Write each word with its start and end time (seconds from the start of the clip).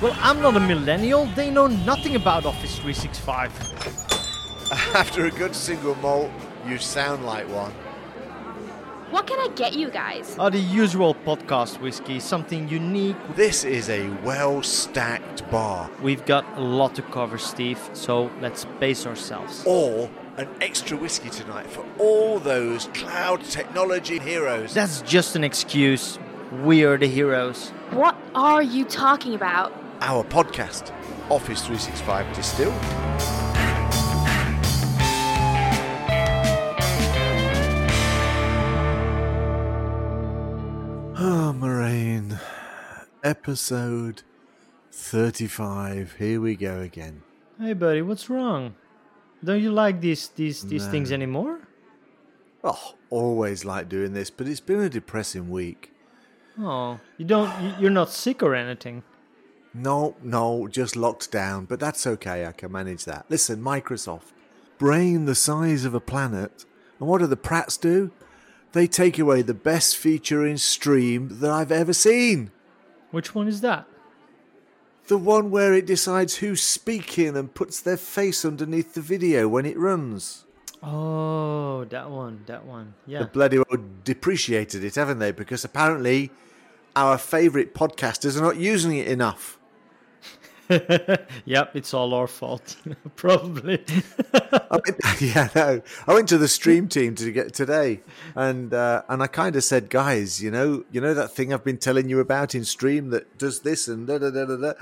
Well, 0.00 0.16
I'm 0.20 0.40
not 0.40 0.56
a 0.56 0.60
millennial. 0.60 1.26
They 1.26 1.50
know 1.50 1.66
nothing 1.66 2.16
about 2.16 2.46
Office 2.46 2.76
365. 2.76 3.52
After 4.94 5.26
a 5.26 5.30
good 5.30 5.54
single 5.54 5.94
malt, 5.96 6.30
you 6.66 6.78
sound 6.78 7.26
like 7.26 7.46
one. 7.50 7.72
What 9.10 9.26
can 9.26 9.38
I 9.38 9.52
get 9.54 9.74
you 9.74 9.90
guys? 9.90 10.36
Uh, 10.38 10.48
the 10.48 10.58
usual 10.58 11.14
podcast 11.14 11.82
whiskey, 11.82 12.18
something 12.18 12.66
unique. 12.66 13.16
This 13.34 13.62
is 13.64 13.90
a 13.90 14.08
well 14.24 14.62
stacked 14.62 15.50
bar. 15.50 15.90
We've 16.00 16.24
got 16.24 16.46
a 16.56 16.62
lot 16.62 16.94
to 16.94 17.02
cover, 17.02 17.36
Steve, 17.36 17.78
so 17.92 18.30
let's 18.40 18.64
pace 18.78 19.04
ourselves. 19.06 19.64
Or 19.66 20.08
an 20.38 20.48
extra 20.62 20.96
whiskey 20.96 21.28
tonight 21.28 21.66
for 21.66 21.84
all 21.98 22.38
those 22.38 22.86
cloud 22.94 23.44
technology 23.44 24.18
heroes. 24.18 24.72
That's 24.72 25.02
just 25.02 25.36
an 25.36 25.44
excuse. 25.44 26.18
We 26.62 26.84
are 26.84 26.96
the 26.96 27.06
heroes. 27.06 27.68
What 27.90 28.16
are 28.34 28.62
you 28.62 28.86
talking 28.86 29.34
about? 29.34 29.79
Our 30.00 30.24
podcast, 30.24 30.92
Office 31.30 31.60
365 31.66 32.34
Distilled. 32.34 32.74
Oh, 41.22 41.48
ah, 41.48 41.52
Marijn. 41.52 42.40
Episode 43.22 44.22
35. 44.92 46.14
Here 46.18 46.40
we 46.40 46.56
go 46.56 46.80
again. 46.80 47.22
Hey, 47.58 47.74
buddy, 47.74 48.00
what's 48.02 48.30
wrong? 48.30 48.74
Don't 49.44 49.60
you 49.62 49.70
like 49.70 50.00
these 50.00 50.28
these 50.28 50.62
these 50.62 50.86
No. 50.86 50.90
things 50.92 51.12
anymore? 51.12 51.60
Oh, 52.64 52.94
always 53.10 53.64
like 53.64 53.88
doing 53.88 54.12
this, 54.14 54.30
but 54.30 54.48
it's 54.48 54.60
been 54.60 54.80
a 54.80 54.88
depressing 54.88 55.50
week. 55.50 55.92
Oh, 56.58 57.00
you 57.18 57.24
don't. 57.26 57.50
you- 57.62 57.74
You're 57.80 57.90
not 57.90 58.10
sick 58.10 58.42
or 58.42 58.54
anything. 58.54 59.02
No, 59.72 60.16
no, 60.22 60.66
just 60.68 60.96
locked 60.96 61.30
down, 61.30 61.64
but 61.64 61.78
that's 61.78 62.06
okay. 62.06 62.44
I 62.46 62.52
can 62.52 62.72
manage 62.72 63.04
that. 63.04 63.26
Listen, 63.28 63.62
Microsoft, 63.62 64.32
brain 64.78 65.26
the 65.26 65.34
size 65.34 65.84
of 65.84 65.94
a 65.94 66.00
planet, 66.00 66.64
and 66.98 67.08
what 67.08 67.18
do 67.18 67.26
the 67.26 67.36
Prats 67.36 67.80
do? 67.80 68.10
They 68.72 68.86
take 68.86 69.18
away 69.18 69.42
the 69.42 69.54
best 69.54 69.96
feature 69.96 70.46
in 70.46 70.58
Stream 70.58 71.40
that 71.40 71.50
I've 71.50 71.72
ever 71.72 71.92
seen. 71.92 72.50
Which 73.10 73.34
one 73.34 73.48
is 73.48 73.60
that? 73.62 73.86
The 75.08 75.18
one 75.18 75.50
where 75.50 75.74
it 75.74 75.86
decides 75.86 76.36
who's 76.36 76.62
speaking 76.62 77.36
and 77.36 77.52
puts 77.52 77.80
their 77.80 77.96
face 77.96 78.44
underneath 78.44 78.94
the 78.94 79.00
video 79.00 79.48
when 79.48 79.66
it 79.66 79.76
runs. 79.76 80.44
Oh, 80.82 81.84
that 81.90 82.10
one. 82.10 82.44
That 82.46 82.64
one. 82.64 82.94
Yeah. 83.06 83.20
The 83.20 83.26
bloody 83.26 83.58
well 83.58 83.84
depreciated 84.04 84.84
it, 84.84 84.94
haven't 84.94 85.18
they? 85.18 85.32
Because 85.32 85.64
apparently 85.64 86.30
our 86.94 87.18
favourite 87.18 87.74
podcasters 87.74 88.38
are 88.38 88.42
not 88.42 88.56
using 88.56 88.96
it 88.96 89.08
enough. 89.08 89.58
yep, 91.44 91.74
it's 91.74 91.92
all 91.92 92.14
our 92.14 92.26
fault. 92.26 92.76
Probably. 93.16 93.82
I 94.32 94.70
went, 94.86 95.00
yeah, 95.20 95.48
no. 95.54 95.82
I 96.06 96.14
went 96.14 96.28
to 96.28 96.38
the 96.38 96.48
stream 96.48 96.88
team 96.88 97.14
to 97.16 97.32
get 97.32 97.52
today, 97.54 98.00
and 98.34 98.72
uh, 98.72 99.02
and 99.08 99.22
I 99.22 99.26
kind 99.26 99.56
of 99.56 99.64
said, 99.64 99.90
guys, 99.90 100.42
you 100.42 100.50
know, 100.50 100.84
you 100.92 101.00
know 101.00 101.14
that 101.14 101.32
thing 101.32 101.52
I've 101.52 101.64
been 101.64 101.78
telling 101.78 102.08
you 102.08 102.20
about 102.20 102.54
in 102.54 102.64
stream 102.64 103.10
that 103.10 103.36
does 103.38 103.60
this 103.60 103.88
and 103.88 104.06
da 104.06 104.18
da 104.18 104.30
da 104.30 104.44
da 104.44 104.56
da. 104.56 104.72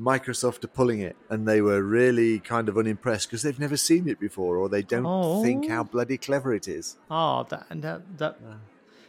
Microsoft 0.00 0.64
are 0.64 0.68
pulling 0.68 1.00
it, 1.00 1.16
and 1.28 1.46
they 1.48 1.60
were 1.60 1.82
really 1.82 2.38
kind 2.38 2.68
of 2.68 2.78
unimpressed 2.78 3.28
because 3.28 3.42
they've 3.42 3.58
never 3.60 3.76
seen 3.76 4.08
it 4.08 4.20
before, 4.20 4.56
or 4.56 4.68
they 4.68 4.82
don't 4.82 5.42
think 5.42 5.64
Oh. 5.66 5.68
how 5.68 5.82
bloody 5.84 6.16
clever 6.18 6.54
it 6.54 6.68
is. 6.68 6.96
oh, 7.10 7.44
that 7.50 7.66
that 7.70 8.18
that. 8.18 8.38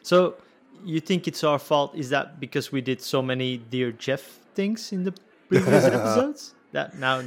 So, 0.02 0.36
you 0.84 1.00
think 1.00 1.28
it's 1.28 1.44
our 1.44 1.58
fault? 1.60 1.96
Is 1.96 2.10
that 2.10 2.40
because 2.40 2.72
we 2.72 2.82
did 2.82 3.02
so 3.02 3.22
many 3.22 3.58
Dear 3.58 3.92
Jeff 3.92 4.40
things 4.54 4.92
in 4.92 5.04
the 5.04 5.14
previous 5.48 5.86
episodes? 5.86 6.54
That 6.72 6.98
now 6.98 7.24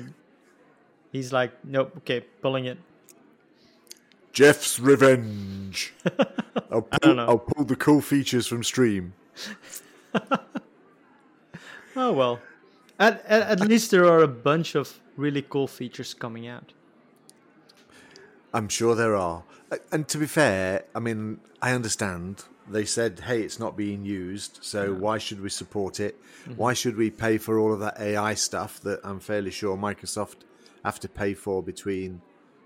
he's 1.13 1.33
like, 1.33 1.53
nope, 1.65 1.93
okay, 1.99 2.21
pulling 2.43 2.67
it. 2.67 2.79
Jeff's 4.33 4.79
revenge. 4.79 5.95
I'll 6.71 6.83
don't 6.83 7.01
pull, 7.03 7.15
know. 7.15 7.27
I'll 7.27 7.39
pull 7.39 7.65
the 7.65 7.77
cool 7.77 8.01
features 8.01 8.47
from 8.47 8.63
stream. 8.63 9.15
Oh 11.99 12.13
well. 12.13 12.39
At, 13.01 13.25
at, 13.27 13.61
at 13.61 13.69
least 13.69 13.91
there 13.91 14.05
are 14.05 14.21
a 14.21 14.29
bunch 14.29 14.77
of 14.77 15.01
really 15.17 15.43
cool 15.43 15.67
features 15.67 16.15
coming 16.15 16.47
out. 16.47 16.73
I'm 18.53 18.69
sure 18.69 18.95
there 18.95 19.15
are. 19.17 19.45
And 19.93 20.09
to 20.09 20.19
be 20.19 20.27
fair, 20.27 20.85
I 20.95 21.01
mean, 21.01 21.41
I 21.61 21.73
understand. 21.73 22.45
They 22.71 22.85
said, 22.85 23.21
hey, 23.21 23.43
it's 23.43 23.59
not 23.59 23.77
being 23.77 24.05
used, 24.05 24.59
so 24.63 24.93
why 24.93 25.17
should 25.17 25.41
we 25.41 25.49
support 25.49 26.01
it? 26.01 26.21
Mm-hmm. 26.43 26.57
Why 26.57 26.75
should 26.75 26.97
we 26.97 27.11
pay 27.11 27.39
for 27.39 27.59
all 27.59 27.73
of 27.73 27.81
that 27.81 27.99
AI 27.99 28.35
stuff 28.35 28.81
that 28.81 29.01
I'm 29.05 29.21
fairly 29.21 29.51
sure 29.51 29.75
Microsoft 29.77 30.37
have 30.85 31.01
to 31.01 31.09
pay 31.09 31.33
for 31.33 31.63
between 31.63 32.21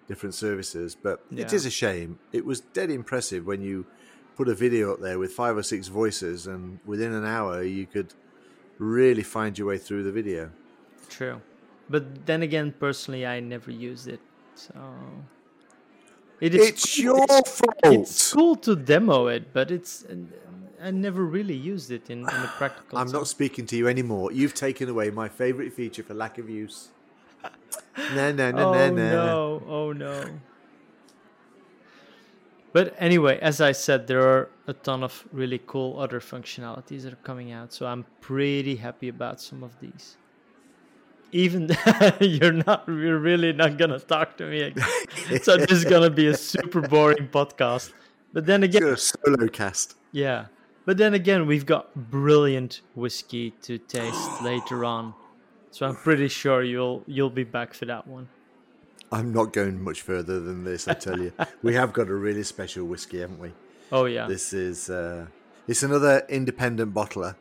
different 0.09 0.35
services? 0.35 0.97
But 1.01 1.25
it 1.31 1.39
Yeah. 1.39 1.55
is 1.55 1.67
a 1.67 1.71
shame. 1.71 2.19
It 2.33 2.45
was 2.45 2.61
dead 2.61 2.91
impressive 2.91 3.47
when 3.47 3.63
you 3.63 3.87
put 4.37 4.49
a 4.49 4.55
video 4.55 4.93
up 4.93 5.01
there 5.01 5.19
with 5.21 5.33
five 5.33 5.57
or 5.57 5.63
six 5.63 5.87
voices, 5.87 6.49
and 6.49 6.81
within 6.85 7.13
an 7.13 7.25
hour, 7.25 7.63
you 7.63 7.87
could 7.87 8.13
really 8.79 9.23
find 9.23 9.57
your 9.57 9.69
way 9.69 9.79
through 9.79 10.03
the 10.03 10.13
video. 10.13 10.51
True. 11.09 11.41
But 11.89 12.27
then 12.27 12.43
again, 12.43 12.75
personally, 12.79 13.25
I 13.25 13.39
never 13.39 13.71
used 13.71 14.09
it. 14.09 14.21
So. 14.57 14.73
It 16.43 16.57
It's 16.57 16.99
your 16.99 17.25
fault. 17.47 17.79
It's 17.85 18.33
cool 18.33 18.57
to 18.67 18.75
demo 18.75 19.29
it, 19.29 19.53
but 19.53 19.71
it's. 19.71 20.05
I 20.83 20.91
never 20.91 21.25
really 21.25 21.55
used 21.55 21.93
it 21.93 22.11
in, 22.11 22.19
in 22.23 22.27
a 22.27 22.53
practical 22.59 22.99
I'm 22.99 23.13
not 23.13 23.29
speaking 23.29 23.65
to 23.67 23.77
you 23.77 23.87
anymore. 23.87 24.33
You've 24.33 24.53
taken 24.53 24.89
away 24.89 25.11
my 25.11 25.29
favourite 25.29 25.73
feature 25.73 26.03
for 26.03 26.15
lack 26.15 26.39
of 26.39 26.51
use. 26.51 26.89
No, 28.17 28.33
no, 28.33 28.51
no, 28.51 28.69
Oh 28.71 28.73
no, 28.73 28.91
no. 28.91 29.27
no! 29.27 29.63
Oh 29.69 29.93
no! 29.93 30.25
But 32.73 32.97
anyway, 32.99 33.39
as 33.41 33.61
I 33.61 33.71
said, 33.71 34.09
there 34.09 34.27
are 34.27 34.51
a 34.67 34.73
ton 34.73 35.05
of 35.05 35.25
really 35.31 35.61
cool 35.65 36.01
other 36.01 36.19
functionalities 36.19 37.03
that 37.03 37.13
are 37.13 37.23
coming 37.23 37.53
out, 37.53 37.73
so 37.73 37.87
I'm 37.87 38.05
pretty 38.21 38.75
happy 38.75 39.09
about 39.09 39.41
some 39.41 39.63
of 39.63 39.79
these. 39.79 40.17
Even 41.33 41.71
you're 42.21 42.53
not, 42.53 42.85
you're 42.87 43.19
really 43.19 43.53
not 43.53 43.79
gonna 43.79 43.99
talk 43.99 44.37
to 44.37 44.45
me 44.47 44.61
again. 44.63 44.85
so 45.43 45.57
this 45.57 45.71
is 45.71 45.85
gonna 45.85 46.11
be 46.11 46.27
a 46.29 46.37
super 46.37 46.81
boring 46.83 47.29
podcast. 47.29 47.93
But 48.35 48.47
then 48.47 48.63
again, 48.63 48.83
You're 48.83 48.93
a 48.95 48.99
solo 48.99 49.49
cast. 49.49 49.97
yeah. 50.13 50.47
But 50.85 50.97
then 50.99 51.15
again, 51.15 51.47
we've 51.47 51.65
got 51.65 51.95
brilliant 52.11 52.81
whiskey 52.97 53.53
to 53.63 53.79
taste 53.79 54.43
later 54.43 54.85
on, 54.85 55.15
so 55.71 55.87
I'm 55.87 55.95
pretty 55.95 56.27
sure 56.29 56.65
you'll 56.65 57.05
you'll 57.07 57.31
be 57.31 57.45
back 57.45 57.73
for 57.73 57.85
that 57.87 58.07
one. 58.09 58.29
I'm 59.13 59.33
not 59.33 59.53
going 59.53 59.81
much 59.83 60.01
further 60.03 60.41
than 60.41 60.65
this, 60.65 60.89
I 60.89 60.95
tell 60.95 61.21
you. 61.21 61.33
we 61.63 61.75
have 61.75 61.93
got 61.93 62.09
a 62.09 62.15
really 62.15 62.43
special 62.43 62.85
whiskey, 62.85 63.21
haven't 63.21 63.39
we? 63.39 63.53
Oh 63.93 64.07
yeah. 64.07 64.27
This 64.27 64.53
is 64.53 64.91
uh, 64.91 65.27
it's 65.69 65.85
another 65.85 66.25
independent 66.29 66.93
bottler, 66.93 67.37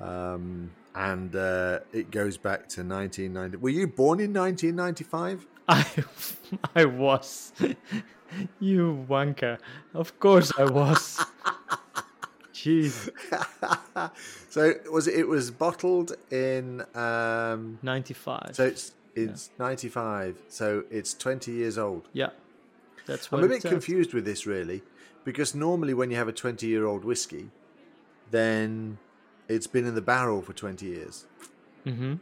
um, 0.00 0.70
and 0.94 1.34
uh, 1.34 1.80
it 1.92 2.10
goes 2.10 2.36
back 2.36 2.68
to 2.70 2.82
1990. 2.82 3.56
Were 3.58 3.68
you 3.70 3.86
born 3.86 4.20
in 4.20 4.32
1995? 4.32 5.46
I 5.68 5.86
I 6.74 6.84
was. 6.84 7.52
you 8.60 9.06
wanker. 9.08 9.58
Of 9.94 10.18
course 10.20 10.52
I 10.58 10.64
was. 10.64 11.24
Jeez. 12.54 13.08
So 14.48 14.72
was 14.92 15.08
it? 15.08 15.18
It 15.18 15.28
was 15.28 15.50
bottled 15.50 16.12
in. 16.30 16.82
Um, 16.94 17.78
95. 17.82 18.50
so 18.52 18.64
it's 18.64 18.92
it's 19.14 19.50
95. 19.58 20.42
So 20.48 20.84
it's 20.90 21.14
20 21.14 21.52
years 21.52 21.78
old. 21.78 22.08
yeah. 22.12 22.30
That's 23.06 23.30
what 23.30 23.38
I'm 23.38 23.44
a 23.44 23.48
bit 23.48 23.62
confused 23.62 24.14
with 24.14 24.24
this 24.24 24.46
really, 24.46 24.82
because 25.24 25.54
normally 25.54 25.92
when 25.92 26.10
you 26.10 26.16
have 26.16 26.26
a 26.28 26.32
20 26.32 26.66
year 26.66 26.86
old 26.86 27.04
whiskey, 27.04 27.50
then 28.30 28.96
it's 29.48 29.66
been 29.66 29.84
in 29.86 29.94
the 29.94 30.02
barrel 30.02 30.42
for 30.42 30.52
20 30.52 30.86
years. 30.86 31.26
Mhm. 31.86 32.20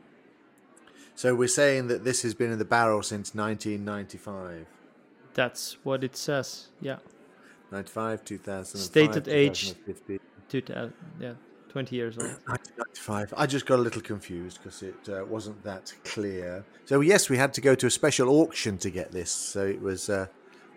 So 1.14 1.34
we're 1.34 1.48
saying 1.48 1.88
that 1.88 2.04
this 2.04 2.22
has 2.22 2.34
been 2.34 2.50
in 2.50 2.58
the 2.58 2.64
barrel 2.64 3.02
since 3.02 3.34
1995. 3.34 4.66
That's 5.34 5.76
what 5.84 6.02
it 6.04 6.16
says. 6.16 6.68
Yeah. 6.80 6.98
95, 7.70 8.24
2005, 8.24 8.80
Stated 8.82 9.28
age. 9.28 9.72
2015. 9.74 10.20
Two 10.48 10.60
thou- 10.62 10.90
yeah. 11.20 11.34
20 11.70 11.96
years 11.96 12.18
old. 12.18 12.26
1995. 12.46 13.32
I 13.36 13.46
just 13.46 13.64
got 13.64 13.78
a 13.78 13.82
little 13.82 14.02
confused 14.02 14.58
because 14.62 14.82
it 14.82 15.08
uh, 15.08 15.24
wasn't 15.24 15.62
that 15.64 15.94
clear. 16.04 16.64
So 16.84 17.00
yes, 17.00 17.30
we 17.30 17.38
had 17.38 17.54
to 17.54 17.60
go 17.62 17.74
to 17.74 17.86
a 17.86 17.90
special 17.90 18.28
auction 18.28 18.76
to 18.78 18.90
get 18.90 19.12
this. 19.12 19.30
So 19.30 19.64
it 19.66 19.80
was 19.80 20.10
uh, 20.10 20.26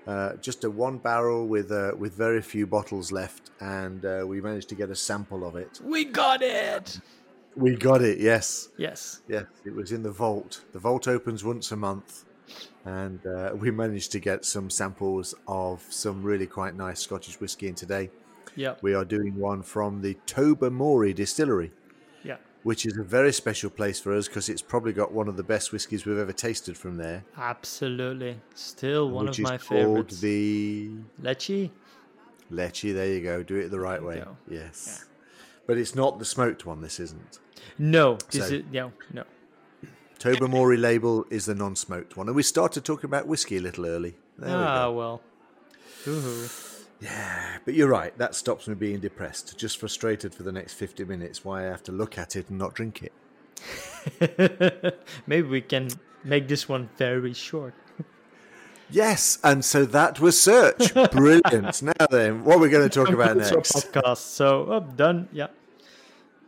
uh, 0.07 0.35
just 0.35 0.63
a 0.63 0.69
one 0.69 0.97
barrel 0.97 1.47
with 1.47 1.71
uh, 1.71 1.91
with 1.97 2.13
very 2.13 2.41
few 2.41 2.67
bottles 2.67 3.11
left, 3.11 3.51
and 3.59 4.05
uh, 4.05 4.23
we 4.27 4.41
managed 4.41 4.69
to 4.69 4.75
get 4.75 4.89
a 4.89 4.95
sample 4.95 5.45
of 5.47 5.55
it. 5.55 5.79
We 5.83 6.05
got 6.05 6.41
it. 6.41 6.99
We 7.55 7.75
got 7.75 8.01
it. 8.01 8.19
Yes, 8.19 8.69
Yes. 8.77 9.21
yes. 9.29 9.45
It 9.65 9.73
was 9.73 9.91
in 9.93 10.03
the 10.03 10.11
vault. 10.11 10.61
The 10.73 10.79
vault 10.79 11.07
opens 11.07 11.43
once 11.43 11.71
a 11.71 11.77
month, 11.77 12.25
and 12.83 13.25
uh, 13.25 13.53
we 13.55 13.71
managed 13.71 14.11
to 14.11 14.19
get 14.19 14.43
some 14.45 14.69
samples 14.69 15.33
of 15.47 15.81
some 15.89 16.21
really 16.21 16.47
quite 16.47 16.75
nice 16.75 16.99
Scottish 16.99 17.39
whiskey 17.39 17.67
in 17.69 17.75
today. 17.75 18.11
Yeah. 18.55 18.75
We 18.81 18.93
are 18.93 19.05
doing 19.05 19.35
one 19.35 19.63
from 19.63 20.01
the 20.01 20.17
Tobermory 20.25 21.13
distillery. 21.13 21.71
Yeah. 22.65 22.69
which 22.69 22.85
is 22.87 22.97
a 22.97 23.03
very 23.03 23.31
special 23.31 23.69
place 23.69 23.99
for 23.99 24.15
us 24.15 24.27
because 24.27 24.49
it's 24.49 24.61
probably 24.61 24.91
got 24.91 25.11
one 25.11 25.27
of 25.27 25.37
the 25.37 25.43
best 25.43 25.71
whiskies 25.71 26.05
we've 26.05 26.17
ever 26.17 26.33
tasted 26.33 26.75
from 26.75 26.97
there. 26.97 27.23
Absolutely. 27.37 28.39
Still 28.55 29.09
one 29.09 29.25
which 29.25 29.39
of 29.39 29.45
is 29.45 29.51
my 29.51 29.57
called 29.57 29.69
favorites. 30.09 30.19
the 30.19 30.89
Ledaig? 31.21 31.69
Ledaig. 32.51 32.93
There 32.95 33.07
you 33.07 33.21
go. 33.21 33.43
Do 33.43 33.57
it 33.57 33.69
the 33.69 33.79
right 33.79 34.01
way. 34.01 34.15
go. 34.15 34.35
Yes. 34.49 35.05
But 35.67 35.77
it's 35.77 35.93
not 35.95 36.17
the 36.19 36.25
smoked 36.25 36.65
one. 36.65 36.81
This 36.81 36.99
isn't. 36.99 37.39
No. 37.77 38.17
Is 38.31 38.47
So- 38.47 38.55
it? 38.55 38.71
No. 38.71 38.91
No. 39.13 39.23
Tobermory 40.17 40.77
label 40.77 41.25
is 41.29 41.45
the 41.45 41.53
non-smoked 41.53 42.15
one, 42.17 42.27
and 42.27 42.35
we 42.35 42.41
started 42.41 42.83
talking 42.85 43.05
about 43.05 43.27
whiskey 43.27 43.57
a 43.57 43.61
little 43.61 43.85
early. 43.85 44.15
There 44.39 44.47
we 44.49 44.63
ah, 44.63 44.87
go. 44.87 44.93
well. 44.93 45.21
Hoo-hoo. 47.01 47.59
But 47.65 47.73
you're 47.73 47.89
right. 47.89 48.17
That 48.17 48.35
stops 48.35 48.67
me 48.67 48.75
being 48.75 48.99
depressed. 48.99 49.57
Just 49.57 49.79
frustrated 49.79 50.33
for 50.33 50.43
the 50.43 50.51
next 50.51 50.73
50 50.73 51.05
minutes. 51.05 51.43
Why 51.43 51.61
I 51.61 51.65
have 51.65 51.83
to 51.83 51.91
look 51.91 52.17
at 52.17 52.35
it 52.35 52.49
and 52.49 52.57
not 52.57 52.73
drink 52.73 53.03
it. 53.03 53.13
Maybe 55.27 55.47
we 55.47 55.61
can 55.61 55.89
make 56.23 56.47
this 56.47 56.69
one 56.69 56.89
very 56.97 57.33
short. 57.33 57.73
Yes, 58.89 59.39
and 59.43 59.65
so 59.65 59.83
that 59.85 60.19
was 60.19 60.39
search. 60.39 60.93
Brilliant. 61.11 61.81
now 61.81 62.05
then, 62.11 62.43
what 62.43 62.57
are 62.57 62.59
we 62.59 62.69
going 62.69 62.87
to 62.87 62.93
talk 62.93 63.09
about 63.09 63.37
next? 63.37 63.51
Podcast. 63.73 64.17
So, 64.17 64.67
oh, 64.69 64.79
done. 64.79 65.27
Yeah. 65.31 65.47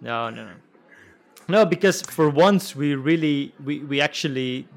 No, 0.01 0.29
no, 0.29 0.45
no. 0.45 0.53
No, 1.49 1.65
because 1.65 2.01
for 2.01 2.29
once 2.29 2.75
we 2.75 2.93
really 2.95 3.53
we 3.63 3.79
we 3.79 4.01
actually 4.01 4.67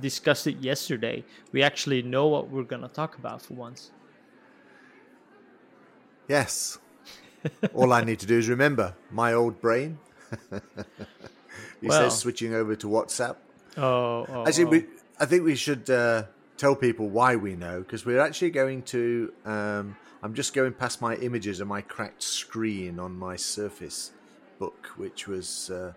discussed 0.00 0.46
it 0.46 0.58
yesterday. 0.58 1.24
We 1.52 1.62
actually 1.62 2.02
know 2.02 2.26
what 2.26 2.50
we're 2.50 2.64
gonna 2.64 2.88
talk 2.88 3.16
about 3.16 3.40
for 3.40 3.54
once. 3.54 3.90
Yes. 6.28 6.78
All 7.74 7.92
I 7.92 8.02
need 8.04 8.20
to 8.20 8.26
do 8.26 8.38
is 8.38 8.48
remember 8.48 8.94
my 9.10 9.32
old 9.34 9.60
brain. 9.60 9.98
he 11.80 11.88
Well. 11.88 12.10
says 12.10 12.18
switching 12.18 12.54
over 12.54 12.74
to 12.76 12.86
WhatsApp. 12.86 13.36
Oh, 13.76 14.26
oh, 14.28 14.44
Actually, 14.46 14.64
oh. 14.64 14.68
we, 14.68 14.86
I 15.20 15.26
think 15.26 15.44
we 15.44 15.54
should 15.54 15.88
uh, 15.90 16.24
tell 16.56 16.74
people 16.74 17.08
why 17.08 17.36
we 17.36 17.54
know 17.54 17.80
because 17.80 18.06
we're 18.06 18.20
actually 18.20 18.50
going 18.50 18.82
to. 18.84 19.32
Um, 19.44 19.96
I'm 20.22 20.32
just 20.34 20.54
going 20.54 20.72
past 20.72 21.02
my 21.02 21.16
images 21.16 21.60
and 21.60 21.68
my 21.68 21.82
cracked 21.82 22.22
screen 22.22 22.98
on 22.98 23.18
my 23.18 23.36
Surface 23.36 24.12
book, 24.58 24.86
which 24.96 25.28
was. 25.28 25.70
Uh, 25.70 25.92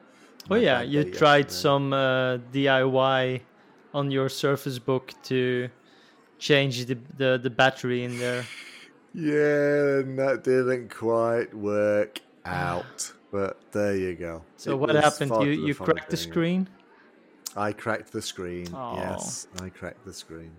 Oh 0.49 0.55
yeah, 0.55 0.81
you 0.81 1.03
tried 1.11 1.47
yesterday. 1.47 1.61
some 1.61 1.91
uh, 1.93 2.37
DIY 2.53 3.41
on 3.93 4.11
your 4.11 4.29
Surface 4.29 4.79
Book 4.79 5.13
to 5.23 5.69
change 6.39 6.85
the, 6.85 6.97
the 7.17 7.37
the 7.41 7.49
battery 7.49 8.05
in 8.05 8.17
there. 8.17 8.45
Yeah, 9.13 9.99
and 9.99 10.19
that 10.19 10.43
didn't 10.43 10.93
quite 10.93 11.53
work 11.53 12.19
out. 12.45 13.11
But 13.31 13.59
there 13.71 13.95
you 13.95 14.15
go. 14.15 14.43
So 14.57 14.71
It 14.71 14.79
what 14.79 14.95
happened? 14.95 15.31
You 15.43 15.51
you 15.51 15.75
cracked 15.75 16.09
the 16.09 16.17
screen. 16.17 16.69
I 17.55 17.73
cracked 17.73 18.11
the 18.11 18.21
screen. 18.21 18.67
Yes, 18.71 19.47
I 19.61 19.69
cracked 19.69 20.05
the 20.05 20.13
screen. 20.13 20.51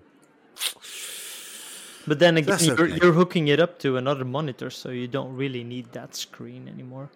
But 2.06 2.18
then 2.18 2.38
again, 2.38 2.58
you're, 2.60 2.80
okay. 2.80 2.98
you're 3.02 3.12
hooking 3.12 3.48
it 3.48 3.60
up 3.60 3.78
to 3.80 3.98
another 3.98 4.24
monitor, 4.24 4.70
so 4.70 4.88
you 4.88 5.06
don't 5.06 5.34
really 5.36 5.62
need 5.62 5.92
that 5.92 6.14
screen 6.14 6.66
anymore. 6.66 7.10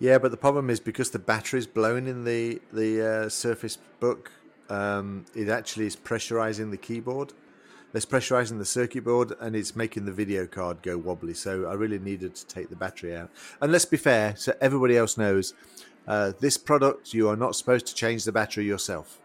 Yeah, 0.00 0.18
but 0.18 0.32
the 0.32 0.36
problem 0.36 0.70
is 0.70 0.80
because 0.80 1.10
the 1.10 1.18
battery's 1.18 1.66
blown 1.66 2.06
in 2.06 2.24
the 2.24 2.60
the 2.72 2.90
uh, 3.02 3.28
Surface 3.28 3.78
Book, 4.00 4.32
um, 4.68 5.24
it 5.34 5.48
actually 5.48 5.86
is 5.86 5.96
pressurizing 5.96 6.70
the 6.70 6.76
keyboard. 6.76 7.32
It's 7.96 8.04
pressurizing 8.04 8.58
the 8.58 8.66
circuit 8.66 9.04
board, 9.04 9.32
and 9.40 9.56
it's 9.56 9.74
making 9.74 10.04
the 10.04 10.12
video 10.12 10.46
card 10.46 10.82
go 10.82 10.98
wobbly. 10.98 11.32
So 11.32 11.64
I 11.64 11.72
really 11.72 11.98
needed 11.98 12.34
to 12.34 12.46
take 12.46 12.68
the 12.68 12.76
battery 12.76 13.16
out. 13.16 13.30
And 13.58 13.72
let's 13.72 13.86
be 13.86 13.96
fair, 13.96 14.36
so 14.36 14.54
everybody 14.60 14.98
else 14.98 15.16
knows, 15.16 15.54
uh, 16.06 16.32
this 16.38 16.58
product 16.58 17.14
you 17.14 17.26
are 17.30 17.36
not 17.36 17.56
supposed 17.56 17.86
to 17.86 17.94
change 17.94 18.24
the 18.24 18.32
battery 18.32 18.66
yourself. 18.66 19.18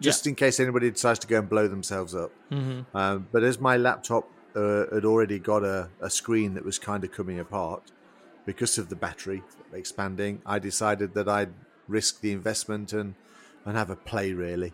Just 0.00 0.26
in 0.26 0.34
case 0.34 0.58
anybody 0.58 0.90
decides 0.90 1.20
to 1.20 1.28
go 1.28 1.38
and 1.38 1.48
blow 1.48 1.68
themselves 1.68 2.16
up. 2.16 2.32
Mm-hmm. 2.50 2.96
Um, 2.96 3.28
but 3.30 3.44
as 3.44 3.60
my 3.60 3.76
laptop 3.76 4.28
uh, 4.56 4.86
had 4.92 5.04
already 5.04 5.38
got 5.38 5.62
a, 5.62 5.88
a 6.00 6.10
screen 6.10 6.54
that 6.54 6.64
was 6.64 6.80
kind 6.80 7.04
of 7.04 7.12
coming 7.12 7.38
apart 7.38 7.92
because 8.44 8.76
of 8.76 8.88
the 8.88 8.96
battery 8.96 9.44
expanding, 9.72 10.42
I 10.44 10.58
decided 10.58 11.14
that 11.14 11.28
I'd 11.28 11.54
risk 11.86 12.20
the 12.22 12.32
investment 12.32 12.92
and, 12.92 13.14
and 13.64 13.76
have 13.76 13.88
a 13.88 13.96
play 13.96 14.32
really. 14.32 14.72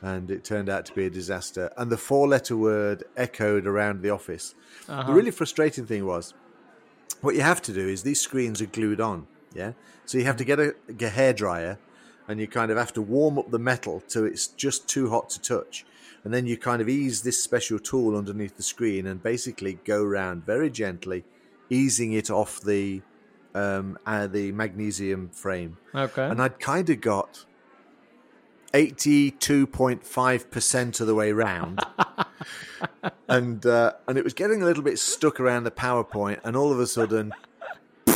And 0.00 0.30
it 0.30 0.44
turned 0.44 0.68
out 0.68 0.84
to 0.86 0.92
be 0.94 1.06
a 1.06 1.10
disaster. 1.10 1.72
And 1.76 1.90
the 1.90 1.96
four 1.96 2.26
letter 2.26 2.56
word 2.56 3.04
echoed 3.16 3.66
around 3.66 4.02
the 4.02 4.10
office. 4.10 4.54
Uh-huh. 4.88 5.06
The 5.06 5.12
really 5.12 5.30
frustrating 5.30 5.86
thing 5.86 6.04
was 6.06 6.34
what 7.20 7.34
you 7.36 7.42
have 7.42 7.62
to 7.62 7.72
do 7.72 7.86
is 7.88 8.02
these 8.02 8.20
screens 8.20 8.60
are 8.60 8.66
glued 8.66 9.00
on. 9.00 9.26
Yeah. 9.54 9.72
So 10.06 10.18
you 10.18 10.24
have 10.24 10.36
to 10.38 10.44
get 10.44 10.58
a, 10.58 10.74
a 11.00 11.08
hair 11.08 11.32
dryer 11.32 11.78
and 12.28 12.40
you 12.40 12.46
kind 12.46 12.70
of 12.70 12.78
have 12.78 12.92
to 12.94 13.02
warm 13.02 13.38
up 13.38 13.50
the 13.50 13.58
metal 13.58 14.02
till 14.08 14.24
it's 14.24 14.48
just 14.48 14.88
too 14.88 15.10
hot 15.10 15.30
to 15.30 15.40
touch. 15.40 15.84
And 16.24 16.32
then 16.32 16.46
you 16.46 16.56
kind 16.56 16.80
of 16.80 16.88
ease 16.88 17.22
this 17.22 17.42
special 17.42 17.78
tool 17.78 18.16
underneath 18.16 18.56
the 18.56 18.62
screen 18.62 19.06
and 19.06 19.22
basically 19.22 19.78
go 19.84 20.02
around 20.02 20.46
very 20.46 20.70
gently, 20.70 21.24
easing 21.68 22.12
it 22.12 22.30
off 22.30 22.60
the 22.60 23.02
um, 23.54 23.98
uh, 24.06 24.26
the 24.26 24.52
magnesium 24.52 25.28
frame. 25.28 25.76
Okay. 25.94 26.24
And 26.24 26.40
I'd 26.40 26.58
kind 26.58 26.88
of 26.88 27.00
got 27.00 27.44
82.5% 28.72 31.00
of 31.00 31.06
the 31.06 31.14
way 31.14 31.32
round. 31.32 31.80
and 33.28 33.64
uh, 33.66 33.92
and 34.08 34.18
it 34.18 34.24
was 34.24 34.34
getting 34.34 34.62
a 34.62 34.64
little 34.64 34.82
bit 34.82 34.98
stuck 34.98 35.38
around 35.40 35.64
the 35.64 35.70
PowerPoint, 35.70 36.40
and 36.44 36.56
all 36.56 36.72
of 36.72 36.80
a 36.80 36.86
sudden, 36.86 37.32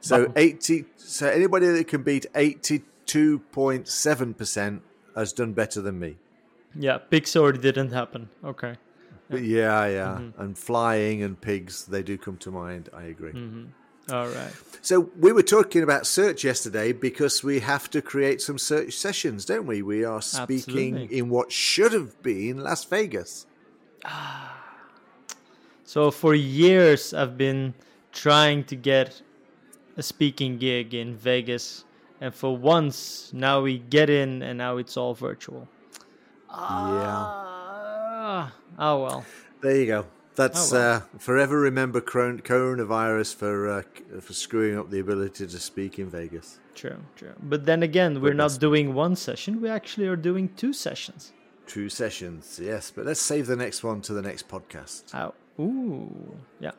so 0.00 0.32
80. 0.36 0.84
So 0.96 1.28
anybody 1.28 1.66
that 1.68 1.88
can 1.88 2.02
beat 2.02 2.26
82.7% 2.34 4.80
has 5.14 5.32
done 5.32 5.52
better 5.52 5.80
than 5.80 5.98
me. 5.98 6.16
yeah, 6.74 6.98
Pixar 7.10 7.60
didn't 7.60 7.92
happen. 7.92 8.28
Okay. 8.44 8.74
But 9.28 9.42
yeah, 9.42 9.86
yeah, 9.86 10.20
and 10.38 10.56
flying 10.56 11.20
and 11.22 11.40
pigs, 11.40 11.84
they 11.86 12.02
do 12.02 12.16
come 12.16 12.36
to 12.38 12.50
mind. 12.52 12.88
I 12.92 13.02
agree. 13.04 13.32
All 14.10 14.28
right. 14.28 14.52
So 14.82 15.10
we 15.18 15.32
were 15.32 15.42
talking 15.42 15.82
about 15.82 16.06
search 16.06 16.44
yesterday 16.44 16.92
because 16.92 17.42
we 17.42 17.58
have 17.58 17.90
to 17.90 18.00
create 18.00 18.40
some 18.40 18.56
search 18.56 18.94
sessions, 18.94 19.44
don't 19.44 19.66
we? 19.66 19.82
We 19.82 20.04
are 20.04 20.22
speaking 20.22 20.94
Absolutely. 20.94 21.18
in 21.18 21.28
what 21.28 21.50
should 21.50 21.92
have 21.92 22.22
been 22.22 22.58
Las 22.62 22.84
Vegas. 22.84 23.46
So 25.84 26.12
for 26.12 26.34
years, 26.34 27.12
I've 27.12 27.36
been 27.36 27.74
trying 28.12 28.62
to 28.64 28.76
get 28.76 29.22
a 29.96 30.02
speaking 30.02 30.58
gig 30.58 30.94
in 30.94 31.16
Vegas, 31.16 31.84
and 32.20 32.32
for 32.34 32.56
once, 32.56 33.32
now 33.32 33.62
we 33.62 33.78
get 33.78 34.08
in, 34.08 34.42
and 34.42 34.58
now 34.58 34.76
it's 34.76 34.96
all 34.96 35.14
virtual. 35.14 35.68
Yeah. 36.48 36.56
Ah, 36.58 38.52
oh 38.78 39.02
well. 39.02 39.24
There 39.60 39.76
you 39.76 39.86
go. 39.86 40.06
That's 40.36 40.72
Oh, 40.72 40.76
well. 40.76 40.96
uh, 40.96 41.18
forever 41.18 41.58
remember 41.58 42.00
coronavirus 42.00 43.34
for 43.34 43.68
uh, 43.68 43.82
for 44.20 44.32
screwing 44.32 44.78
up 44.78 44.90
the 44.90 45.00
ability 45.00 45.46
to 45.46 45.58
speak 45.58 45.98
in 45.98 46.08
Vegas. 46.10 46.58
True, 46.74 46.98
true. 47.16 47.32
But 47.42 47.64
then 47.64 47.82
again, 47.82 48.20
we're 48.20 48.34
not 48.34 48.58
doing 48.60 48.92
one 48.94 49.16
session. 49.16 49.60
We 49.62 49.68
actually 49.70 50.06
are 50.08 50.16
doing 50.16 50.50
two 50.56 50.72
sessions. 50.72 51.32
Two 51.66 51.88
sessions, 51.88 52.60
yes, 52.62 52.92
but 52.94 53.06
let's 53.06 53.20
save 53.20 53.46
the 53.46 53.56
next 53.56 53.82
one 53.82 54.00
to 54.02 54.12
the 54.12 54.22
next 54.22 54.46
podcast. 54.48 55.02
Oh, 55.14 55.34
ooh, 55.62 56.36
yeah. 56.60 56.72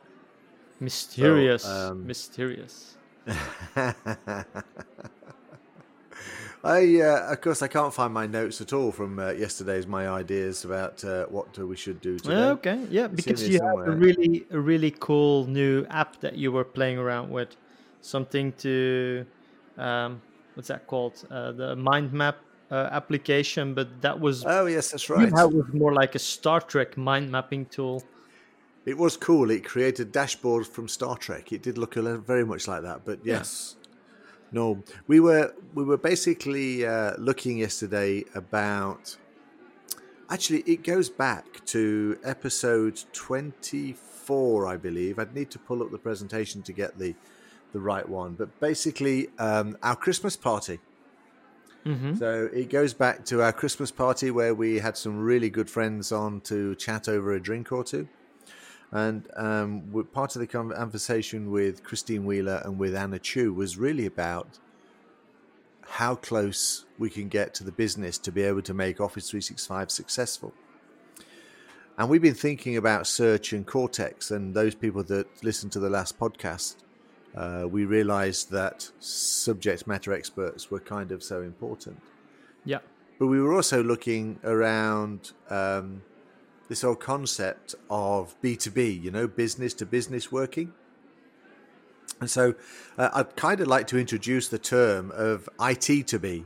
Mysterious, 0.80 1.66
um, 1.66 2.06
mysterious. 2.06 2.96
I, 6.64 7.00
uh, 7.00 7.32
of 7.32 7.40
course, 7.40 7.62
I 7.62 7.68
can't 7.68 7.94
find 7.94 8.12
my 8.12 8.26
notes 8.26 8.60
at 8.60 8.72
all 8.72 8.90
from 8.90 9.18
uh, 9.18 9.30
yesterday's 9.30 9.86
my 9.86 10.08
ideas 10.08 10.64
about 10.64 11.04
uh, 11.04 11.26
what 11.26 11.56
we 11.56 11.76
should 11.76 12.00
do 12.00 12.18
today. 12.18 12.34
Okay, 12.34 12.86
yeah, 12.90 13.06
because 13.06 13.48
you 13.48 13.60
have 13.60 13.86
a 13.86 13.96
really, 13.96 14.44
a 14.50 14.58
really 14.58 14.90
cool 14.90 15.46
new 15.46 15.86
app 15.88 16.20
that 16.20 16.36
you 16.36 16.50
were 16.50 16.64
playing 16.64 16.98
around 16.98 17.30
with, 17.30 17.54
something 18.00 18.52
to, 18.54 19.24
um, 19.76 20.20
what's 20.54 20.68
that 20.68 20.86
called? 20.86 21.24
Uh, 21.30 21.52
the 21.52 21.76
mind 21.76 22.12
map 22.12 22.38
uh, 22.70 22.88
application, 22.90 23.74
but 23.74 24.02
that 24.02 24.18
was 24.18 24.44
Oh 24.44 24.66
yes, 24.66 24.90
that's 24.90 25.08
right. 25.08 25.32
had 25.32 25.44
was 25.44 25.66
more 25.72 25.94
like 25.94 26.14
a 26.14 26.18
Star 26.18 26.60
Trek 26.60 26.96
mind 26.96 27.30
mapping 27.30 27.66
tool. 27.66 28.02
It 28.84 28.96
was 28.96 29.16
cool. 29.16 29.50
It 29.50 29.64
created 29.64 30.12
dashboards 30.12 30.66
from 30.66 30.88
Star 30.88 31.16
Trek. 31.16 31.52
It 31.52 31.62
did 31.62 31.78
look 31.78 31.96
a 31.96 32.02
little, 32.02 32.20
very 32.20 32.44
much 32.44 32.66
like 32.66 32.82
that. 32.82 33.04
But 33.04 33.20
yes, 33.24 33.76
no, 34.52 34.82
we 35.06 35.20
were 35.20 35.54
we 35.74 35.84
were 35.84 35.96
basically 35.96 36.86
uh, 36.86 37.14
looking 37.18 37.58
yesterday 37.58 38.24
about. 38.34 39.16
Actually, 40.30 40.60
it 40.60 40.84
goes 40.84 41.08
back 41.08 41.64
to 41.66 42.18
episode 42.22 43.02
twenty 43.12 43.92
four, 43.92 44.66
I 44.66 44.76
believe. 44.76 45.18
I'd 45.18 45.34
need 45.34 45.50
to 45.52 45.58
pull 45.58 45.82
up 45.82 45.90
the 45.90 45.98
presentation 45.98 46.62
to 46.62 46.72
get 46.72 46.98
the 46.98 47.14
the 47.72 47.80
right 47.80 48.08
one. 48.08 48.34
But 48.34 48.58
basically, 48.60 49.28
um, 49.38 49.76
our 49.82 49.96
Christmas 49.96 50.36
party. 50.36 50.80
hmm 51.84 52.14
So 52.14 52.48
it 52.52 52.68
goes 52.70 52.94
back 52.94 53.24
to 53.26 53.42
our 53.42 53.52
Christmas 53.52 53.90
party 53.90 54.30
where 54.30 54.54
we 54.54 54.78
had 54.78 54.96
some 54.96 55.18
really 55.18 55.50
good 55.50 55.70
friends 55.70 56.12
on 56.12 56.40
to 56.42 56.74
chat 56.74 57.08
over 57.08 57.34
a 57.34 57.40
drink 57.40 57.72
or 57.72 57.84
two. 57.84 58.08
And 58.90 59.28
um, 59.36 60.06
part 60.12 60.34
of 60.34 60.40
the 60.40 60.46
conversation 60.46 61.50
with 61.50 61.84
Christine 61.84 62.24
Wheeler 62.24 62.62
and 62.64 62.78
with 62.78 62.94
Anna 62.94 63.18
Chu 63.18 63.52
was 63.52 63.76
really 63.76 64.06
about 64.06 64.58
how 65.82 66.14
close 66.14 66.84
we 66.98 67.10
can 67.10 67.28
get 67.28 67.54
to 67.54 67.64
the 67.64 67.72
business 67.72 68.18
to 68.18 68.32
be 68.32 68.42
able 68.42 68.62
to 68.62 68.74
make 68.74 69.00
Office 69.00 69.30
365 69.30 69.90
successful. 69.90 70.52
And 71.98 72.08
we've 72.08 72.22
been 72.22 72.34
thinking 72.34 72.76
about 72.76 73.06
search 73.06 73.52
and 73.52 73.66
Cortex, 73.66 74.30
and 74.30 74.54
those 74.54 74.74
people 74.74 75.02
that 75.04 75.26
listened 75.42 75.72
to 75.72 75.80
the 75.80 75.90
last 75.90 76.18
podcast, 76.18 76.76
uh, 77.34 77.66
we 77.68 77.84
realized 77.84 78.50
that 78.52 78.90
subject 79.00 79.86
matter 79.86 80.12
experts 80.12 80.70
were 80.70 80.80
kind 80.80 81.10
of 81.10 81.22
so 81.22 81.42
important. 81.42 82.00
Yeah. 82.64 82.78
But 83.18 83.26
we 83.26 83.40
were 83.40 83.52
also 83.52 83.82
looking 83.82 84.38
around 84.44 85.32
um, 85.50 86.02
this 86.68 86.82
whole 86.82 86.94
concept 86.94 87.74
of 87.90 88.40
B2B, 88.42 89.02
you 89.02 89.10
know, 89.10 89.26
business 89.26 89.74
to 89.74 89.86
business 89.86 90.30
working. 90.30 90.72
And 92.20 92.30
so 92.30 92.54
uh, 92.96 93.10
I'd 93.14 93.36
kind 93.36 93.60
of 93.60 93.68
like 93.68 93.86
to 93.88 93.98
introduce 93.98 94.48
the 94.48 94.58
term 94.58 95.12
of 95.14 95.48
IT 95.60 96.06
to 96.08 96.18
B. 96.18 96.44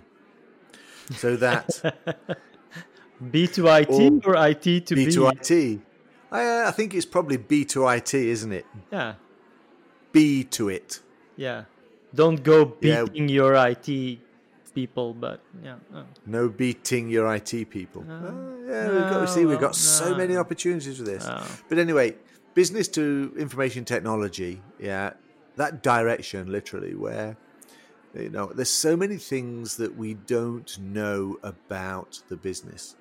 So 1.17 1.37
that 1.37 2.39
B 3.31 3.47
to 3.49 3.67
IT 3.69 3.91
or, 4.25 4.35
or 4.37 4.49
IT 4.49 4.87
to 4.87 4.95
B? 4.95 5.07
B 5.07 5.13
to 5.13 5.29
IT. 5.29 5.81
I, 6.31 6.69
I 6.69 6.71
think 6.71 6.95
it's 6.95 7.07
probably 7.07 7.37
B 7.37 7.65
to 7.67 7.89
IT, 7.89 8.15
isn't 8.15 8.53
it? 8.53 8.67
Yeah. 8.91 9.15
B 10.13 10.45
to 10.45 10.69
it. 10.69 11.01
Yeah. 11.37 11.65
Don't 12.15 12.43
go 12.43 12.77
Yeah. 12.81 13.05
beating 13.05 13.29
your 13.29 13.55
IT 13.55 14.19
people, 14.75 15.15
but 15.15 15.41
yeah. 15.63 15.77
oh. 15.95 16.05
No 16.27 16.49
beating 16.49 17.09
your 17.09 17.33
IT 17.35 17.71
people. 17.71 18.03
No. 18.03 18.15
Oh, 18.15 18.71
yeah, 18.71 18.89
we've 18.89 19.11
got, 19.11 19.29
see, 19.29 19.45
we've 19.45 19.61
No, 19.61 19.67
got 19.69 19.77
so 19.77 20.17
many 20.17 20.37
opportunities 20.37 20.99
with 20.99 21.09
this. 21.09 21.27
No. 21.27 21.43
But 21.69 21.79
anyway, 21.79 22.17
business 22.55 22.89
to 22.89 23.35
information 23.39 23.85
technology, 23.85 24.63
yeah, 24.79 25.13
that 25.57 25.83
direction, 25.83 26.51
literally, 26.51 26.95
where 26.95 27.37
you 28.15 28.29
know, 28.29 28.47
there's 28.47 28.71
so 28.71 28.97
many 28.97 29.17
things 29.17 29.77
that 29.77 29.97
we 29.97 30.15
don't 30.15 30.79
know 30.79 31.39
about 31.43 32.21
the 32.29 32.37
business. 32.37 32.97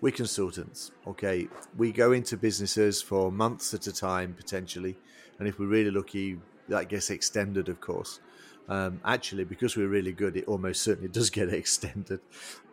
We're 0.00 0.12
consultants, 0.12 0.92
okay? 1.06 1.48
We 1.76 1.90
go 1.90 2.12
into 2.12 2.36
businesses 2.36 3.02
for 3.02 3.32
months 3.32 3.74
at 3.74 3.86
a 3.86 3.92
time, 3.92 4.34
potentially, 4.34 4.96
and 5.38 5.48
if 5.48 5.58
we're 5.58 5.66
really 5.66 5.90
lucky, 5.90 6.38
that 6.68 6.88
gets 6.88 7.10
extended, 7.10 7.68
of 7.68 7.80
course. 7.80 8.20
Um, 8.68 9.00
actually, 9.04 9.44
because 9.44 9.76
we're 9.76 9.88
really 9.88 10.12
good, 10.12 10.36
it 10.36 10.46
almost 10.46 10.82
certainly 10.82 11.08
does 11.08 11.30
get 11.30 11.52
extended. 11.62 12.20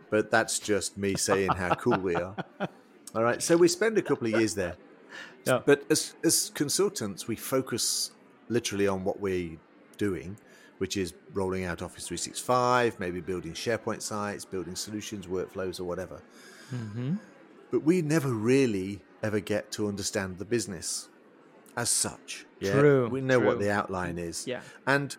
But 0.09 0.31
that's 0.31 0.59
just 0.59 0.97
me 0.97 1.15
saying 1.15 1.51
how 1.51 1.75
cool 1.75 1.97
we 1.97 2.15
are. 2.15 2.35
All 3.15 3.23
right, 3.23 3.41
so 3.41 3.57
we 3.57 3.67
spend 3.67 3.97
a 3.97 4.01
couple 4.01 4.27
of 4.27 4.33
years 4.33 4.55
there. 4.55 4.75
Yeah. 5.45 5.59
But 5.65 5.83
as 5.89 6.15
as 6.23 6.51
consultants, 6.55 7.27
we 7.27 7.35
focus 7.35 8.11
literally 8.49 8.87
on 8.87 9.03
what 9.03 9.19
we're 9.19 9.57
doing, 9.97 10.37
which 10.79 10.97
is 10.97 11.13
rolling 11.33 11.65
out 11.65 11.81
Office 11.81 12.07
365, 12.07 12.99
maybe 12.99 13.21
building 13.21 13.53
SharePoint 13.53 14.01
sites, 14.01 14.45
building 14.45 14.75
solutions, 14.75 15.27
workflows, 15.27 15.79
or 15.79 15.83
whatever. 15.83 16.21
Mhm. 16.73 17.19
But 17.71 17.83
we 17.83 18.01
never 18.01 18.29
really 18.29 19.01
ever 19.21 19.39
get 19.39 19.71
to 19.73 19.87
understand 19.87 20.37
the 20.37 20.45
business 20.45 21.09
as 21.77 21.89
such. 21.89 22.45
Yeah? 22.59 22.73
True, 22.79 23.07
We 23.09 23.21
know 23.21 23.39
what 23.39 23.59
the 23.59 23.71
outline 23.71 24.17
is. 24.17 24.45
Yeah. 24.47 24.61
And 24.85 25.15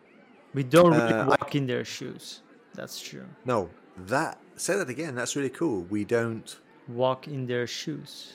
We 0.54 0.62
don't 0.62 0.92
really 0.92 1.12
Uh, 1.12 1.25
I- 1.25 1.28
walk 1.28 1.54
in 1.54 1.66
their 1.66 1.84
shoes. 1.84 2.40
That's 2.75 3.00
true. 3.00 3.26
no, 3.44 3.70
that 4.06 4.38
say 4.56 4.76
that 4.76 4.88
again. 4.88 5.14
That's 5.14 5.37
really 5.37 5.50
cool. 5.50 5.82
We 5.90 6.04
don't 6.04 6.58
Walk 6.88 7.26
in 7.28 7.46
their 7.46 7.66
shoes. 7.66 8.34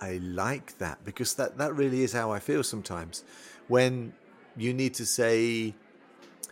I 0.00 0.18
like 0.22 0.76
that 0.78 1.04
because 1.04 1.34
that, 1.34 1.56
that 1.58 1.74
really 1.74 2.02
is 2.02 2.12
how 2.12 2.30
I 2.30 2.38
feel 2.38 2.62
sometimes. 2.62 3.24
When 3.66 4.12
you 4.56 4.74
need 4.74 4.92
to 4.94 5.06
say, 5.06 5.74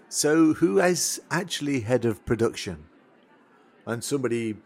So, 0.08 0.54
who 0.54 0.80
is 0.80 1.20
actually 1.30 1.80
head 1.80 2.04
of 2.06 2.24
production? 2.24 2.86
And 3.86 4.02
somebody 4.02 4.56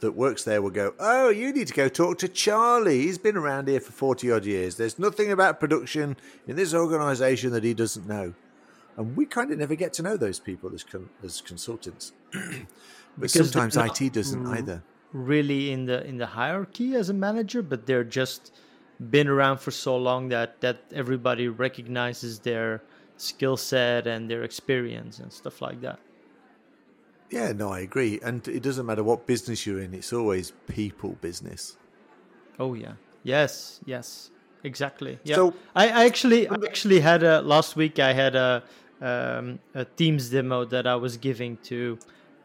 that 0.00 0.12
works 0.12 0.42
there 0.44 0.60
will 0.60 0.70
go, 0.70 0.94
Oh, 0.98 1.28
you 1.28 1.52
need 1.52 1.68
to 1.68 1.74
go 1.74 1.88
talk 1.88 2.18
to 2.18 2.28
Charlie. 2.28 3.02
He's 3.02 3.18
been 3.18 3.36
around 3.36 3.68
here 3.68 3.80
for 3.80 3.92
40 3.92 4.32
odd 4.32 4.44
years. 4.44 4.76
There's 4.76 4.98
nothing 4.98 5.30
about 5.30 5.60
production 5.60 6.16
in 6.48 6.56
this 6.56 6.74
organization 6.74 7.52
that 7.52 7.62
he 7.64 7.74
doesn't 7.74 8.06
know. 8.08 8.34
And 8.98 9.16
we 9.16 9.24
kind 9.26 9.50
of 9.52 9.58
never 9.58 9.76
get 9.76 9.92
to 9.94 10.02
know 10.02 10.16
those 10.16 10.40
people 10.40 10.74
as, 10.74 10.82
con- 10.82 11.08
as 11.24 11.40
consultants. 11.40 12.12
but 13.16 13.30
sometimes 13.30 13.76
IT 13.76 14.12
doesn't 14.12 14.44
r- 14.46 14.56
either. 14.56 14.82
Really 15.12 15.70
in 15.72 15.86
the 15.86 16.04
in 16.04 16.18
the 16.18 16.26
hierarchy 16.26 16.94
as 16.96 17.08
a 17.08 17.14
manager, 17.14 17.62
but 17.62 17.86
they're 17.86 18.04
just 18.04 18.52
been 19.10 19.28
around 19.28 19.58
for 19.58 19.70
so 19.70 19.96
long 19.96 20.28
that 20.30 20.60
that 20.60 20.82
everybody 20.92 21.48
recognizes 21.48 22.40
their 22.40 22.82
skill 23.16 23.56
set 23.56 24.06
and 24.06 24.28
their 24.30 24.42
experience 24.42 25.18
and 25.20 25.32
stuff 25.32 25.62
like 25.62 25.80
that. 25.80 25.98
Yeah, 27.30 27.52
no, 27.52 27.70
I 27.70 27.80
agree. 27.80 28.18
And 28.22 28.46
it 28.48 28.62
doesn't 28.62 28.84
matter 28.86 29.04
what 29.04 29.26
business 29.26 29.64
you're 29.66 29.80
in, 29.80 29.94
it's 29.94 30.12
always 30.12 30.52
people 30.66 31.16
business. 31.20 31.76
Oh 32.58 32.74
yeah. 32.74 32.94
Yes. 33.22 33.80
Yes. 33.86 34.30
Exactly. 34.64 35.18
Yeah. 35.24 35.36
So- 35.36 35.54
I, 35.76 35.88
I 35.88 36.04
actually 36.06 36.48
I 36.48 36.56
actually 36.66 37.00
had 37.00 37.22
a 37.22 37.40
last 37.42 37.76
week. 37.76 37.98
I 37.98 38.12
had 38.12 38.34
a 38.34 38.62
um, 39.00 39.58
a 39.74 39.84
Teams 39.84 40.30
demo 40.30 40.64
that 40.66 40.86
I 40.86 40.96
was 40.96 41.16
giving 41.16 41.56
to 41.64 41.98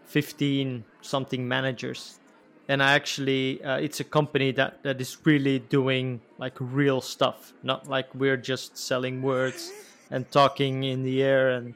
fifteen 0.03 0.83
something 1.01 1.48
managers, 1.48 2.19
and 2.67 2.81
I 2.83 2.93
actually 2.93 3.63
uh, 3.63 3.77
it's 3.77 4.00
a 4.00 4.03
company 4.03 4.51
that 4.53 4.83
that 4.83 5.01
is 5.01 5.17
really 5.25 5.60
doing 5.60 6.22
like 6.38 6.55
real 6.60 7.01
stuff, 7.01 7.53
not 7.63 7.88
like 7.88 8.13
we're 8.15 8.38
just 8.38 8.77
selling 8.77 9.22
words 9.22 9.72
and 10.12 10.29
talking 10.31 10.83
in 10.83 11.03
the 11.03 11.24
air 11.24 11.51
and 11.51 11.74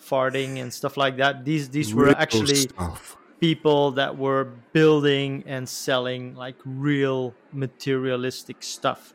farting 0.00 0.60
and 0.60 0.72
stuff 0.72 0.96
like 0.96 1.16
that. 1.16 1.44
These 1.44 1.70
these 1.70 1.94
were 1.94 2.10
actually 2.10 2.56
stuff. 2.56 3.16
people 3.40 3.92
that 3.92 4.16
were 4.18 4.44
building 4.72 5.44
and 5.46 5.68
selling 5.68 6.34
like 6.34 6.56
real 6.64 7.34
materialistic 7.52 8.62
stuff. 8.62 9.14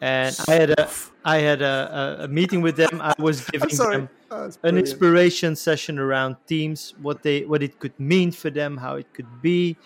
And 0.00 0.36
I 0.48 0.54
had 0.54 0.70
a 0.70 0.88
I 1.24 1.38
had 1.38 1.62
a, 1.62 2.18
a, 2.20 2.24
a 2.24 2.28
meeting 2.28 2.60
with 2.60 2.76
them. 2.76 3.00
I 3.00 3.14
was 3.18 3.44
giving 3.52 3.76
them 3.76 4.08
Oh, 4.36 4.50
an 4.64 4.76
inspiration 4.78 5.54
session 5.54 5.96
around 5.96 6.36
teams, 6.48 6.94
what 7.00 7.22
they 7.22 7.44
what 7.44 7.62
it 7.62 7.78
could 7.78 7.98
mean 8.00 8.32
for 8.32 8.50
them, 8.50 8.76
how 8.76 8.96
it 8.96 9.06
could 9.14 9.40
be. 9.40 9.76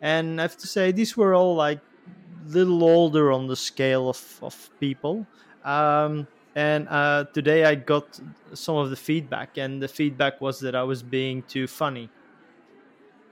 And 0.00 0.40
I 0.40 0.42
have 0.42 0.56
to 0.58 0.68
say 0.68 0.92
these 0.92 1.16
were 1.16 1.34
all 1.34 1.56
like 1.56 1.80
little 2.46 2.84
older 2.84 3.32
on 3.32 3.48
the 3.48 3.56
scale 3.56 4.08
of, 4.08 4.38
of 4.42 4.70
people. 4.78 5.26
Um, 5.64 6.28
and 6.54 6.86
uh, 6.88 7.24
today 7.34 7.64
I 7.64 7.74
got 7.74 8.20
some 8.54 8.76
of 8.76 8.90
the 8.90 8.96
feedback, 8.96 9.58
and 9.58 9.82
the 9.82 9.88
feedback 9.88 10.40
was 10.40 10.60
that 10.60 10.76
I 10.76 10.84
was 10.84 11.02
being 11.02 11.42
too 11.42 11.66
funny. 11.66 12.08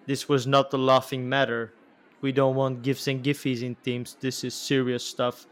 This 0.07 0.29
was 0.29 0.45
not 0.45 0.73
a 0.73 0.77
laughing 0.77 1.29
matter. 1.29 1.73
We 2.21 2.33
don't 2.33 2.57
want 2.57 2.83
gifs 2.83 3.07
and 3.07 3.23
giffies 3.23 3.63
in 3.63 3.77
teams. 3.77 4.17
This 4.19 4.43
is 4.43 4.55
serious 4.55 5.05
stuff. 5.05 5.47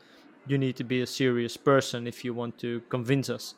You 0.47 0.59
need 0.59 0.77
to 0.77 0.85
be 0.85 1.01
a 1.01 1.07
serious 1.07 1.57
person 1.57 2.07
if 2.07 2.25
you 2.25 2.35
want 2.35 2.59
to 2.59 2.83
convince 2.89 3.31
us. 3.31 3.55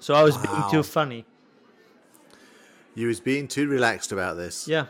So 0.00 0.14
I 0.14 0.22
was 0.22 0.36
being 0.36 0.62
too 0.70 0.82
funny. 0.82 1.24
You 2.94 3.08
was 3.08 3.20
being 3.20 3.48
too 3.48 3.68
relaxed 3.68 4.12
about 4.12 4.36
this. 4.36 4.66
Yeah. 4.66 4.86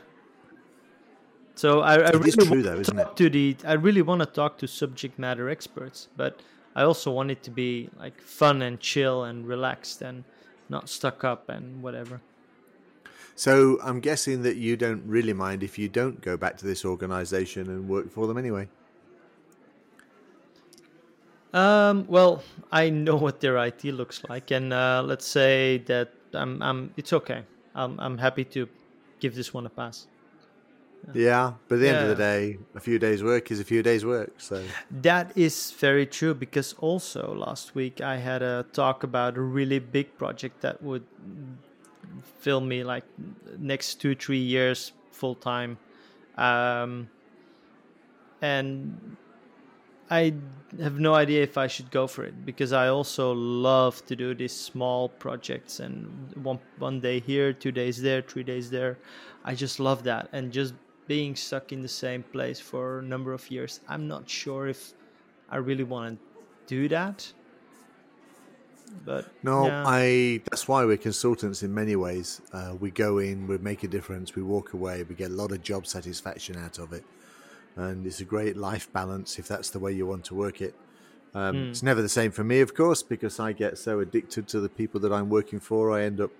So 1.54 1.80
I, 1.80 1.94
I 1.94 2.10
really 2.10 2.30
true 2.30 2.62
though, 2.62 2.82
to 2.82 2.92
talk 2.92 3.10
it? 3.10 3.16
to 3.16 3.30
the 3.30 3.56
I 3.64 3.72
really 3.72 4.02
want 4.02 4.20
to 4.20 4.26
talk 4.26 4.58
to 4.58 4.68
subject 4.68 5.18
matter 5.18 5.50
experts, 5.50 6.08
but 6.16 6.40
I 6.76 6.84
also 6.84 7.10
want 7.10 7.32
it 7.32 7.42
to 7.42 7.50
be 7.50 7.90
like 7.98 8.20
fun 8.20 8.62
and 8.62 8.78
chill 8.78 9.24
and 9.24 9.46
relaxed 9.46 10.00
and 10.00 10.22
not 10.68 10.88
stuck 10.88 11.24
up 11.24 11.48
and 11.48 11.82
whatever. 11.82 12.20
So 13.34 13.78
I'm 13.82 14.00
guessing 14.00 14.42
that 14.42 14.56
you 14.56 14.76
don't 14.76 15.02
really 15.04 15.32
mind 15.32 15.62
if 15.62 15.78
you 15.78 15.88
don't 15.88 16.20
go 16.20 16.36
back 16.36 16.56
to 16.58 16.66
this 16.66 16.84
organization 16.84 17.68
and 17.68 17.88
work 17.88 18.10
for 18.10 18.26
them 18.26 18.38
anyway. 18.38 18.68
Um, 21.52 22.06
well, 22.08 22.42
I 22.70 22.90
know 22.90 23.16
what 23.16 23.40
their 23.40 23.56
IT 23.56 23.84
looks 23.84 24.22
like, 24.28 24.50
and 24.50 24.72
uh, 24.72 25.02
let's 25.04 25.26
say 25.26 25.78
that 25.86 26.12
I'm, 26.34 26.62
I'm 26.62 26.92
it's 26.96 27.12
okay. 27.12 27.42
I'm, 27.74 27.98
I'm 28.00 28.18
happy 28.18 28.44
to 28.44 28.68
give 29.20 29.34
this 29.34 29.54
one 29.54 29.66
a 29.66 29.70
pass. 29.70 30.06
Yeah, 31.14 31.54
but 31.68 31.76
at 31.76 31.80
the 31.80 31.88
end 31.88 32.02
of 32.02 32.08
the 32.08 32.14
day, 32.22 32.58
a 32.74 32.80
few 32.80 32.98
days' 32.98 33.22
work 33.22 33.50
is 33.50 33.60
a 33.60 33.64
few 33.64 33.82
days' 33.82 34.04
work. 34.04 34.32
So 34.38 34.62
That 34.90 35.36
is 35.36 35.70
very 35.72 36.04
true 36.06 36.34
because 36.34 36.74
also 36.74 37.34
last 37.34 37.74
week 37.74 38.00
I 38.00 38.16
had 38.16 38.42
a 38.42 38.66
talk 38.72 39.04
about 39.04 39.36
a 39.36 39.40
really 39.40 39.78
big 39.78 40.18
project 40.18 40.60
that 40.62 40.82
would 40.82 41.04
fill 42.40 42.60
me 42.60 42.84
like 42.84 43.04
next 43.58 44.00
two 44.00 44.14
three 44.14 44.40
years 44.40 44.92
full 45.12 45.34
time, 45.34 45.78
um, 46.36 47.08
and 48.42 49.16
I 50.10 50.34
have 50.80 50.98
no 50.98 51.14
idea 51.14 51.42
if 51.42 51.58
I 51.58 51.66
should 51.66 51.90
go 51.90 52.06
for 52.06 52.24
it 52.24 52.44
because 52.44 52.72
I 52.72 52.88
also 52.88 53.32
love 53.32 54.04
to 54.06 54.16
do 54.16 54.34
these 54.34 54.52
small 54.52 55.08
projects 55.08 55.80
and 55.80 56.34
one 56.42 56.58
one 56.78 57.00
day 57.00 57.20
here, 57.20 57.52
two 57.52 57.72
days 57.72 58.00
there, 58.00 58.22
three 58.22 58.42
days 58.44 58.70
there. 58.70 58.98
I 59.44 59.54
just 59.54 59.80
love 59.80 60.02
that 60.04 60.28
and 60.32 60.52
just 60.52 60.74
being 61.06 61.34
stuck 61.36 61.72
in 61.72 61.82
the 61.82 61.88
same 61.88 62.22
place 62.22 62.60
for 62.60 62.98
a 62.98 63.02
number 63.02 63.32
of 63.32 63.50
years. 63.50 63.80
I'm 63.88 64.06
not 64.06 64.28
sure 64.28 64.68
if 64.68 64.92
I 65.50 65.56
really 65.56 65.84
want 65.84 66.18
to 66.18 66.26
do 66.66 66.88
that. 66.88 67.32
But 69.04 69.26
No, 69.42 69.66
yeah. 69.66 69.84
I. 69.86 70.40
That's 70.50 70.66
why 70.66 70.84
we're 70.84 70.96
consultants 70.96 71.62
in 71.62 71.74
many 71.74 71.96
ways. 71.96 72.40
Uh, 72.52 72.74
we 72.78 72.90
go 72.90 73.18
in, 73.18 73.46
we 73.46 73.58
make 73.58 73.82
a 73.84 73.88
difference, 73.88 74.34
we 74.34 74.42
walk 74.42 74.72
away, 74.72 75.02
we 75.02 75.14
get 75.14 75.30
a 75.30 75.34
lot 75.34 75.52
of 75.52 75.62
job 75.62 75.86
satisfaction 75.86 76.56
out 76.56 76.78
of 76.78 76.92
it, 76.92 77.04
and 77.78 78.06
it's 78.06 78.20
a 78.20 78.24
great 78.24 78.56
life 78.56 78.92
balance 78.92 79.38
if 79.38 79.46
that's 79.46 79.70
the 79.70 79.78
way 79.78 79.92
you 79.92 80.04
want 80.06 80.24
to 80.24 80.34
work 80.34 80.60
it. 80.60 80.74
Um, 81.34 81.56
Hmm. 81.56 81.70
It's 81.70 81.82
never 81.82 82.02
the 82.02 82.08
same 82.08 82.32
for 82.32 82.42
me, 82.44 82.60
of 82.60 82.74
course, 82.74 83.02
because 83.02 83.38
I 83.38 83.52
get 83.52 83.78
so 83.78 84.00
addicted 84.00 84.48
to 84.48 84.60
the 84.60 84.68
people 84.68 84.98
that 85.00 85.12
I'm 85.12 85.28
working 85.28 85.60
for. 85.60 85.92
I 85.92 86.02
end 86.02 86.20
up 86.20 86.30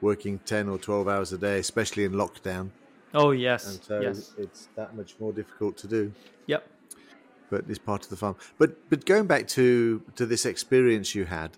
working 0.00 0.38
ten 0.46 0.68
or 0.68 0.78
twelve 0.78 1.06
hours 1.08 1.32
a 1.32 1.38
day, 1.38 1.58
especially 1.58 2.04
in 2.04 2.12
lockdown, 2.12 2.70
oh 3.14 3.32
yes, 3.32 3.74
and 3.74 3.84
so 3.84 4.00
yes, 4.00 4.34
it's 4.38 4.68
that 4.76 4.94
much 4.96 5.16
more 5.20 5.32
difficult 5.32 5.76
to 5.78 5.86
do. 5.86 6.12
yep. 6.46 6.66
but 7.50 7.64
it's 7.68 7.78
part 7.78 8.04
of 8.04 8.10
the 8.10 8.16
fun. 8.16 8.36
But 8.58 8.88
but 8.90 9.04
going 9.04 9.26
back 9.26 9.48
to 9.48 10.02
to 10.16 10.24
this 10.24 10.46
experience 10.46 11.14
you 11.14 11.24
had, 11.24 11.50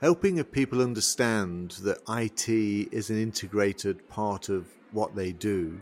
helping 0.00 0.42
people 0.44 0.80
understand 0.80 1.72
that 1.82 1.98
IT 2.08 2.48
is 2.92 3.10
an 3.10 3.20
integrated 3.20 4.08
part 4.08 4.48
of 4.48 4.66
what 4.92 5.16
they 5.16 5.32
do 5.32 5.80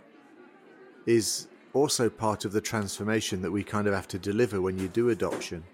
is 1.07 1.47
also 1.73 2.11
part 2.11 2.45
of 2.45 2.53
the 2.53 2.61
transformation 2.61 3.43
that 3.43 3.51
we 3.51 3.63
kind 3.65 3.87
of 3.87 3.95
have 3.95 4.09
to 4.09 4.19
deliver 4.19 4.61
when 4.61 4.79
you 4.79 4.89
do 4.89 5.11
adoption. 5.11 5.65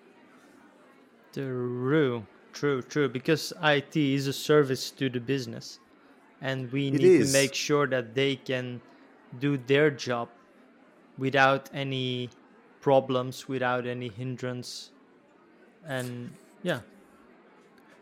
True, 1.33 2.27
true, 2.53 2.83
true. 2.83 3.09
Because 3.09 3.53
IT 3.63 3.97
is 3.97 4.27
a 4.27 4.33
service 4.33 4.91
to 4.93 5.09
the 5.09 5.21
business, 5.21 5.81
and 6.41 6.71
we 6.73 6.91
need 6.91 7.25
to 7.27 7.33
make 7.33 7.55
sure 7.55 7.87
that 7.87 8.15
they 8.15 8.37
can 8.37 8.81
do 9.41 9.57
their 9.57 9.91
job 9.91 10.29
without 11.19 11.69
any 11.73 12.31
problems, 12.81 13.49
without 13.49 13.87
any 13.87 14.09
hindrance, 14.09 14.91
and 15.87 16.31
yeah, 16.63 16.81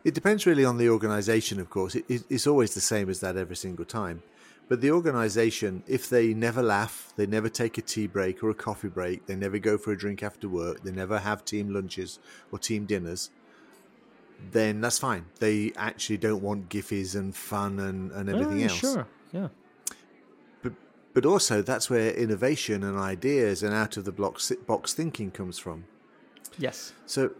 It 0.04 0.14
depends 0.14 0.44
really 0.46 0.66
on 0.66 0.76
the 0.76 0.90
organization, 0.90 1.58
of 1.58 1.70
course. 1.70 1.94
It, 1.94 2.04
it, 2.08 2.22
it's 2.28 2.46
always 2.46 2.74
the 2.74 2.80
same 2.80 3.08
as 3.08 3.20
that 3.20 3.36
every 3.36 3.56
single 3.56 3.86
time. 3.86 4.22
But 4.68 4.80
the 4.80 4.90
organization, 4.90 5.83
if 5.87 6.09
they 6.09 6.33
never 6.33 6.62
laugh, 6.62 7.12
they 7.16 7.26
never 7.26 7.49
take 7.49 7.76
a 7.76 7.83
tea 7.83 8.06
break 8.06 8.42
or 8.42 8.50
a 8.50 8.54
coffee 8.54 8.88
break, 8.88 9.26
they 9.26 9.37
never 9.37 9.59
go 9.59 9.76
for 9.76 9.92
a 9.92 9.99
drink 9.99 10.23
after 10.23 10.49
work, 10.49 10.83
they 10.83 10.90
never 10.90 11.18
have 11.18 11.44
team 11.44 11.73
lunches 11.73 12.18
or 12.50 12.59
team 12.59 12.87
dinners, 12.87 13.30
then 14.52 14.80
that's 14.80 14.99
fine. 14.99 15.26
They 15.38 15.73
actually 15.76 16.16
don't 16.16 16.42
want 16.42 16.68
giffies 16.71 17.14
and 17.14 17.35
fun 17.37 17.78
and, 17.78 18.11
and 18.12 18.30
everything 18.30 18.62
Ah, 18.62 18.68
else. 18.68 18.78
Sure, 18.78 19.06
yeah, 19.33 19.49
But, 20.62 20.73
but 21.12 21.26
also, 21.26 21.61
that's 21.61 21.90
where 21.90 22.11
innovation 22.14 22.83
and 22.83 22.99
ideas 22.99 23.62
and 23.62 23.75
out 23.75 23.99
of 23.99 24.06
the 24.06 24.12
box, 24.12 24.50
box 24.66 24.94
thinking 24.94 25.30
comes 25.30 25.59
from. 25.59 25.85
yes, 26.59 26.94
So, 27.04 27.33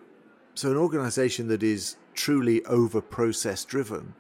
so 0.55 0.71
an 0.71 0.77
organization 0.77 1.49
that 1.49 1.63
is 1.63 1.97
truly 2.15 2.65
over 2.67 3.01
process 3.01 3.65
driven 3.65 4.15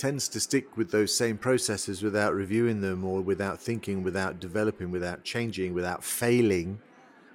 tends 0.00 0.28
to 0.28 0.40
stick 0.40 0.78
with 0.78 0.90
those 0.90 1.14
same 1.14 1.36
processes 1.36 2.02
without 2.02 2.32
reviewing 2.32 2.80
them 2.80 3.04
or 3.04 3.20
without 3.20 3.60
thinking, 3.60 4.02
without 4.02 4.40
developing, 4.40 4.90
without 4.90 5.24
changing, 5.24 5.74
without 5.74 6.02
failing, 6.02 6.80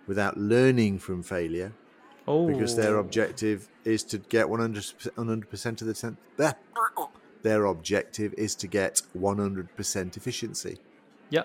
without 0.08 0.36
learning 0.36 0.98
from 0.98 1.22
failure, 1.22 1.72
oh, 2.28 2.48
because 2.48 2.76
their 2.76 2.98
objective 2.98 3.70
is 3.84 4.04
to 4.04 4.18
get 4.18 4.50
100 4.50 4.84
100% 4.84 5.82
of 5.82 5.88
the 5.88 5.94
time. 5.94 6.18
Their 7.44 7.66
objective 7.66 8.34
is 8.34 8.56
to 8.56 8.66
get 8.66 9.04
100% 9.16 10.18
efficiency. 10.18 10.80
yeah, 11.30 11.44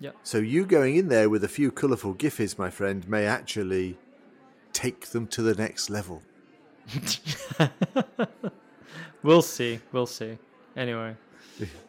yeah, 0.00 0.10
So 0.24 0.38
you 0.38 0.66
going 0.66 0.96
in 0.96 1.06
there 1.06 1.30
with 1.30 1.44
a 1.44 1.48
few 1.48 1.70
colourful 1.70 2.16
giffies, 2.16 2.58
my 2.58 2.70
friend, 2.70 3.08
may 3.08 3.24
actually 3.24 3.98
take 4.72 5.10
them 5.10 5.28
to 5.28 5.42
the 5.42 5.54
next 5.54 5.90
level. 5.90 6.22
we'll 9.22 9.42
see, 9.42 9.78
we'll 9.92 10.06
see. 10.06 10.38
Anyway, 10.80 11.14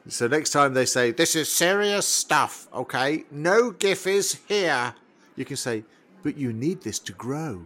So 0.10 0.28
next 0.28 0.50
time 0.50 0.74
they 0.74 0.86
say, 0.86 1.12
This 1.12 1.34
is 1.36 1.50
serious 1.50 2.06
stuff, 2.06 2.68
okay? 2.74 3.24
No 3.32 3.72
giffies 3.72 4.38
here. 4.50 4.94
You 5.38 5.46
can 5.46 5.56
say, 5.56 5.86
But 6.24 6.36
you 6.36 6.52
need 6.52 6.82
this 6.82 7.00
to 7.00 7.14
grow. 7.14 7.66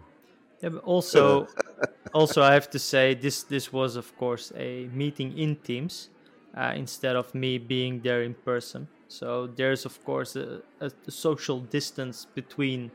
Yeah, 0.62 0.70
but 0.70 0.84
also, 0.84 1.48
also 2.14 2.44
I 2.44 2.54
have 2.54 2.70
to 2.70 2.80
say 2.80 3.16
this 3.16 3.42
this 3.42 3.74
was 3.74 3.96
of 3.96 4.16
course 4.18 4.54
a 4.56 4.88
meeting 4.94 5.36
in 5.38 5.56
Teams 5.56 6.10
uh, 6.56 6.74
instead 6.76 7.16
of 7.16 7.34
me 7.34 7.58
being 7.58 8.02
there 8.02 8.22
in 8.22 8.36
person. 8.46 8.88
So 9.08 9.48
there's 9.48 9.84
of 9.86 9.96
course 10.06 10.36
a, 10.36 10.62
a, 10.80 10.92
a 11.08 11.12
social 11.12 11.60
distance 11.60 12.28
between 12.36 12.92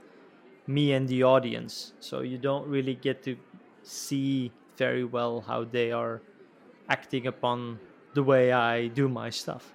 me 0.69 0.93
and 0.93 1.09
the 1.09 1.25
audience. 1.25 1.95
So 1.99 2.21
you 2.21 2.39
don't 2.39 2.69
really 2.69 2.95
get 2.95 3.25
to 3.25 3.37
see 3.83 4.53
very 4.77 5.05
well 5.05 5.41
how 5.41 5.65
they 5.65 5.91
are 5.91 6.23
acting 6.89 7.27
upon 7.27 7.79
the 8.15 8.23
way 8.23 8.53
I 8.53 8.89
do 8.89 9.09
my 9.09 9.31
stuff. 9.31 9.73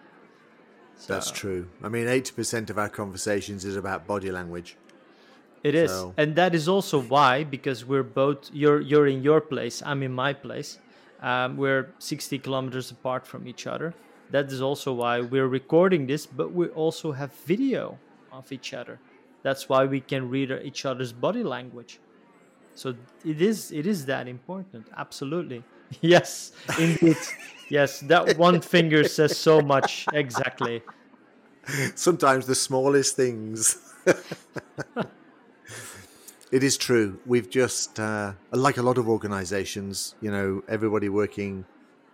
That's 1.08 1.30
true. 1.32 1.68
I 1.84 1.90
mean, 1.90 2.06
80% 2.08 2.70
of 2.70 2.78
our 2.78 2.90
conversations 2.90 3.66
is 3.66 3.76
about 3.76 4.08
body 4.08 4.32
language. 4.32 4.78
It 5.64 5.76
is, 5.76 5.92
So- 5.92 6.14
and 6.18 6.36
that 6.36 6.54
is 6.54 6.68
also 6.70 7.02
why 7.02 7.44
because 7.44 7.86
we're 7.86 8.04
both 8.04 8.52
you're 8.54 8.80
you're 8.82 9.08
in 9.08 9.24
your 9.24 9.42
place, 9.42 9.82
I'm 9.84 10.04
in 10.04 10.14
my 10.14 10.32
place. 10.34 10.78
Um, 11.22 11.58
we're 11.58 11.88
60 11.98 12.38
kilometers 12.40 12.92
apart 12.92 13.26
from 13.26 13.48
each 13.48 13.66
other. 13.66 13.94
That 14.30 14.52
is 14.52 14.62
also 14.62 14.94
why 14.94 15.22
we're 15.22 15.48
recording 15.48 16.06
this, 16.08 16.26
but 16.28 16.52
we 16.52 16.68
also 16.68 17.14
have 17.14 17.32
video 17.46 17.98
of 18.32 18.52
each 18.52 18.74
other. 18.74 19.00
That's 19.42 19.68
why 19.68 19.86
we 19.86 20.02
can 20.02 20.30
read 20.30 20.52
each 20.64 20.86
other's 20.86 21.14
body 21.14 21.44
language. 21.44 22.00
So 22.76 22.96
it 23.24 23.42
is 23.42 23.72
it 23.72 23.88
is 23.88 24.06
that 24.06 24.28
important. 24.28 24.88
Absolutely. 24.96 25.64
Yes, 26.02 26.52
indeed. 26.80 27.18
yes, 27.70 28.00
that 28.02 28.38
one 28.38 28.62
finger 28.62 29.04
says 29.04 29.38
so 29.38 29.62
much. 29.62 30.08
Exactly. 30.14 30.82
Sometimes 31.96 32.46
the 32.46 32.56
smallest 32.56 33.16
things. 33.16 33.78
it 36.52 36.64
is 36.64 36.78
true. 36.78 37.20
We've 37.26 37.50
just, 37.50 38.00
uh, 38.00 38.34
like 38.52 38.78
a 38.78 38.84
lot 38.84 38.98
of 38.98 39.10
organizations, 39.10 40.16
you 40.22 40.32
know, 40.32 40.64
everybody 40.68 41.10
working 41.10 41.66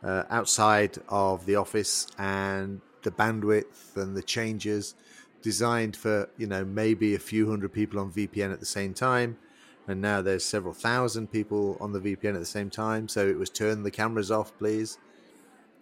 uh, 0.04 0.24
outside 0.30 0.98
of 1.10 1.46
the 1.46 1.56
office 1.56 2.08
and 2.18 2.82
the 3.04 3.12
bandwidth 3.12 3.96
and 3.96 4.16
the 4.16 4.24
changes 4.24 4.96
designed 5.42 5.96
for, 5.96 6.30
you 6.38 6.48
know, 6.48 6.64
maybe 6.64 7.16
a 7.16 7.20
few 7.20 7.50
hundred 7.50 7.74
people 7.74 8.00
on 8.00 8.12
VPN 8.12 8.54
at 8.54 8.60
the 8.60 8.66
same 8.66 8.94
time. 8.94 9.38
And 9.88 10.00
now 10.02 10.22
there's 10.22 10.46
several 10.46 10.74
thousand 10.74 11.32
people 11.32 11.78
on 11.82 11.91
the 11.91 12.00
VPN 12.00 12.34
at 12.36 12.39
the 12.39 12.46
same 12.46 12.70
time. 12.70 13.08
So 13.08 13.28
it 13.28 13.38
was 13.38 13.50
turn 13.50 13.84
the 13.84 13.91
cameras 13.91 14.32
off, 14.32 14.56
please 14.58 14.98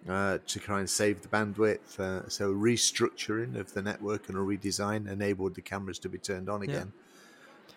uh, 0.07 0.37
to 0.47 0.59
try 0.59 0.79
and 0.79 0.89
save 0.89 1.21
the 1.21 1.27
bandwidth. 1.27 1.99
Uh, 1.99 2.27
so 2.29 2.53
restructuring 2.53 3.55
of 3.59 3.73
the 3.73 3.81
network 3.81 4.29
and 4.29 4.37
a 4.37 4.41
redesign 4.41 5.09
enabled 5.11 5.55
the 5.55 5.61
cameras 5.61 5.99
to 5.99 6.09
be 6.09 6.17
turned 6.17 6.49
on 6.49 6.61
again. 6.61 6.93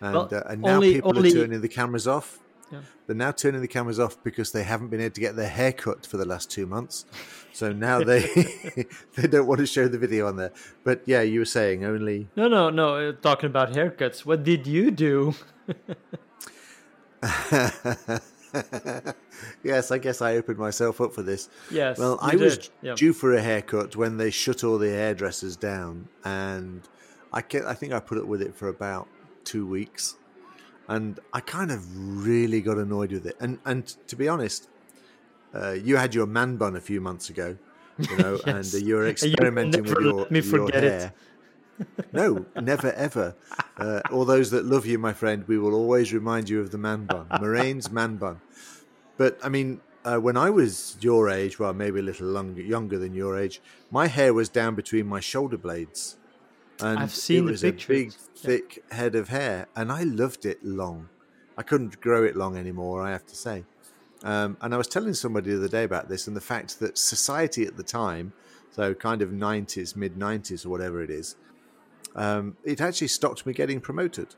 And, 0.01 0.13
Well, 0.15 0.29
uh, 0.31 0.41
and 0.47 0.61
now 0.61 0.75
only- 0.75 0.93
people 0.93 1.17
only- 1.17 1.31
are 1.31 1.33
turning 1.45 1.61
the 1.61 1.67
cameras 1.67 2.07
off. 2.07 2.39
Yeah. 2.73 2.81
They're 3.07 3.15
now 3.15 3.31
turning 3.31 3.61
the 3.61 3.67
cameras 3.67 3.99
off 3.99 4.21
because 4.23 4.51
they 4.51 4.63
haven't 4.63 4.89
been 4.89 4.99
able 5.01 5.13
to 5.15 5.21
get 5.21 5.35
their 5.35 5.47
hair 5.49 5.71
cut 5.71 6.05
for 6.05 6.17
the 6.17 6.25
last 6.25 6.49
two 6.51 6.65
months. 6.65 7.05
So 7.53 7.71
now 7.71 8.03
they 8.03 8.21
they 9.15 9.27
don't 9.27 9.47
want 9.47 9.59
to 9.59 9.65
show 9.67 9.87
the 9.87 9.97
video 9.99 10.27
on 10.27 10.35
there. 10.37 10.51
But 10.83 11.03
yeah, 11.05 11.21
you 11.21 11.39
were 11.39 11.45
saying 11.45 11.85
only 11.85 12.27
No, 12.35 12.47
no, 12.47 12.69
no. 12.69 12.95
uh, 13.09 13.11
Talking 13.21 13.47
about 13.47 13.73
haircuts. 13.73 14.25
What 14.25 14.43
did 14.43 14.65
you 14.67 14.91
do? 14.91 15.35
yes, 19.63 19.91
I 19.91 19.97
guess 19.97 20.21
I 20.21 20.35
opened 20.35 20.57
myself 20.57 21.01
up 21.01 21.13
for 21.13 21.21
this. 21.21 21.49
Yes, 21.71 21.97
Well, 21.97 22.17
I 22.21 22.35
was 22.35 22.57
did, 22.57 22.69
yeah. 22.81 22.95
due 22.95 23.13
for 23.13 23.33
a 23.33 23.41
haircut 23.41 23.95
when 23.95 24.17
they 24.17 24.29
shut 24.31 24.63
all 24.63 24.77
the 24.77 24.89
hairdressers 24.89 25.55
down, 25.55 26.07
and 26.23 26.81
I 27.31 27.39
I 27.65 27.73
think 27.73 27.93
I 27.93 27.99
put 27.99 28.17
up 28.17 28.25
with 28.25 28.41
it 28.41 28.55
for 28.55 28.67
about 28.67 29.07
two 29.43 29.65
weeks, 29.67 30.15
and 30.87 31.19
I 31.33 31.39
kind 31.39 31.71
of 31.71 31.81
really 32.25 32.61
got 32.61 32.77
annoyed 32.77 33.11
with 33.11 33.25
it. 33.25 33.35
And 33.39 33.59
and 33.65 33.85
to 34.07 34.15
be 34.15 34.27
honest, 34.27 34.67
uh, 35.53 35.71
you 35.71 35.97
had 35.97 36.13
your 36.15 36.25
man 36.27 36.57
bun 36.57 36.75
a 36.75 36.81
few 36.81 36.99
months 37.01 37.29
ago, 37.29 37.57
you 37.99 38.17
know, 38.17 38.39
Yes. 38.45 38.73
and 38.73 38.81
uh, 38.83 38.85
you 38.85 38.95
were 38.95 39.05
And 39.07 39.21
you 39.21 39.31
experimenting 39.31 39.83
with 39.83 39.99
your, 39.99 40.13
let 40.21 40.31
me 40.31 40.39
your 40.39 40.49
forget 40.49 40.83
it. 40.83 40.91
hair. 41.01 41.13
no, 42.11 42.45
never 42.61 42.91
ever. 42.93 43.35
Uh, 43.77 44.01
all 44.11 44.25
those 44.25 44.51
that 44.51 44.65
love 44.65 44.85
you, 44.85 44.99
my 44.99 45.13
friend, 45.13 45.43
we 45.47 45.57
will 45.57 45.73
always 45.73 46.13
remind 46.13 46.49
you 46.49 46.59
of 46.61 46.71
the 46.71 46.77
man 46.77 47.05
bun, 47.05 47.27
Marijn's 47.31 47.91
man 47.91 48.17
bun. 48.17 48.39
But 49.17 49.39
I 49.43 49.49
mean, 49.49 49.81
uh, 50.05 50.17
when 50.17 50.37
I 50.37 50.49
was 50.49 50.97
your 51.01 51.29
age, 51.29 51.59
well, 51.59 51.73
maybe 51.73 51.99
a 51.99 52.03
little 52.03 52.27
longer, 52.27 52.61
younger 52.61 52.99
than 52.99 53.13
your 53.13 53.37
age, 53.37 53.61
my 53.89 54.07
hair 54.07 54.33
was 54.33 54.49
down 54.49 54.75
between 54.75 55.07
my 55.07 55.19
shoulder 55.19 55.57
blades, 55.57 56.17
and 56.79 56.99
I've 56.99 57.13
seen 57.13 57.43
it 57.43 57.45
the 57.45 57.51
was 57.51 57.63
a 57.63 57.71
pictures. 57.71 57.87
big, 57.87 58.07
Yeah. 58.11 58.41
thick 58.47 58.83
head 58.91 59.15
of 59.15 59.29
hair, 59.29 59.67
and 59.75 59.91
I 59.91 60.03
loved 60.03 60.45
it 60.45 60.63
long. 60.63 61.09
I 61.57 61.63
couldn't 61.63 62.01
grow 62.01 62.23
it 62.23 62.35
long 62.35 62.57
anymore, 62.57 63.01
I 63.01 63.11
have 63.11 63.25
to 63.27 63.35
say. 63.35 63.65
Um, 64.23 64.57
and 64.61 64.73
I 64.73 64.77
was 64.77 64.87
telling 64.87 65.13
somebody 65.13 65.51
the 65.51 65.57
other 65.57 65.67
day 65.67 65.83
about 65.83 66.09
this 66.09 66.27
and 66.27 66.35
the 66.35 66.41
fact 66.41 66.79
that 66.79 66.97
society 66.97 67.65
at 67.65 67.77
the 67.77 67.83
time, 67.83 68.33
so 68.71 68.93
kind 68.93 69.21
of 69.21 69.29
90s, 69.31 69.95
mid 69.95 70.15
90s, 70.15 70.65
or 70.65 70.69
whatever 70.69 71.01
it 71.03 71.09
is, 71.09 71.35
um, 72.15 72.57
it 72.63 72.79
actually 72.81 73.07
stopped 73.09 73.45
me 73.45 73.53
getting 73.53 73.81
promoted. 73.81 74.35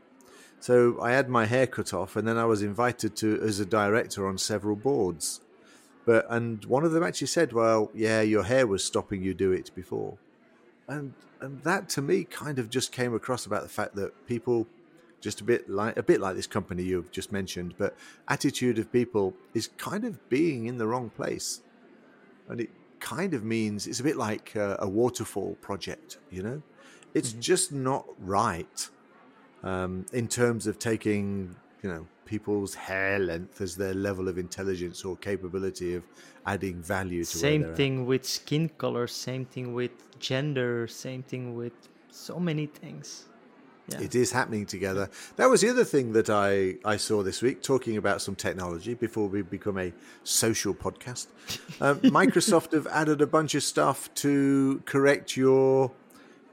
So 0.59 0.99
I 1.01 1.11
had 1.11 1.29
my 1.29 1.45
hair 1.45 1.67
cut 1.67 1.93
off, 1.93 2.15
and 2.15 2.27
then 2.27 2.37
I 2.37 2.45
was 2.45 2.61
invited 2.63 3.15
to 3.17 3.39
as 3.41 3.59
a 3.59 3.65
director 3.65 4.27
on 4.27 4.37
several 4.37 4.75
boards. 4.75 5.41
But 6.05 6.25
and 6.29 6.63
one 6.65 6.83
of 6.83 6.91
them 6.91 7.03
actually 7.03 7.27
said, 7.27 7.51
"Well, 7.53 7.91
yeah, 7.93 8.21
your 8.21 8.43
hair 8.43 8.65
was 8.67 8.83
stopping 8.83 9.21
you 9.23 9.33
do 9.33 9.51
it 9.51 9.71
before," 9.75 10.17
and 10.87 11.13
and 11.41 11.61
that 11.63 11.89
to 11.89 12.01
me 12.01 12.23
kind 12.23 12.59
of 12.59 12.69
just 12.69 12.91
came 12.91 13.13
across 13.13 13.45
about 13.45 13.63
the 13.63 13.69
fact 13.69 13.95
that 13.95 14.27
people 14.27 14.67
just 15.21 15.41
a 15.41 15.43
bit 15.43 15.69
like 15.69 15.97
a 15.97 16.03
bit 16.03 16.21
like 16.21 16.35
this 16.35 16.47
company 16.47 16.83
you've 16.83 17.11
just 17.11 17.31
mentioned, 17.31 17.73
but 17.77 17.95
attitude 18.27 18.77
of 18.77 18.91
people 18.91 19.33
is 19.53 19.67
kind 19.77 20.03
of 20.03 20.29
being 20.29 20.67
in 20.67 20.77
the 20.77 20.85
wrong 20.85 21.09
place, 21.09 21.61
and 22.47 22.61
it 22.61 22.69
kind 22.99 23.33
of 23.33 23.43
means 23.43 23.87
it's 23.87 23.99
a 23.99 24.03
bit 24.03 24.17
like 24.17 24.55
a, 24.55 24.77
a 24.79 24.87
waterfall 24.87 25.55
project. 25.61 26.17
You 26.29 26.43
know, 26.43 26.61
it's 27.13 27.31
mm-hmm. 27.31 27.39
just 27.39 27.71
not 27.71 28.05
right 28.19 28.89
um, 29.63 30.05
in 30.13 30.27
terms 30.27 30.67
of 30.67 30.77
taking 30.77 31.55
you 31.81 31.89
know 31.89 32.07
people's 32.25 32.73
hair 32.73 33.19
length 33.19 33.61
as 33.61 33.75
their 33.75 33.93
level 33.93 34.27
of 34.27 34.37
intelligence 34.37 35.05
or 35.05 35.15
capability 35.17 35.93
of 35.95 36.03
adding 36.45 36.81
value 36.81 37.23
to 37.23 37.37
same 37.37 37.75
thing 37.75 38.01
at. 38.01 38.07
with 38.07 38.25
skin 38.25 38.69
color 38.77 39.07
same 39.07 39.45
thing 39.45 39.73
with 39.73 39.91
gender 40.19 40.87
same 40.87 41.21
thing 41.23 41.55
with 41.55 41.73
so 42.09 42.39
many 42.39 42.65
things 42.65 43.25
yeah. 43.87 43.99
It 43.99 44.15
is 44.15 44.31
happening 44.31 44.65
together. 44.65 45.09
That 45.35 45.47
was 45.47 45.61
the 45.61 45.69
other 45.69 45.83
thing 45.83 46.13
that 46.13 46.29
I, 46.29 46.75
I 46.83 46.97
saw 46.97 47.21
this 47.21 47.43
week, 47.43 47.61
talking 47.61 47.97
about 47.97 48.19
some 48.19 48.35
technology 48.35 48.95
before 48.95 49.27
we 49.27 49.43
become 49.43 49.77
a 49.77 49.93
social 50.23 50.73
podcast. 50.73 51.27
Um, 51.79 51.99
Microsoft 52.01 52.73
have 52.73 52.87
added 52.87 53.21
a 53.21 53.27
bunch 53.27 53.53
of 53.53 53.61
stuff 53.61 54.11
to 54.15 54.81
correct 54.85 55.37
your, 55.37 55.91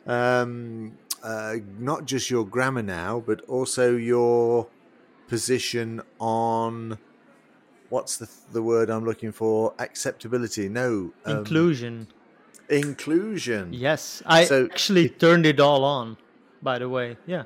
um, 0.07 0.99
uh, 1.23 1.57
not 1.79 2.05
just 2.05 2.29
your 2.29 2.45
grammar 2.45 2.83
now, 2.83 3.23
but 3.25 3.41
also 3.43 3.97
your 3.97 4.67
position 5.33 6.03
on 6.21 6.99
what's 7.89 8.19
the 8.19 8.29
the 8.53 8.63
word 8.63 8.91
I'm 8.91 9.07
looking 9.11 9.33
for? 9.33 9.73
Acceptability? 9.79 10.69
No, 10.69 11.11
um, 11.25 11.39
inclusion. 11.39 12.07
Inclusion. 12.69 13.73
Yes, 13.73 14.23
I 14.27 14.45
so, 14.45 14.67
actually 14.67 15.09
turned 15.09 15.47
it 15.47 15.59
all 15.59 15.85
on. 15.85 16.19
By 16.61 16.79
the 16.79 16.89
way, 16.97 17.17
yeah. 17.27 17.45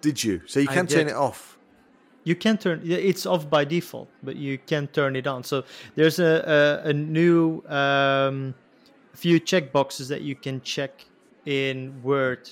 Did 0.00 0.22
you? 0.22 0.42
So 0.46 0.60
you 0.60 0.68
can 0.68 0.86
turn 0.86 1.08
it 1.08 1.18
off. 1.28 1.58
You 2.22 2.36
can 2.36 2.56
turn 2.56 2.80
it's 2.84 3.26
off 3.26 3.50
by 3.50 3.64
default, 3.64 4.08
but 4.22 4.36
you 4.36 4.58
can 4.58 4.86
turn 4.86 5.16
it 5.16 5.26
on. 5.26 5.42
So 5.42 5.64
there's 5.96 6.20
a 6.20 6.32
a, 6.84 6.90
a 6.90 6.92
new 6.92 7.64
um, 7.66 8.54
few 9.12 9.40
checkboxes 9.40 10.06
that 10.12 10.22
you 10.22 10.36
can 10.36 10.60
check 10.62 10.92
in 11.46 12.00
Word, 12.04 12.48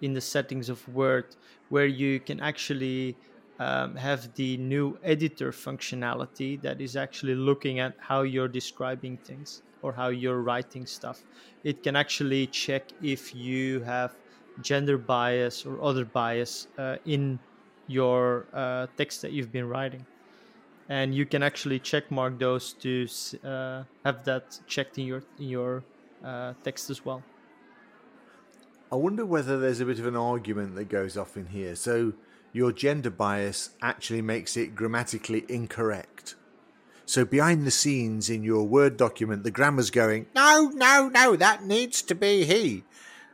in 0.00 0.12
the 0.12 0.20
settings 0.20 0.68
of 0.68 0.78
Word, 0.88 1.26
where 1.68 1.86
you 1.86 2.18
can 2.18 2.40
actually 2.40 3.16
um, 3.62 3.94
have 3.96 4.22
the 4.34 4.56
new 4.56 4.98
editor 5.04 5.50
functionality 5.52 6.60
that 6.62 6.80
is 6.80 6.96
actually 6.96 7.34
looking 7.34 7.78
at 7.78 7.92
how 7.98 8.22
you're 8.22 8.52
describing 8.60 9.16
things 9.18 9.62
or 9.82 9.92
how 9.92 10.08
you're 10.08 10.42
writing 10.42 10.84
stuff. 10.86 11.22
It 11.62 11.82
can 11.82 11.94
actually 11.96 12.46
check 12.48 12.84
if 13.02 13.34
you 13.34 13.80
have 13.80 14.10
gender 14.60 14.98
bias 14.98 15.66
or 15.66 15.74
other 15.82 16.04
bias 16.04 16.66
uh, 16.78 16.96
in 17.04 17.38
your 17.86 18.46
uh, 18.52 18.86
text 18.96 19.22
that 19.22 19.32
you've 19.32 19.52
been 19.52 19.68
writing. 19.68 20.04
And 20.88 21.14
you 21.14 21.24
can 21.24 21.42
actually 21.42 21.78
check 21.78 22.10
mark 22.10 22.38
those 22.38 22.72
to 22.84 23.06
uh, 23.44 23.84
have 24.04 24.24
that 24.24 24.58
checked 24.66 24.98
in 24.98 25.06
your 25.06 25.22
in 25.38 25.48
your 25.48 25.84
uh, 26.24 26.54
text 26.64 26.90
as 26.90 27.04
well. 27.04 27.22
I 28.90 28.96
wonder 28.96 29.24
whether 29.24 29.58
there's 29.58 29.80
a 29.80 29.86
bit 29.86 29.98
of 30.00 30.06
an 30.06 30.16
argument 30.16 30.74
that 30.74 30.88
goes 30.88 31.16
off 31.16 31.36
in 31.36 31.46
here. 31.46 31.74
So 31.76 32.12
your 32.52 32.72
gender 32.72 33.10
bias 33.10 33.70
actually 33.80 34.22
makes 34.22 34.56
it 34.56 34.74
grammatically 34.74 35.44
incorrect. 35.48 36.34
So 37.06 37.24
behind 37.24 37.66
the 37.66 37.70
scenes 37.70 38.30
in 38.30 38.42
your 38.42 38.64
Word 38.64 38.96
document, 38.96 39.44
the 39.44 39.50
grammar's 39.50 39.90
going, 39.90 40.26
no, 40.34 40.70
no, 40.74 41.08
no, 41.08 41.36
that 41.36 41.64
needs 41.64 42.02
to 42.02 42.14
be 42.14 42.44
he. 42.44 42.84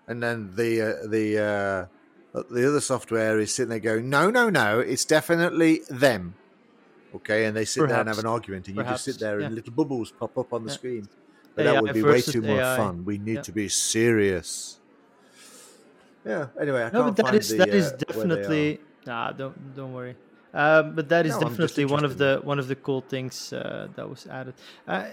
And 0.06 0.22
then 0.22 0.52
the 0.54 0.80
uh, 0.80 1.06
the 1.06 1.88
uh, 2.34 2.42
the 2.50 2.66
other 2.66 2.80
software 2.80 3.38
is 3.38 3.54
sitting 3.54 3.68
there 3.70 3.78
going, 3.78 4.08
no, 4.08 4.30
no, 4.30 4.48
no, 4.48 4.80
it's 4.80 5.04
definitely 5.04 5.82
them. 5.90 6.34
Okay, 7.14 7.44
and 7.44 7.56
they 7.56 7.64
sit 7.64 7.80
Perhaps. 7.80 7.92
there 7.92 8.00
and 8.00 8.08
have 8.08 8.18
an 8.18 8.26
argument, 8.26 8.68
and 8.68 8.76
Perhaps. 8.76 9.06
you 9.06 9.12
just 9.12 9.18
sit 9.18 9.24
there 9.24 9.40
yeah. 9.40 9.46
and 9.46 9.54
little 9.54 9.72
bubbles 9.72 10.12
pop 10.12 10.36
up 10.38 10.52
on 10.52 10.64
the 10.64 10.70
yeah. 10.70 10.76
screen. 10.76 11.08
But 11.54 11.66
AI 11.66 11.72
that 11.72 11.82
would 11.82 11.94
be 11.94 12.02
way 12.02 12.22
too 12.22 12.42
much 12.42 12.76
fun. 12.76 13.04
We 13.04 13.18
need 13.18 13.34
yeah. 13.34 13.42
to 13.42 13.52
be 13.52 13.68
serious. 13.68 14.78
Yeah. 16.24 16.46
Anyway, 16.60 16.82
I 16.82 16.90
no, 16.90 17.04
can't 17.04 17.06
but 17.06 17.16
that 17.16 17.22
find 17.26 17.36
is, 17.36 17.48
the, 17.48 17.56
that 17.56 17.68
is 17.68 17.92
uh, 17.92 17.96
definitely 17.96 18.80
Nah, 19.08 19.32
don't 19.32 19.56
don't 19.74 19.94
worry. 19.94 20.14
Um, 20.52 20.94
but 20.94 21.08
that 21.08 21.24
is 21.26 21.34
no, 21.34 21.48
definitely 21.48 21.84
one 21.96 22.04
of 22.04 22.18
the 22.18 22.40
one 22.42 22.58
of 22.58 22.68
the 22.68 22.76
cool 22.86 23.02
things 23.14 23.52
uh, 23.52 23.88
that 23.96 24.06
was 24.08 24.26
added. 24.26 24.54
Uh, 24.86 25.04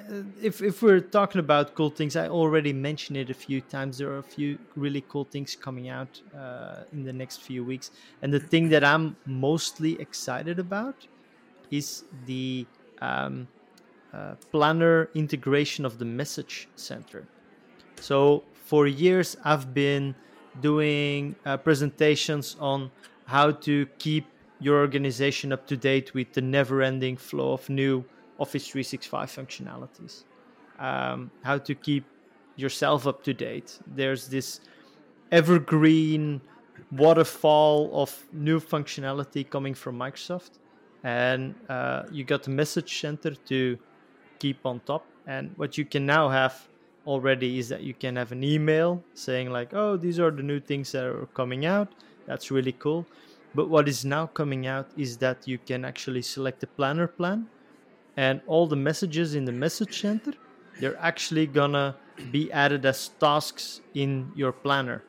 if 0.42 0.62
if 0.62 0.82
we're 0.82 1.06
talking 1.20 1.40
about 1.40 1.76
cool 1.76 1.90
things, 1.90 2.16
I 2.16 2.28
already 2.28 2.74
mentioned 2.74 3.18
it 3.18 3.30
a 3.30 3.34
few 3.48 3.60
times. 3.62 3.98
There 3.98 4.10
are 4.10 4.20
a 4.28 4.30
few 4.38 4.58
really 4.76 5.04
cool 5.12 5.26
things 5.26 5.56
coming 5.56 5.88
out 5.90 6.22
uh, 6.38 6.84
in 6.96 7.04
the 7.04 7.14
next 7.14 7.38
few 7.42 7.64
weeks, 7.64 7.92
and 8.22 8.34
the 8.34 8.40
thing 8.52 8.70
that 8.70 8.84
I'm 8.84 9.16
mostly 9.26 9.94
excited 10.06 10.58
about 10.60 11.08
is 11.72 12.04
the 12.26 12.66
um, 13.02 13.48
uh, 14.14 14.36
planner 14.52 15.10
integration 15.16 15.86
of 15.86 16.00
the 16.00 16.06
message 16.22 16.68
center. 16.76 17.22
So 18.00 18.44
for 18.66 18.88
years, 18.88 19.38
I've 19.44 19.74
been 19.74 20.16
doing 20.62 21.36
uh, 21.46 21.58
presentations 21.58 22.56
on 22.60 22.92
how 23.26 23.52
to 23.52 23.86
keep 23.98 24.26
your 24.60 24.80
organization 24.80 25.52
up 25.52 25.68
to 25.68 25.78
date 25.78 26.14
with 26.14 26.32
the 26.34 26.42
never 26.42 26.82
ending 26.82 27.18
flow 27.18 27.54
of 27.54 27.70
new 27.70 28.04
Office 28.40 28.68
365 28.68 29.32
functionalities. 29.32 30.24
Um, 30.80 31.32
how 31.44 31.58
to 31.58 31.76
keep 31.76 32.06
yourself 32.56 33.08
up 33.08 33.24
to 33.24 33.34
date. 33.34 33.80
There's 33.88 34.28
this 34.28 34.62
evergreen 35.32 36.42
waterfall 36.92 37.90
of 37.94 38.26
new 38.34 38.60
functionality 38.60 39.50
coming 39.50 39.74
from 39.74 39.98
Microsoft, 39.98 40.60
and 41.04 41.56
uh, 41.70 42.04
you 42.12 42.24
got 42.24 42.44
the 42.44 42.52
message 42.52 43.00
center 43.00 43.36
to 43.36 43.78
keep 44.40 44.66
on 44.66 44.80
top. 44.82 45.06
And 45.28 45.52
what 45.56 45.78
you 45.78 45.86
can 45.86 46.06
now 46.06 46.30
have 46.30 46.68
already 47.08 47.60
is 47.60 47.70
that 47.70 47.82
you 47.84 47.94
can 47.94 48.16
have 48.16 48.32
an 48.32 48.44
email 48.44 49.04
saying 49.14 49.50
like, 49.50 49.74
"Oh, 49.74 49.98
these 49.98 50.20
are 50.20 50.32
the 50.32 50.44
new 50.44 50.60
things 50.60 50.92
that 50.92 51.06
are 51.06 51.28
coming 51.34 51.66
out." 51.66 51.94
That's 52.26 52.52
really 52.52 52.74
cool. 52.74 53.06
But 53.54 53.70
what 53.70 53.88
is 53.88 54.04
now 54.04 54.28
coming 54.28 54.68
out 54.68 54.90
is 54.98 55.18
that 55.18 55.48
you 55.48 55.58
can 55.58 55.86
actually 55.86 56.22
select 56.22 56.60
the 56.60 56.68
planner 56.68 57.08
plan 57.08 57.48
and 58.18 58.42
all 58.48 58.68
the 58.68 58.76
messages 58.76 59.36
in 59.36 59.46
the 59.46 59.52
message 59.52 60.02
center, 60.02 60.34
they're 60.80 60.98
actually 61.00 61.48
gonna 61.48 61.96
be 62.32 62.52
added 62.52 62.86
as 62.86 63.10
tasks 63.20 63.82
in 63.94 64.32
your 64.36 64.52
planner 64.52 65.04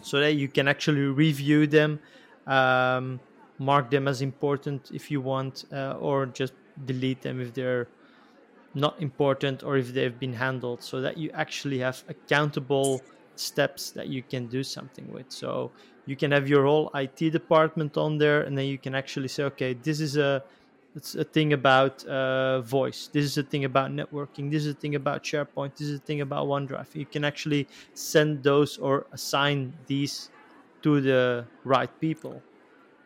so 0.00 0.20
that 0.20 0.34
you 0.34 0.48
can 0.48 0.68
actually 0.68 1.00
review 1.00 1.66
them, 1.66 2.00
um, 2.46 3.20
mark 3.58 3.90
them 3.90 4.06
as 4.06 4.22
important 4.22 4.90
if 4.92 5.10
you 5.10 5.20
want, 5.20 5.64
uh, 5.72 5.96
or 6.00 6.26
just 6.26 6.54
delete 6.86 7.22
them 7.22 7.40
if 7.40 7.52
they're 7.54 7.88
not 8.74 9.00
important 9.00 9.62
or 9.62 9.76
if 9.76 9.92
they've 9.92 10.18
been 10.18 10.32
handled 10.32 10.82
so 10.82 11.00
that 11.00 11.16
you 11.16 11.30
actually 11.32 11.78
have 11.78 12.04
accountable 12.08 13.02
steps 13.38 13.90
that 13.92 14.08
you 14.08 14.22
can 14.22 14.46
do 14.46 14.62
something 14.62 15.10
with. 15.12 15.26
So 15.28 15.70
you 16.06 16.16
can 16.16 16.30
have 16.32 16.48
your 16.48 16.64
whole 16.64 16.90
IT 16.94 17.30
department 17.30 17.96
on 17.96 18.18
there, 18.18 18.42
and 18.42 18.56
then 18.56 18.66
you 18.66 18.78
can 18.78 18.94
actually 18.94 19.28
say, 19.28 19.44
okay, 19.44 19.74
this 19.74 20.00
is 20.00 20.16
a 20.16 20.42
it's 20.96 21.14
a 21.14 21.24
thing 21.24 21.52
about 21.52 22.04
uh, 22.06 22.60
voice. 22.62 23.08
This 23.12 23.24
is 23.24 23.38
a 23.38 23.42
thing 23.42 23.64
about 23.64 23.90
networking. 23.90 24.50
This 24.50 24.64
is 24.66 24.72
a 24.72 24.74
thing 24.74 24.94
about 24.94 25.22
SharePoint. 25.22 25.76
This 25.76 25.88
is 25.88 25.98
a 25.98 26.02
thing 26.02 26.22
about 26.22 26.46
OneDrive. 26.46 26.94
You 26.94 27.06
can 27.06 27.24
actually 27.24 27.68
send 27.94 28.42
those 28.42 28.78
or 28.78 29.06
assign 29.12 29.72
these 29.86 30.30
to 30.82 31.00
the 31.00 31.44
right 31.64 31.90
people. 32.00 32.42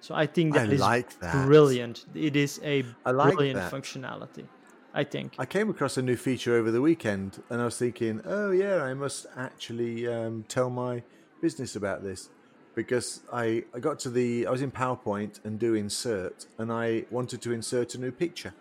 So 0.01 0.15
I 0.15 0.27
think 0.27 0.55
that 0.55 0.69
I 0.69 0.73
is 0.73 0.81
like 0.81 1.19
that. 1.21 1.47
brilliant. 1.47 2.07
It 2.15 2.35
is 2.35 2.61
a 2.65 2.85
like 3.05 3.35
brilliant 3.35 3.61
that. 3.61 3.73
functionality. 3.73 4.47
I 4.95 5.05
think. 5.05 5.35
I 5.39 5.47
came 5.47 5.71
across 5.71 5.97
a 5.97 6.03
new 6.03 6.17
feature 6.17 6.55
over 6.55 6.71
the 6.71 6.83
weekend 6.83 7.43
and 7.49 7.61
I 7.61 7.65
was 7.65 7.79
thinking, 7.79 8.21
oh, 8.25 8.51
yeah, 8.51 8.83
I 8.83 8.95
must 8.95 9.27
actually 9.37 10.07
um, 10.07 10.45
tell 10.49 10.69
my 10.69 11.03
business 11.41 11.77
about 11.77 12.03
this 12.03 12.29
because 12.75 13.21
I, 13.33 13.65
I 13.75 13.81
got 13.81 13.99
to 14.01 14.11
the, 14.11 14.47
I 14.47 14.51
was 14.51 14.63
in 14.63 14.71
PowerPoint 14.71 15.45
and 15.45 15.59
do 15.59 15.75
insert 15.75 16.47
and 16.59 16.71
I 16.73 17.05
wanted 17.11 17.41
to 17.43 17.53
insert 17.53 17.95
a 17.95 17.99
new 17.99 18.13
picture. 18.13 18.55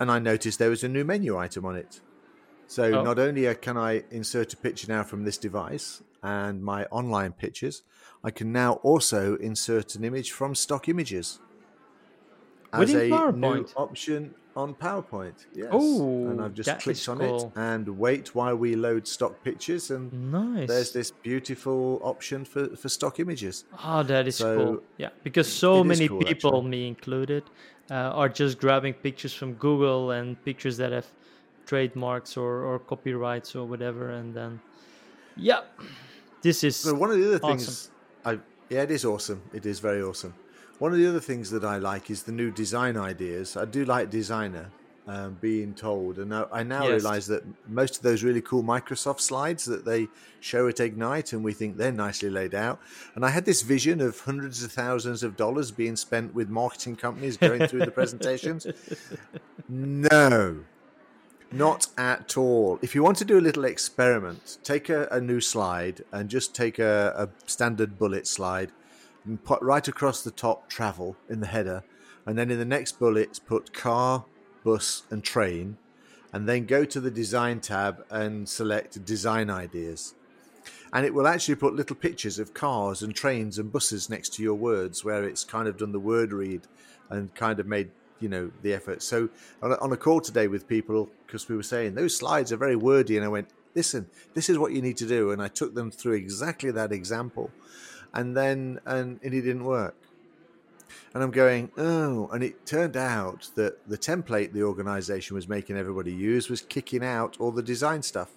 And 0.00 0.10
I 0.10 0.18
noticed 0.18 0.58
there 0.58 0.70
was 0.70 0.82
a 0.84 0.88
new 0.88 1.04
menu 1.04 1.38
item 1.38 1.64
on 1.64 1.76
it. 1.76 2.00
So 2.66 2.84
oh. 2.84 3.02
not 3.02 3.18
only 3.18 3.52
can 3.56 3.76
I 3.76 4.02
insert 4.10 4.52
a 4.52 4.56
picture 4.56 4.90
now 4.90 5.04
from 5.04 5.24
this 5.24 5.38
device 5.38 6.02
and 6.22 6.62
my 6.62 6.86
online 6.86 7.32
pictures, 7.32 7.82
I 8.24 8.30
can 8.30 8.52
now 8.52 8.74
also 8.82 9.36
insert 9.36 9.94
an 9.94 10.04
image 10.04 10.32
from 10.32 10.54
stock 10.54 10.88
images 10.88 11.38
as 12.74 12.80
Within 12.80 12.96
a 12.96 13.04
new 13.08 13.14
PowerPoint? 13.16 13.72
option 13.76 14.34
on 14.56 14.74
PowerPoint. 14.74 15.46
Yes. 15.54 15.68
Oh, 15.72 16.28
and 16.28 16.40
I've 16.40 16.54
just 16.54 16.78
clicked 16.80 17.08
on 17.08 17.18
cool. 17.18 17.52
it 17.56 17.58
and 17.58 17.88
wait 17.98 18.34
while 18.34 18.56
we 18.56 18.76
load 18.76 19.06
stock 19.08 19.42
pictures 19.42 19.90
and 19.90 20.12
Nice. 20.32 20.68
there's 20.68 20.92
this 20.92 21.10
beautiful 21.10 22.00
option 22.02 22.44
for, 22.44 22.68
for 22.76 22.88
stock 22.88 23.18
images. 23.20 23.64
Oh, 23.82 24.02
that 24.04 24.28
is 24.28 24.36
So, 24.36 24.56
cool. 24.56 24.82
Yeah, 24.96 25.10
because 25.22 25.52
so 25.52 25.82
many 25.82 26.08
cool, 26.08 26.20
people, 26.20 26.56
actually. 26.56 26.70
me 26.70 26.88
included, 26.88 27.42
uh, 27.90 27.94
are 28.20 28.28
just 28.28 28.58
grabbing 28.58 28.94
pictures 28.94 29.34
from 29.34 29.54
Google 29.54 30.12
and 30.12 30.42
pictures 30.44 30.76
that 30.76 30.92
have 30.92 31.06
trademarks 31.66 32.36
or, 32.36 32.62
or 32.64 32.78
copyrights 32.78 33.56
or 33.56 33.64
whatever, 33.66 34.10
and 34.10 34.34
then, 34.34 34.60
yeah, 35.36 35.62
this 36.42 36.62
is 36.62 36.76
So 36.76 36.94
one 36.94 37.10
of 37.10 37.18
the 37.18 37.26
other 37.26 37.40
awesome. 37.42 37.58
things, 37.58 37.90
I 38.24 38.38
yeah, 38.70 38.82
it 38.82 38.90
is 38.90 39.04
awesome. 39.04 39.42
It 39.52 39.66
is 39.66 39.80
very 39.80 40.02
awesome. 40.02 40.34
One 40.84 40.92
of 40.92 40.98
the 40.98 41.06
other 41.06 41.18
things 41.18 41.48
that 41.52 41.64
I 41.64 41.78
like 41.78 42.10
is 42.10 42.24
the 42.24 42.32
new 42.32 42.50
design 42.50 42.98
ideas. 42.98 43.56
I 43.56 43.64
do 43.64 43.86
like 43.86 44.10
designer 44.10 44.70
um, 45.06 45.38
being 45.40 45.72
told, 45.72 46.18
and 46.18 46.28
now, 46.28 46.46
I 46.52 46.62
now 46.62 46.86
Yes. 46.86 47.00
realize 47.02 47.26
that 47.28 47.42
most 47.66 47.96
of 47.96 48.02
those 48.02 48.22
really 48.22 48.42
cool 48.42 48.62
Microsoft 48.62 49.20
slides 49.22 49.64
that 49.64 49.86
they 49.86 50.08
show 50.40 50.68
at 50.68 50.80
Ignite, 50.80 51.32
and 51.32 51.42
we 51.42 51.54
think 51.54 51.78
they're 51.78 51.90
nicely 51.90 52.28
laid 52.28 52.54
out. 52.54 52.80
And 53.14 53.24
I 53.24 53.30
had 53.30 53.46
this 53.46 53.62
vision 53.62 54.02
of 54.02 54.20
hundreds 54.20 54.62
of 54.62 54.72
thousands 54.72 55.22
of 55.22 55.38
dollars 55.38 55.70
being 55.70 55.96
spent 55.96 56.34
with 56.34 56.50
marketing 56.50 56.96
companies 56.96 57.38
going 57.38 57.66
through 57.66 57.86
the 57.86 57.90
presentations. 57.90 58.66
No, 59.66 60.64
not 61.50 61.86
at 61.96 62.36
all. 62.36 62.78
If 62.82 62.94
you 62.94 63.02
want 63.02 63.16
to 63.16 63.24
do 63.24 63.38
a 63.38 63.40
little 63.40 63.64
experiment, 63.64 64.58
take 64.62 64.90
a, 64.90 65.08
a 65.10 65.18
new 65.18 65.40
slide 65.40 66.04
and 66.12 66.28
just 66.28 66.54
take 66.54 66.78
a, 66.78 67.14
a 67.16 67.48
standard 67.48 67.98
bullet 67.98 68.26
slide 68.26 68.70
and 69.24 69.42
put 69.42 69.62
right 69.62 69.86
across 69.86 70.22
the 70.22 70.30
top 70.30 70.68
travel 70.68 71.16
in 71.28 71.40
the 71.40 71.46
header. 71.46 71.82
And 72.26 72.38
then 72.38 72.50
in 72.50 72.58
the 72.58 72.64
next 72.64 72.98
bullets, 72.98 73.38
put 73.38 73.72
car, 73.72 74.24
bus, 74.64 75.02
and 75.10 75.22
train. 75.22 75.76
And 76.32 76.48
then 76.48 76.66
go 76.66 76.84
to 76.84 77.00
the 77.00 77.10
design 77.10 77.60
tab 77.60 78.04
and 78.10 78.48
select 78.48 79.04
design 79.04 79.50
ideas. 79.50 80.14
And 80.92 81.04
it 81.04 81.14
will 81.14 81.26
actually 81.26 81.56
put 81.56 81.74
little 81.74 81.96
pictures 81.96 82.38
of 82.38 82.54
cars 82.54 83.02
and 83.02 83.14
trains 83.14 83.58
and 83.58 83.72
buses 83.72 84.08
next 84.08 84.34
to 84.34 84.42
your 84.42 84.54
words 84.54 85.04
where 85.04 85.24
it's 85.24 85.44
kind 85.44 85.68
of 85.68 85.76
done 85.76 85.92
the 85.92 86.00
word 86.00 86.32
read 86.32 86.62
and 87.10 87.34
kind 87.34 87.60
of 87.60 87.66
made 87.66 87.90
you 88.20 88.28
know 88.28 88.50
the 88.62 88.72
effort 88.72 89.02
so 89.02 89.28
on 89.60 89.72
a, 89.72 89.74
on 89.76 89.92
a 89.92 89.96
call 89.96 90.20
today 90.20 90.46
with 90.46 90.68
people 90.68 91.10
because 91.26 91.48
we 91.48 91.56
were 91.56 91.64
saying 91.64 91.94
those 91.94 92.16
slides 92.16 92.52
are 92.52 92.56
very 92.56 92.76
wordy 92.76 93.16
and 93.16 93.24
i 93.24 93.28
went 93.28 93.48
listen 93.74 94.06
this 94.34 94.48
is 94.48 94.56
what 94.56 94.72
you 94.72 94.80
need 94.80 94.96
to 94.96 95.06
do 95.06 95.32
and 95.32 95.42
i 95.42 95.48
took 95.48 95.74
them 95.74 95.90
through 95.90 96.14
exactly 96.14 96.70
that 96.70 96.92
example 96.92 97.50
and 98.14 98.36
then 98.36 98.80
and, 98.86 99.20
it 99.22 99.30
didn't 99.30 99.64
work 99.64 99.96
and 101.12 101.22
i'm 101.22 101.30
going 101.30 101.70
oh 101.76 102.28
and 102.32 102.42
it 102.42 102.64
turned 102.64 102.96
out 102.96 103.50
that 103.54 103.86
the 103.88 103.98
template 103.98 104.52
the 104.52 104.62
organization 104.62 105.34
was 105.34 105.46
making 105.48 105.76
everybody 105.76 106.12
use 106.12 106.48
was 106.48 106.62
kicking 106.62 107.04
out 107.04 107.36
all 107.40 107.50
the 107.52 107.62
design 107.62 108.02
stuff 108.02 108.30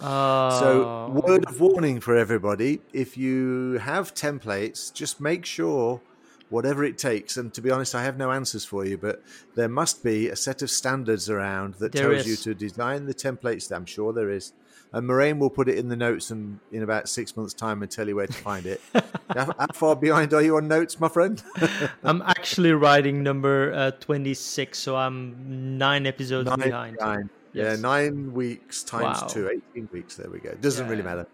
Uh, 0.00 0.50
so, 0.60 1.08
word 1.26 1.44
of 1.46 1.60
warning 1.60 2.00
for 2.00 2.16
everybody 2.16 2.80
if 2.92 3.18
you 3.18 3.78
have 3.82 4.14
templates, 4.14 4.90
just 4.94 5.20
make 5.20 5.44
sure, 5.44 6.00
whatever 6.48 6.82
it 6.84 6.96
takes, 6.96 7.36
and 7.36 7.52
to 7.52 7.60
be 7.60 7.70
honest, 7.70 7.94
I 7.94 8.02
have 8.04 8.16
no 8.16 8.30
answers 8.30 8.64
for 8.64 8.84
you, 8.86 8.96
but 8.96 9.22
there 9.56 9.68
must 9.68 10.02
be 10.02 10.28
a 10.28 10.36
set 10.36 10.62
of 10.62 10.70
standards 10.70 11.28
around 11.28 11.74
that 11.74 11.92
There 11.92 12.10
tells 12.10 12.26
you 12.26 12.36
to 12.36 12.54
design 12.54 13.06
the 13.06 13.14
templates. 13.14 13.70
I'm 13.70 13.84
sure 13.86 14.12
there 14.12 14.30
is. 14.30 14.52
And 14.92 15.08
Marijn 15.08 15.38
will 15.38 15.50
put 15.50 15.68
it 15.68 15.78
in 15.78 15.88
the 15.88 15.96
notes 15.96 16.30
and 16.30 16.58
in 16.72 16.82
about 16.82 17.08
six 17.08 17.36
months' 17.36 17.54
time 17.54 17.82
and 17.82 17.90
tell 17.90 18.08
you 18.08 18.16
where 18.16 18.26
to 18.26 18.32
find 18.32 18.66
it. 18.66 18.80
how, 18.92 19.54
how 19.56 19.66
far 19.72 19.94
behind 19.94 20.34
are 20.34 20.42
you 20.42 20.56
on 20.56 20.66
notes, 20.66 20.98
my 20.98 21.08
friend? 21.08 21.40
I'm 22.02 22.22
actually 22.22 22.72
writing 22.72 23.22
number 23.22 23.72
uh, 23.72 23.92
26, 23.92 24.76
so 24.76 24.96
I'm 24.96 25.78
nine 25.78 26.06
episodes 26.06 26.50
behind. 26.56 26.96
Nine. 26.98 27.30
Yeah, 27.52 27.76
nine 27.76 28.32
weeks 28.32 28.82
times 28.82 29.22
Wow. 29.22 29.26
two, 29.28 29.60
18 29.74 29.88
weeks. 29.92 30.16
There 30.16 30.30
we 30.30 30.38
go. 30.38 30.54
Doesn't 30.60 30.88
really 30.88 31.02
matter. 31.02 31.26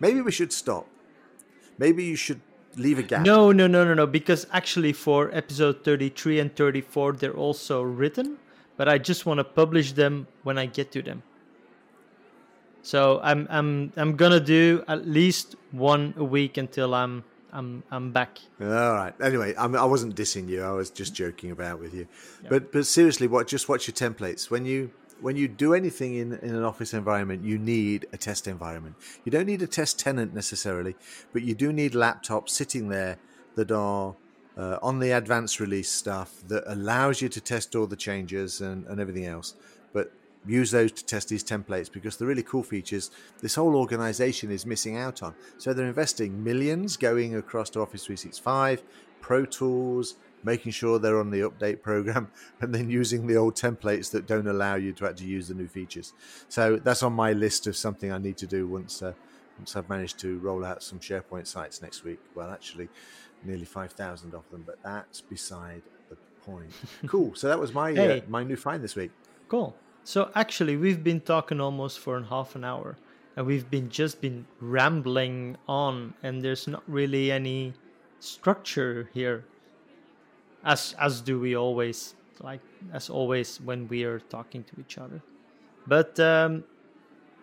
Maybe 0.00 0.20
we 0.20 0.32
should 0.32 0.52
stop. 0.52 0.86
Maybe 1.78 2.04
you 2.04 2.16
should 2.16 2.40
leave 2.76 2.98
a 2.98 3.02
gap. 3.02 3.24
No, 3.24 3.52
no, 3.52 3.66
no, 3.66 3.84
no, 3.84 3.94
no. 3.94 4.06
Because 4.06 4.46
actually, 4.52 4.92
for 4.92 5.30
episode 5.34 5.84
33 5.84 6.40
and 6.40 6.56
34, 6.56 7.12
they're 7.12 7.32
also 7.32 7.82
written, 7.82 8.38
but 8.76 8.88
I 8.88 8.98
just 8.98 9.26
want 9.26 9.38
to 9.38 9.44
publish 9.44 9.92
them 9.92 10.26
when 10.42 10.58
I 10.58 10.66
get 10.66 10.92
to 10.92 11.02
them. 11.02 11.22
So 12.82 13.20
I'm 13.22 13.46
I'm 13.50 13.92
I'm 13.96 14.16
gonna 14.16 14.40
do 14.40 14.84
at 14.88 15.06
least 15.06 15.56
one 15.72 16.14
a 16.16 16.24
week 16.24 16.56
until 16.56 16.94
I'm 16.94 17.24
I'm 17.52 17.82
I'm 17.90 18.12
back. 18.12 18.38
All 18.60 18.66
right. 18.66 19.14
Anyway, 19.20 19.54
I, 19.56 19.66
mean, 19.66 19.76
I 19.76 19.84
wasn't 19.84 20.14
dissing 20.14 20.48
you. 20.48 20.62
I 20.62 20.72
was 20.72 20.90
just 20.90 21.14
joking 21.14 21.50
about 21.50 21.80
with 21.80 21.94
you. 21.94 22.06
But 22.48 22.72
but 22.72 22.86
seriously, 22.86 23.26
what 23.26 23.46
just 23.46 23.68
watch 23.68 23.88
your 23.88 23.94
templates 23.94 24.50
when 24.50 24.64
you 24.64 24.90
when 25.20 25.36
you 25.36 25.48
do 25.48 25.74
anything 25.74 26.14
in 26.14 26.34
in 26.34 26.54
an 26.54 26.64
office 26.64 26.94
environment. 26.94 27.44
You 27.44 27.58
need 27.58 28.06
a 28.12 28.16
test 28.16 28.46
environment. 28.46 28.96
You 29.24 29.32
don't 29.32 29.46
need 29.46 29.62
a 29.62 29.66
test 29.66 29.98
tenant 29.98 30.34
necessarily, 30.34 30.94
but 31.32 31.42
you 31.42 31.54
do 31.54 31.72
need 31.72 31.92
laptops 31.92 32.50
sitting 32.50 32.88
there 32.88 33.18
that 33.56 33.70
are. 33.70 34.14
Uh, 34.56 34.76
on 34.82 34.98
the 34.98 35.12
advanced 35.12 35.60
release 35.60 35.88
stuff 35.88 36.42
that 36.48 36.64
allows 36.66 37.22
you 37.22 37.28
to 37.28 37.40
test 37.40 37.76
all 37.76 37.86
the 37.86 37.94
changes 37.94 38.60
and, 38.60 38.84
and 38.88 38.98
everything 38.98 39.24
else. 39.24 39.54
Use 40.48 40.70
those 40.70 40.90
to 40.92 41.04
test 41.04 41.28
these 41.28 41.44
templates 41.44 41.92
because 41.92 42.16
the 42.16 42.24
really 42.26 42.42
cool 42.42 42.62
features 42.62 43.10
this 43.42 43.54
whole 43.54 43.76
organization 43.76 44.50
is 44.50 44.64
missing 44.64 44.96
out 44.96 45.22
on. 45.22 45.34
So 45.58 45.72
they're 45.74 45.86
investing 45.86 46.42
millions 46.42 46.96
going 46.96 47.36
across 47.36 47.68
to 47.70 47.80
Office 47.80 48.04
365, 48.06 48.82
ProPlus, 49.22 50.14
making 50.44 50.72
sure 50.72 50.98
they're 50.98 51.20
on 51.20 51.30
the 51.30 51.40
update 51.40 51.82
program, 51.82 52.30
and 52.60 52.74
then 52.74 52.88
using 52.88 53.26
the 53.26 53.36
old 53.36 53.54
templates 53.56 54.10
that 54.12 54.26
don't 54.26 54.46
allow 54.46 54.76
you 54.76 54.92
to 54.94 55.06
actually 55.06 55.26
use 55.28 55.48
the 55.48 55.54
new 55.54 55.68
features. 55.68 56.12
So 56.48 56.76
that's 56.76 57.02
on 57.02 57.12
my 57.12 57.32
list 57.32 57.66
of 57.66 57.76
something 57.76 58.10
I 58.12 58.18
need 58.18 58.38
to 58.38 58.46
do 58.46 58.66
once. 58.66 59.02
Uh, 59.02 59.12
once 59.58 59.74
I've 59.76 59.88
managed 59.88 60.18
to 60.20 60.38
roll 60.38 60.64
out 60.64 60.82
some 60.82 61.00
SharePoint 61.00 61.46
sites 61.46 61.82
next 61.82 62.04
week, 62.04 62.20
well, 62.34 62.50
actually, 62.50 62.88
nearly 63.44 63.64
five 63.64 63.92
thousand 63.92 64.32
of 64.34 64.48
them, 64.50 64.62
but 64.64 64.78
that's 64.84 65.20
beside 65.20 65.82
the 66.08 66.16
point. 66.44 66.70
Cool. 67.06 67.34
So 67.34 67.48
that 67.48 67.58
was 67.58 67.74
my 67.74 67.92
Hey. 67.92 68.20
uh, 68.20 68.22
my 68.28 68.44
new 68.44 68.56
find 68.56 68.82
this 68.82 68.94
week. 68.94 69.10
Cool. 69.48 69.76
So 70.08 70.30
actually, 70.34 70.78
we've 70.78 71.04
been 71.04 71.20
talking 71.20 71.60
almost 71.60 71.98
for 71.98 72.16
a 72.16 72.24
half 72.24 72.56
an 72.56 72.64
hour, 72.64 72.96
and 73.36 73.44
we've 73.44 73.68
been 73.68 73.90
just 73.90 74.22
been 74.22 74.46
rambling 74.58 75.58
on, 75.68 76.14
and 76.22 76.40
there's 76.40 76.66
not 76.66 76.82
really 76.86 77.30
any 77.30 77.74
structure 78.18 79.10
here. 79.12 79.44
As 80.64 80.94
as 80.98 81.20
do 81.20 81.38
we 81.38 81.56
always 81.56 82.14
like 82.40 82.62
as 82.90 83.10
always 83.10 83.60
when 83.60 83.86
we 83.88 84.04
are 84.04 84.18
talking 84.18 84.64
to 84.64 84.80
each 84.80 84.96
other. 84.96 85.20
But 85.86 86.18
um, 86.18 86.64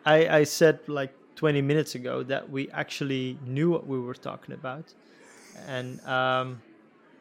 I 0.03 0.39
I 0.39 0.43
said 0.43 0.79
like 0.87 1.13
20 1.35 1.61
minutes 1.61 1.93
ago 1.93 2.23
that 2.23 2.49
we 2.49 2.71
actually 2.71 3.37
knew 3.45 3.69
what 3.69 3.85
we 3.85 3.99
were 3.99 4.15
talking 4.15 4.55
about, 4.55 4.91
and 5.67 6.01
um, 6.07 6.63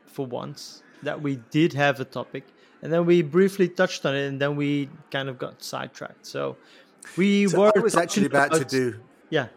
for 0.07 0.25
once 0.25 0.83
that 1.03 1.21
we 1.21 1.37
did 1.51 1.75
have 1.75 2.01
a 2.01 2.07
topic 2.07 2.45
and 2.85 2.93
then 2.93 3.05
we 3.05 3.23
briefly 3.23 3.69
touched 3.69 4.07
on 4.07 4.15
it 4.15 4.29
and 4.29 4.41
then 4.41 4.55
we 4.55 4.89
kind 5.11 5.29
of 5.29 5.39
got 5.39 5.61
sidetracked 5.61 6.25
so 6.25 6.57
we 7.17 7.49
So 7.49 7.59
were 7.59 7.73
I 7.77 7.81
was 7.81 7.97
actually 7.97 8.29
talking 8.29 8.55
about 8.55 8.59
to 8.61 8.65
do 8.65 9.01
yeah 9.31 9.49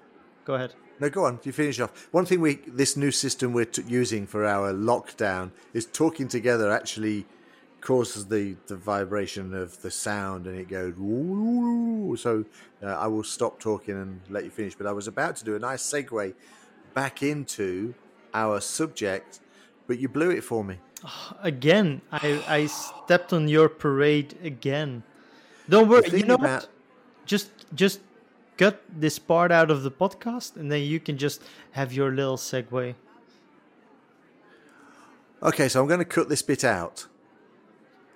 go 0.46 0.56
ahead 0.56 0.74
No, 1.00 1.10
go 1.12 1.26
on. 1.26 1.40
You 1.44 1.52
finish 1.52 1.80
off. 1.80 2.08
One 2.12 2.26
thing 2.26 2.42
we 2.42 2.56
this 2.82 2.98
new 2.98 3.12
system 3.12 3.54
we're 3.54 3.66
t- 3.66 3.84
using 3.88 4.26
for 4.26 4.42
our 4.46 4.74
lockdown 4.74 5.52
is 5.72 5.86
talking 5.86 6.28
together 6.28 6.72
actually 6.72 7.28
causes 7.82 8.26
the 8.28 8.58
the 8.66 8.76
vibration 8.76 9.54
of 9.54 9.80
the 9.84 9.92
sound 9.92 10.48
and 10.48 10.58
it 10.58 10.68
goes. 10.68 10.96
So 12.20 12.46
uh, 12.82 12.88
I 12.88 13.08
will 13.08 13.24
stop 13.24 13.60
talking 13.60 13.96
and 14.04 14.22
let 14.30 14.44
you 14.44 14.50
finish. 14.50 14.76
But 14.76 14.88
I 14.88 14.92
was 14.92 15.08
about 15.08 15.36
to 15.40 15.44
do 15.46 15.56
a 15.56 15.60
nice 15.60 15.84
segue 15.84 16.34
back 16.94 17.22
into 17.22 17.94
our 18.34 18.60
subject, 18.60 19.40
but 19.88 20.00
you 20.00 20.10
blew 20.10 20.32
it 20.32 20.44
for 20.44 20.64
me. 20.64 20.80
Again 21.44 22.02
i 22.12 22.42
i 22.48 22.66
stepped 22.66 23.32
on 23.32 23.48
your 23.48 23.70
parade 23.70 24.36
again. 24.44 25.04
Don't 25.70 25.88
worry 25.90 26.10
you 26.10 26.26
know 26.26 26.36
about- 26.36 26.64
what 26.64 26.70
just 27.26 27.50
just 27.76 28.00
cut 28.58 28.82
this 28.90 29.20
part 29.20 29.52
out 29.52 29.70
of 29.70 29.84
the 29.84 29.92
podcast 29.92 30.56
and 30.56 30.72
then 30.72 30.82
you 30.82 31.00
can 31.00 31.18
just 31.18 31.42
have 31.72 31.94
your 31.94 32.10
little 32.12 32.38
segue. 32.38 32.96
Okay, 35.44 35.68
so 35.70 35.82
I'm 35.82 35.88
going 35.88 36.00
to 36.00 36.06
cut 36.06 36.30
this 36.30 36.42
bit 36.42 36.64
out. 36.64 37.06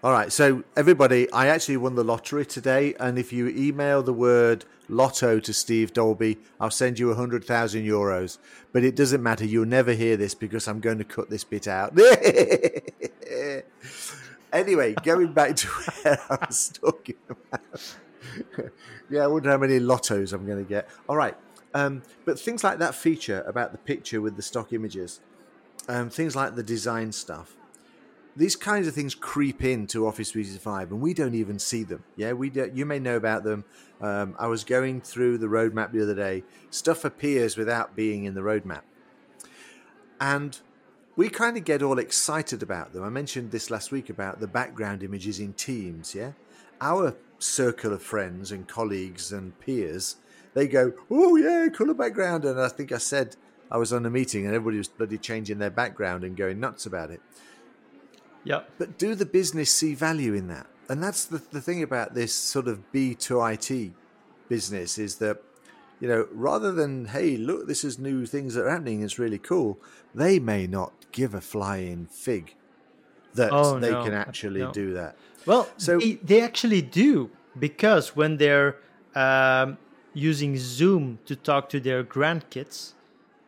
All 0.04 0.12
right, 0.12 0.32
so 0.32 0.64
everybody, 0.76 1.32
I 1.32 1.46
actually 1.46 1.78
won 1.78 1.94
the 1.94 2.04
lottery 2.04 2.44
today, 2.44 2.96
and 3.00 3.20
if 3.20 3.32
you 3.32 3.50
email 3.50 4.02
the 4.02 4.14
word 4.14 4.66
lotto 4.90 5.40
to 5.40 5.54
Steve 5.54 5.94
Dolby, 5.94 6.40
I'll 6.60 6.72
send 6.72 6.98
you 6.98 7.10
100,000 7.10 7.86
euros. 7.86 8.40
But 8.74 8.84
it 8.84 8.96
doesn't 8.96 9.22
matter, 9.22 9.46
you'll 9.46 9.68
never 9.68 9.94
hear 9.94 10.18
this 10.18 10.34
because 10.34 10.68
I'm 10.68 10.80
going 10.80 10.98
to 10.98 11.04
cut 11.04 11.30
this 11.30 11.44
bit 11.44 11.68
out. 11.68 11.96
anyway, 14.52 14.96
going 15.04 15.34
back 15.34 15.56
to 15.58 15.68
where 15.68 16.20
I 16.32 16.46
was 16.48 16.70
talking 16.70 17.18
about. 17.30 17.96
yeah, 19.08 19.24
I 19.24 19.28
wonder 19.28 19.52
how 19.52 19.58
many 19.60 19.80
lottos 19.80 20.34
I'm 20.34 20.48
going 20.48 20.64
to 20.64 20.68
get. 20.68 20.90
All 21.08 21.16
right, 21.16 21.38
um, 21.76 22.02
but 22.26 22.40
things 22.40 22.64
like 22.64 22.80
that 22.80 22.96
feature 22.96 23.44
about 23.46 23.72
the 23.72 23.78
picture 23.78 24.20
with 24.20 24.36
the 24.36 24.42
stock 24.42 24.74
images 24.74 25.20
um, 25.88 26.10
things 26.10 26.36
like 26.36 26.56
the 26.56 26.64
design 26.64 27.12
stuff. 27.12 27.56
These 28.36 28.56
kinds 28.56 28.88
of 28.88 28.94
things 28.94 29.14
creep 29.14 29.64
into 29.64 30.08
Office 30.08 30.32
365 30.32 30.92
and 30.92 31.02
we 31.02 31.14
don't 31.14 31.36
even 31.36 31.60
see 31.60 31.84
them. 31.84 32.04
Yeah, 32.16 32.34
we 32.34 32.50
do, 32.50 32.72
you 32.74 32.86
may 32.86 33.00
know 33.00 33.18
about 33.18 33.44
them. 33.44 33.66
Um, 34.00 34.36
I 34.40 34.48
was 34.48 34.64
going 34.64 35.02
through 35.02 35.38
the 35.38 35.48
roadmap 35.48 35.92
the 35.92 36.02
other 36.02 36.16
day. 36.16 36.44
Stuff 36.70 37.04
appears 37.06 37.58
without 37.58 37.96
being 37.96 38.24
in 38.24 38.34
the 38.34 38.42
roadmap. 38.42 38.82
And 40.20 40.60
we 41.16 41.30
kind 41.30 41.58
of 41.58 41.66
get 41.66 41.84
all 41.84 42.00
excited 42.00 42.64
about 42.64 42.94
them. 42.94 43.04
I 43.04 43.10
mentioned 43.10 43.52
this 43.52 43.70
last 43.70 43.92
week 43.92 44.10
about 44.10 44.40
the 44.40 44.48
background 44.48 45.04
images 45.04 45.40
in 45.40 45.54
Teams. 45.54 46.16
Yeah, 46.16 46.32
our 46.80 47.16
circle 47.40 47.94
of 47.94 48.02
friends 48.02 48.52
and 48.52 48.68
colleagues 48.68 49.32
and 49.32 49.60
peers, 49.60 50.18
they 50.54 50.68
go, 50.68 50.94
"Oh 51.10 51.36
yeah, 51.36 51.68
color 51.70 51.94
background," 51.94 52.46
and 52.46 52.60
I 52.60 52.70
think 52.70 52.92
I 52.92 52.98
said 52.98 53.36
I 53.70 53.78
was 53.78 53.92
on 53.92 54.06
a 54.06 54.10
meeting 54.10 54.46
and 54.46 54.54
everybody 54.54 54.78
was 54.78 54.88
bloody 54.88 55.18
changing 55.18 55.60
their 55.60 55.70
background 55.70 56.24
and 56.24 56.36
going 56.36 56.60
nuts 56.60 56.86
about 56.86 57.12
it. 57.12 57.22
Yeah. 58.44 58.62
But 58.78 58.98
do 58.98 59.16
the 59.16 59.26
business 59.26 59.70
see 59.72 59.94
value 59.94 60.34
in 60.34 60.48
that? 60.48 60.68
And 60.90 61.02
that's 61.02 61.26
the, 61.26 61.38
the 61.52 61.62
thing 61.62 61.84
about 61.84 62.16
this 62.16 62.34
sort 62.34 62.68
of 62.68 62.80
B2IT 62.94 63.92
business 64.50 64.98
is 64.98 65.16
that, 65.18 65.42
you 66.00 66.08
know, 66.08 66.28
rather 66.32 66.72
than, 66.72 67.06
hey, 67.06 67.38
look, 67.38 67.68
this 67.68 67.84
is 67.84 67.98
new 68.00 68.26
things 68.26 68.56
that 68.56 68.66
are 68.66 68.70
happening, 68.70 69.02
it's 69.04 69.20
really 69.20 69.38
cool, 69.38 69.80
they 70.14 70.40
may 70.40 70.68
not 70.68 70.92
give 71.12 71.34
a 71.34 71.42
flying 71.42 72.08
fig 72.08 72.56
that 73.36 73.52
Oh, 73.54 73.80
they 73.80 73.92
no. 73.92 74.04
can 74.04 74.14
actually 74.14 74.62
No. 74.62 74.72
do 74.72 74.94
that. 74.94 75.16
Well, 75.46 75.70
So- 75.78 76.00
they, 76.00 76.14
they 76.16 76.42
actually 76.42 76.82
do 76.82 77.30
because 77.58 78.16
when 78.16 78.38
they're 78.38 78.76
um, 79.16 79.78
using 80.14 80.58
Zoom 80.58 81.20
to 81.26 81.36
talk 81.36 81.70
to 81.70 81.80
their 81.80 82.04
grandkids, 82.04 82.94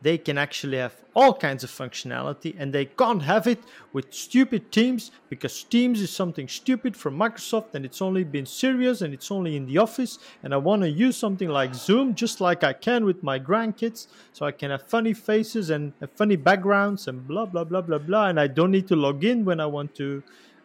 they 0.03 0.17
can 0.17 0.37
actually 0.37 0.77
have 0.77 0.95
all 1.15 1.33
kinds 1.33 1.63
of 1.63 1.69
functionality 1.69 2.53
and 2.59 2.73
they 2.73 2.85
can't 2.85 3.21
have 3.21 3.47
it 3.47 3.59
with 3.93 4.13
stupid 4.13 4.69
Teams 4.71 5.11
because 5.29 5.63
Teams 5.63 6.01
is 6.01 6.11
something 6.11 6.47
stupid 6.47 6.97
from 6.97 7.17
Microsoft 7.17 7.73
and 7.73 7.85
it's 7.85 8.01
only 8.01 8.25
been 8.25 8.45
serious 8.45 9.01
and 9.01 9.13
it's 9.13 9.31
only 9.31 9.55
in 9.55 9.65
the 9.65 9.77
office. 9.77 10.19
And 10.43 10.53
I 10.53 10.57
want 10.57 10.81
to 10.81 10.89
use 10.89 11.15
something 11.15 11.47
like 11.47 11.73
Zoom 11.73 12.15
just 12.15 12.41
like 12.41 12.63
I 12.63 12.73
can 12.73 13.05
with 13.05 13.23
my 13.23 13.39
grandkids 13.39 14.07
so 14.33 14.45
I 14.45 14.51
can 14.51 14.71
have 14.71 14.83
funny 14.83 15.13
faces 15.13 15.69
and 15.69 15.93
funny 16.15 16.35
backgrounds 16.35 17.07
and 17.07 17.25
blah, 17.25 17.45
blah, 17.45 17.63
blah, 17.63 17.81
blah, 17.81 17.99
blah. 17.99 18.27
And 18.27 18.39
I 18.39 18.47
don't 18.47 18.71
need 18.71 18.87
to 18.89 18.95
log 18.97 19.23
in 19.23 19.45
when 19.45 19.61
I 19.61 19.65
want 19.65 19.95
to 19.95 20.21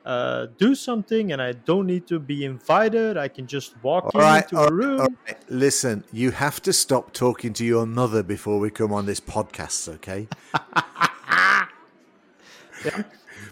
uh, 0.08 0.46
do 0.56 0.74
something 0.74 1.32
and 1.32 1.42
I 1.42 1.52
don't 1.52 1.86
need 1.86 2.06
to 2.06 2.18
be 2.18 2.44
invited. 2.44 3.18
I 3.18 3.28
can 3.28 3.46
just 3.46 3.74
walk 3.82 4.14
All 4.14 4.22
right, 4.22 4.42
into 4.42 4.56
a 4.56 4.72
room. 4.72 5.00
all 5.02 5.08
right. 5.26 5.36
Listen, 5.50 6.02
you 6.12 6.30
have 6.30 6.62
to 6.62 6.72
stop 6.72 7.12
talking 7.12 7.52
to 7.52 7.64
your 7.64 7.84
mother 7.84 8.22
before 8.22 8.58
we 8.58 8.70
come 8.70 8.90
on 8.92 9.04
this 9.04 9.20
podcast, 9.20 9.86
okay? 9.96 10.26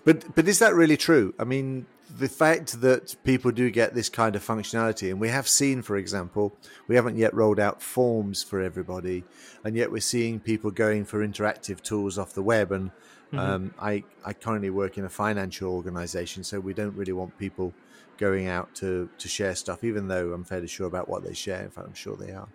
But 0.05 0.37
but 0.37 0.47
is 0.47 0.61
that 0.61 0.73
really 0.75 0.97
true? 0.97 1.35
I 1.37 1.43
mean, 1.43 1.87
the 2.17 2.29
fact 2.29 2.81
that 2.81 3.17
people 3.25 3.51
do 3.51 3.71
get 3.71 3.93
this 3.93 4.09
kind 4.09 4.37
of 4.37 4.47
functionality, 4.47 5.11
and 5.11 5.21
we 5.21 5.31
have 5.31 5.49
seen, 5.49 5.83
for 5.83 5.97
example, 5.97 6.57
we 6.87 6.95
haven't 6.95 7.17
yet 7.17 7.35
rolled 7.35 7.59
out 7.59 7.83
forms 7.83 8.45
for 8.45 8.61
everybody, 8.61 9.25
and 9.65 9.77
yet 9.77 9.91
we're 9.91 10.01
seeing 10.01 10.39
people 10.39 10.71
going 10.71 11.05
for 11.05 11.27
interactive 11.27 11.83
tools 11.83 12.19
off 12.19 12.35
the 12.35 12.43
web. 12.43 12.71
And 12.71 12.93
um, 13.33 13.75
I 13.81 14.05
I 14.25 14.33
currently 14.33 14.71
work 14.71 14.99
in 14.99 15.05
a 15.05 15.09
financial 15.09 15.73
organization, 15.73 16.45
so 16.45 16.61
we 16.61 16.75
don't 16.75 16.95
really 16.95 17.13
want 17.13 17.37
people 17.39 17.75
going 18.19 18.49
out 18.49 18.75
to 18.77 19.09
to 19.19 19.29
share 19.29 19.55
stuff, 19.55 19.85
even 19.85 20.09
though 20.09 20.33
I'm 20.33 20.45
fairly 20.45 20.69
sure 20.69 20.87
about 20.87 21.09
what 21.09 21.25
they 21.25 21.35
share. 21.35 21.63
In 21.63 21.71
fact, 21.71 21.87
I'm 21.87 21.95
sure 21.95 22.17
they 22.17 22.33
are. 22.33 22.49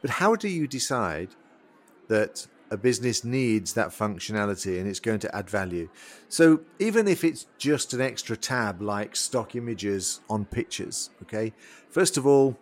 But 0.00 0.10
how 0.10 0.36
do 0.36 0.48
you 0.48 0.66
decide 0.66 1.30
that 2.08 2.46
a 2.70 2.76
business 2.76 3.24
needs 3.24 3.74
that 3.74 3.88
functionality 3.88 4.78
and 4.78 4.88
it's 4.88 5.00
going 5.00 5.20
to 5.20 5.34
add 5.34 5.48
value. 5.48 5.88
So 6.28 6.60
even 6.78 7.06
if 7.06 7.22
it's 7.22 7.46
just 7.58 7.92
an 7.92 8.00
extra 8.00 8.36
tab 8.36 8.82
like 8.82 9.16
stock 9.16 9.54
images 9.54 10.20
on 10.28 10.44
pictures, 10.44 11.10
okay, 11.22 11.52
first 11.88 12.16
of 12.16 12.26
all, 12.26 12.58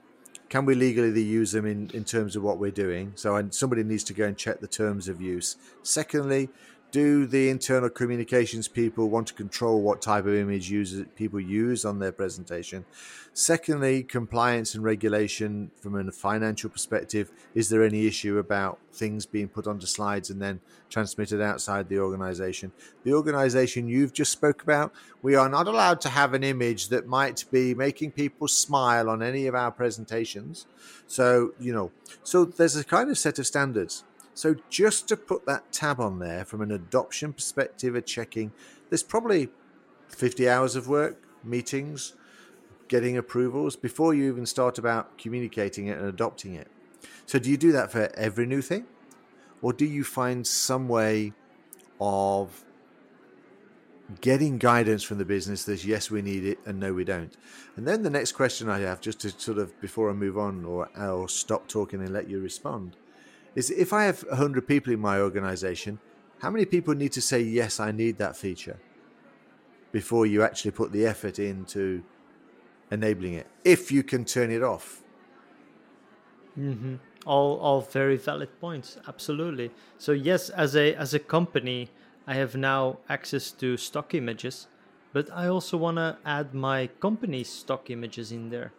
can 0.49 0.67
we 0.67 0.75
legally 0.75 1.23
use 1.23 1.53
them 1.53 1.65
in, 1.65 1.91
in 1.95 2.05
terms 2.05 2.37
of 2.37 2.43
what 2.43 2.59
we're 2.59 2.71
doing? 2.71 3.13
So 3.15 3.37
and 3.37 3.55
somebody 3.55 3.83
needs 3.85 4.05
to 4.05 4.13
go 4.13 4.27
and 4.27 4.37
check 4.37 4.61
the 4.61 4.67
terms 4.67 5.09
of 5.09 5.21
use. 5.21 5.57
Secondly, 5.83 6.51
do 6.93 7.27
the 7.27 7.49
internal 7.49 7.89
communications 7.89 8.69
people 8.69 9.09
want 9.09 9.27
to 9.27 9.33
control 9.33 9.81
what 9.81 10.03
type 10.03 10.27
of 10.27 10.35
image 10.35 10.71
users 10.71 11.07
people 11.17 11.41
use 11.41 11.87
on 11.87 11.99
their 11.99 12.13
presentation? 12.13 12.85
Secondly, 13.33 14.03
compliance 14.03 14.75
and 14.75 14.85
regulation 14.85 15.71
from 15.81 15.97
a 15.97 16.13
financial 16.13 16.69
perspective. 16.69 17.33
Is 17.55 17.71
there 17.71 17.83
any 17.83 18.07
issue 18.07 18.37
about 18.37 18.79
things 18.93 19.25
being 19.25 19.49
put 19.49 19.67
onto 19.67 19.87
slides 19.87 20.29
and 20.29 20.41
then 20.41 20.61
transmitted 20.91 21.41
outside 21.41 21.89
the 21.89 21.99
organization? 21.99 22.73
The 23.05 23.15
organization 23.15 23.89
you've 23.89 24.13
just 24.13 24.31
spoke 24.31 24.63
about, 24.63 24.93
we 25.23 25.35
are 25.35 25.49
not 25.49 25.67
allowed 25.67 26.03
to 26.03 26.11
have 26.11 26.35
an 26.35 26.45
image 26.45 26.89
that 26.89 27.07
might 27.07 27.47
be 27.51 27.75
making 27.75 28.11
people 28.11 28.49
smile 28.49 29.09
on 29.09 29.23
any 29.23 29.47
of 29.47 29.55
our 29.55 29.71
presentations. 29.71 30.67
So, 31.07 31.55
you 31.59 31.73
know, 31.73 31.91
so 32.23 32.45
there's 32.45 32.77
a 32.77 32.85
kind 32.85 33.11
of 33.11 33.17
set 33.17 33.39
of 33.39 33.47
standards. 33.47 34.05
So 34.35 34.57
just 34.71 35.09
to 35.09 35.17
put 35.17 35.47
that 35.47 35.73
tab 35.73 36.01
on 36.01 36.19
there 36.19 36.45
from 36.45 36.63
an 36.63 36.71
adoption 36.71 37.33
perspective 37.33 37.95
of 37.95 38.07
checking, 38.07 38.53
there's 38.89 39.03
probably 39.03 39.49
50 40.09 40.49
hours 40.49 40.77
of 40.77 40.89
work, 40.89 41.23
meetings, 41.45 42.15
getting 42.89 43.17
approvals 43.17 43.77
before 43.77 44.15
you 44.15 44.29
even 44.29 44.47
start 44.47 44.79
about 44.79 45.17
communicating 45.19 45.87
it 45.87 45.99
and 45.99 46.07
adopting 46.07 46.55
it. 46.55 46.69
So 47.27 47.39
do 47.39 47.51
you 47.51 47.57
do 47.57 47.73
that 47.73 47.91
for 47.91 48.11
every 48.15 48.47
new 48.47 48.63
thing? 48.63 48.87
Or 49.61 49.73
do 49.73 49.85
you 49.85 50.05
find 50.05 50.47
some 50.47 50.89
way 50.89 51.33
of 52.01 52.65
getting 54.21 54.59
guidance 54.59 55.03
from 55.03 55.19
the 55.19 55.25
business 55.25 55.65
that 55.65 55.85
yes, 55.85 56.11
we 56.11 56.21
need 56.21 56.45
it 56.45 56.59
and 56.67 56.81
no, 56.81 56.93
we 56.93 57.05
don't? 57.05 57.37
And 57.77 57.87
then 57.87 58.03
the 58.03 58.11
next 58.11 58.33
question 58.33 58.69
I 58.69 58.81
have, 58.81 59.01
just 59.01 59.21
to 59.21 59.31
sort 59.31 59.59
of 59.59 59.81
before 59.81 60.11
I 60.11 60.13
move 60.13 60.37
on 60.37 60.65
or 60.65 60.91
I'll 60.97 61.29
stop 61.29 61.69
talking 61.69 62.01
and 62.01 62.13
let 62.13 62.29
you 62.29 62.41
respond, 62.41 62.97
is 63.55 63.71
if 63.71 63.93
I 63.93 64.05
have 64.05 64.23
100 64.29 64.67
people 64.67 64.93
in 64.93 65.01
my 65.01 65.21
organization, 65.21 66.01
how 66.39 66.51
many 66.51 66.67
people 66.67 66.95
need 66.95 67.13
to 67.13 67.23
say, 67.23 67.41
yes, 67.43 67.81
I 67.81 67.93
need 67.93 68.19
that 68.19 68.37
feature 68.37 68.83
before 69.93 70.27
you 70.27 70.43
actually 70.43 70.71
put 70.71 70.93
the 70.93 71.07
effort 71.07 71.39
into 71.39 72.05
enabling 72.91 73.35
it? 73.35 73.53
If 73.65 73.93
you 73.93 74.05
can 74.05 74.25
turn 74.27 74.51
it 74.53 74.63
off. 74.63 75.05
hmm 76.55 76.97
All 77.25 77.59
all 77.61 77.81
very 77.83 78.17
valid 78.17 78.59
points. 78.61 78.99
Absolutely. 79.07 79.75
So 79.99 80.13
yes, 80.13 80.51
as 80.51 80.75
a 80.77 80.95
as 80.95 81.15
a 81.15 81.21
company, 81.21 81.95
I 82.27 82.35
have 82.35 82.57
now 82.57 83.01
access 83.09 83.53
to 83.63 83.77
stock 83.77 84.15
images, 84.15 84.69
but 85.13 85.31
I 85.31 85.47
also 85.49 85.77
want 85.79 85.97
to 85.99 86.19
add 86.25 86.53
my 86.55 86.89
company's 87.01 87.53
stock 87.53 87.91
images 87.91 88.33
in 88.33 88.49
there. 88.51 88.75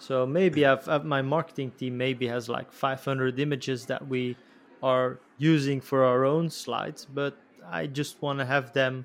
So 0.00 0.24
maybe 0.24 0.64
I've, 0.64 0.88
I've 0.88 1.04
my 1.04 1.20
marketing 1.20 1.72
team 1.72 1.98
maybe 1.98 2.26
has 2.26 2.48
like 2.48 2.72
500 2.72 3.38
images 3.38 3.84
that 3.86 4.08
we 4.08 4.34
are 4.82 5.20
using 5.36 5.80
for 5.80 6.04
our 6.04 6.24
own 6.24 6.48
slides, 6.48 7.06
but 7.12 7.36
I 7.70 7.86
just 7.86 8.20
want 8.22 8.38
to 8.38 8.46
have 8.46 8.72
them 8.72 9.04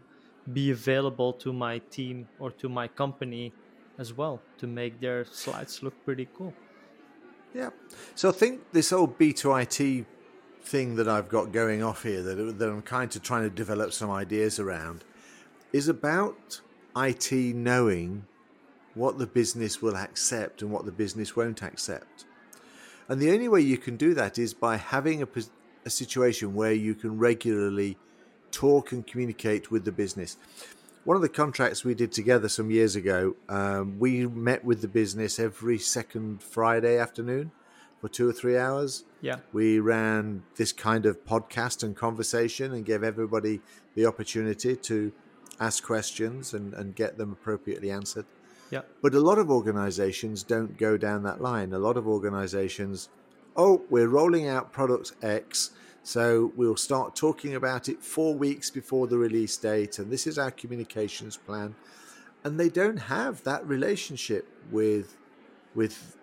be 0.53 0.71
available 0.71 1.33
to 1.33 1.51
my 1.51 1.79
team 1.91 2.27
or 2.39 2.49
to 2.51 2.69
my 2.69 2.87
company 2.87 3.51
as 3.97 4.13
well 4.13 4.41
to 4.57 4.67
make 4.67 5.01
their 5.01 5.25
slides 5.25 5.83
look 5.83 5.93
pretty 6.05 6.29
cool. 6.33 6.53
Yeah. 7.53 7.71
So 8.15 8.29
I 8.29 8.31
think 8.31 8.61
this 8.71 8.91
whole 8.91 9.07
B2IT 9.07 10.05
thing 10.61 10.95
that 10.95 11.09
I've 11.09 11.27
got 11.27 11.51
going 11.51 11.83
off 11.83 12.03
here, 12.03 12.23
that, 12.23 12.57
that 12.57 12.69
I'm 12.69 12.81
kind 12.81 13.13
of 13.13 13.21
trying 13.21 13.43
to 13.43 13.49
develop 13.49 13.91
some 13.91 14.11
ideas 14.11 14.59
around, 14.59 15.03
is 15.73 15.89
about 15.89 16.61
IT 16.95 17.31
knowing 17.31 18.25
what 18.95 19.17
the 19.19 19.27
business 19.27 19.81
will 19.81 19.95
accept 19.95 20.61
and 20.61 20.71
what 20.71 20.85
the 20.85 20.91
business 20.91 21.35
won't 21.35 21.61
accept. 21.61 22.25
And 23.07 23.21
the 23.21 23.31
only 23.31 23.47
way 23.47 23.61
you 23.61 23.77
can 23.77 23.97
do 23.97 24.13
that 24.15 24.39
is 24.39 24.53
by 24.53 24.77
having 24.77 25.21
a, 25.21 25.27
a 25.85 25.89
situation 25.89 26.55
where 26.55 26.73
you 26.73 26.95
can 26.95 27.19
regularly 27.19 27.97
talk 28.51 28.91
and 28.91 29.05
communicate 29.05 29.69
with 29.69 29.85
the 29.85 29.91
business. 29.91 30.37
One 31.03 31.15
of 31.15 31.21
the 31.21 31.29
contracts 31.29 31.83
we 31.83 31.93
did 31.93 32.11
together 32.11 32.49
some 32.49 32.71
years 32.71 32.95
ago, 32.95 33.35
um, 33.47 33.99
we 33.99 34.25
met 34.25 34.65
with 34.65 34.81
the 34.81 34.87
business 34.87 35.39
every 35.39 35.77
second 35.77 36.41
Friday 36.41 36.97
afternoon 36.97 37.51
for 38.01 38.09
two 38.09 38.27
or 38.27 38.33
three 38.33 38.57
hours. 38.57 39.03
Yeah. 39.21 39.37
We 39.53 39.79
ran 39.79 40.43
this 40.55 40.71
kind 40.71 41.05
of 41.05 41.23
podcast 41.25 41.83
and 41.83 41.95
conversation 41.95 42.73
and 42.73 42.85
gave 42.85 43.03
everybody 43.03 43.61
the 43.93 44.07
opportunity 44.07 44.75
to 44.75 45.11
ask 45.59 45.83
questions 45.83 46.53
and, 46.53 46.73
and 46.73 46.95
get 46.95 47.17
them 47.17 47.31
appropriately 47.31 47.91
answered. 47.91 48.25
Yeah. 48.71 48.81
But 49.01 49.13
a 49.13 49.19
lot 49.19 49.37
of 49.37 49.49
organizations 49.49 50.43
don't 50.43 50.77
go 50.77 50.97
down 50.97 51.23
that 51.23 51.41
line. 51.41 51.73
A 51.73 51.79
lot 51.79 51.97
of 51.97 52.07
organizations, 52.07 53.09
oh, 53.55 53.83
we're 53.89 54.07
rolling 54.07 54.47
out 54.47 54.71
product 54.71 55.13
X, 55.21 55.71
so 56.03 56.51
we'll 56.55 56.75
start 56.75 57.15
talking 57.15 57.55
about 57.55 57.89
it 57.89 58.01
four 58.03 58.35
weeks 58.35 58.69
before 58.69 59.07
the 59.07 59.17
release 59.17 59.57
date, 59.57 59.99
and 59.99 60.11
this 60.11 60.27
is 60.27 60.37
our 60.37 60.51
communications 60.51 61.37
plan. 61.37 61.75
And 62.43 62.59
they 62.59 62.69
don't 62.69 62.97
have 62.97 63.43
that 63.43 63.65
relationship 63.67 64.47
with 64.71 65.17
with 65.73 66.15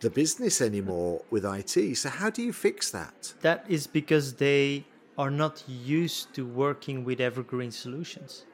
the 0.00 0.10
business 0.10 0.60
anymore 0.60 1.22
with 1.30 1.44
IT. 1.44 1.96
So 1.96 2.08
how 2.08 2.30
do 2.30 2.42
you 2.42 2.52
fix 2.52 2.90
that? 2.90 3.34
That 3.42 3.64
is 3.68 3.86
because 3.86 4.34
they 4.34 4.84
are 5.18 5.30
not 5.30 5.64
used 5.66 6.34
to 6.34 6.46
working 6.46 7.04
with 7.04 7.20
evergreen 7.20 7.70
solutions. 7.72 8.44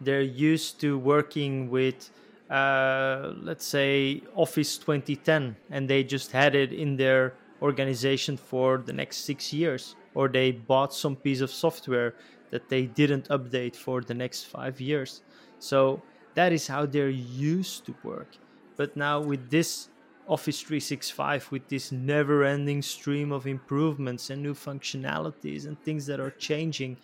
they're 0.00 0.20
used 0.22 0.80
to 0.80 0.98
working 0.98 1.70
with 1.70 2.10
uh, 2.50 3.32
let's 3.42 3.64
say 3.64 4.22
office 4.34 4.78
2010 4.78 5.56
and 5.70 5.88
they 5.88 6.02
just 6.02 6.32
had 6.32 6.54
it 6.54 6.72
in 6.72 6.96
their 6.96 7.34
organization 7.60 8.36
for 8.36 8.78
the 8.78 8.92
next 8.92 9.18
six 9.18 9.52
years 9.52 9.96
or 10.14 10.28
they 10.28 10.50
bought 10.52 10.94
some 10.94 11.16
piece 11.16 11.40
of 11.40 11.50
software 11.50 12.14
that 12.50 12.68
they 12.68 12.86
didn't 12.86 13.28
update 13.28 13.76
for 13.76 14.00
the 14.00 14.14
next 14.14 14.44
five 14.44 14.80
years 14.80 15.22
so 15.58 16.00
that 16.34 16.52
is 16.52 16.66
how 16.66 16.86
they're 16.86 17.08
used 17.08 17.84
to 17.84 17.94
work 18.02 18.36
but 18.76 18.96
now 18.96 19.20
with 19.20 19.50
this 19.50 19.88
office 20.28 20.60
365 20.60 21.50
with 21.50 21.66
this 21.68 21.90
never 21.90 22.44
ending 22.44 22.80
stream 22.80 23.32
of 23.32 23.46
improvements 23.46 24.30
and 24.30 24.42
new 24.42 24.54
functionalities 24.54 25.66
and 25.66 25.80
things 25.82 26.06
that 26.06 26.20
are 26.20 26.30
changing 26.32 26.96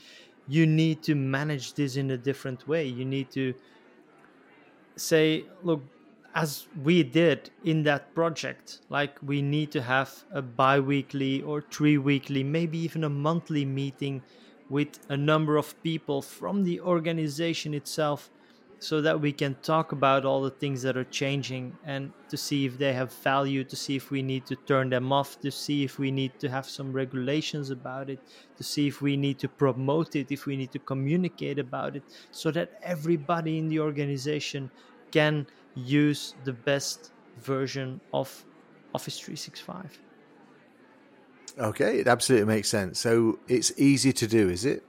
you 0.47 0.67
need 0.67 1.03
to 1.03 1.15
manage 1.15 1.75
this 1.75 1.97
in 1.97 2.11
a 2.11 2.19
different 2.19 2.67
way. 2.69 2.87
You 2.87 3.05
need 3.05 3.31
to 3.33 3.55
say, 4.97 5.45
look, 5.63 5.83
as 6.35 6.67
we 6.83 7.03
did 7.03 7.51
in 7.63 7.85
that 7.85 8.15
project, 8.15 8.81
like 8.89 9.19
we 9.23 9.41
need 9.41 9.71
to 9.73 9.83
have 9.83 10.25
a 10.33 10.43
bi 10.43 10.81
weekly 10.81 11.43
or 11.43 11.61
three 11.63 11.97
weekly, 11.99 12.43
maybe 12.43 12.79
even 12.79 13.05
a 13.05 13.09
monthly 13.09 13.65
meeting 13.65 14.23
with 14.69 14.99
a 15.09 15.17
number 15.17 15.57
of 15.57 15.81
people 15.83 16.23
from 16.23 16.65
the 16.65 16.81
organization 16.81 17.75
itself 17.75 18.31
so 18.79 19.01
that 19.01 19.21
we 19.21 19.33
can 19.33 19.55
talk 19.63 19.93
about 19.93 20.25
all 20.25 20.43
the 20.43 20.51
things 20.51 20.83
that 20.83 20.97
are 20.97 21.05
changing 21.05 21.77
and 21.85 22.13
to 22.29 22.37
see 22.37 22.67
if 22.67 22.77
they 22.77 22.93
have 22.93 23.13
value, 23.13 23.65
to 23.65 23.77
see 23.77 23.97
if 23.97 24.11
we 24.11 24.23
need 24.23 24.45
to 24.47 24.57
turn 24.57 24.91
them 24.91 25.13
off, 25.13 25.41
to 25.41 25.51
see 25.51 25.85
if 25.85 25.99
we 25.99 26.11
need 26.11 26.39
to 26.39 26.49
have 26.49 26.67
some 26.67 26.93
regulations 26.93 27.71
about 27.71 28.11
it, 28.11 28.21
to 28.57 28.63
see 28.63 28.87
if 28.87 29.01
we 29.01 29.17
need 29.17 29.39
to 29.39 29.49
promote 29.49 30.17
it, 30.17 30.31
if 30.31 30.47
we 30.47 30.57
need 30.57 30.71
to 30.73 30.79
communicate 30.79 31.59
about 31.59 31.97
it, 31.97 32.03
so 32.31 32.51
that 32.51 32.79
everybody 32.83 33.59
in 33.59 33.69
the 33.69 33.81
organization 33.81 34.71
can 35.11 35.47
use 35.75 36.35
the 36.45 36.53
best 36.53 37.13
version 37.41 38.01
of 38.13 38.45
Office 38.95 39.19
365. 39.19 39.99
Okay, 41.59 41.99
it 42.01 42.09
absolutely 42.09 42.47
makes 42.47 42.69
sense. 42.69 42.99
So 42.99 43.39
it's 43.49 43.73
easy 43.79 44.13
to 44.13 44.27
do, 44.27 44.49
is 44.49 44.65
it? 44.65 44.85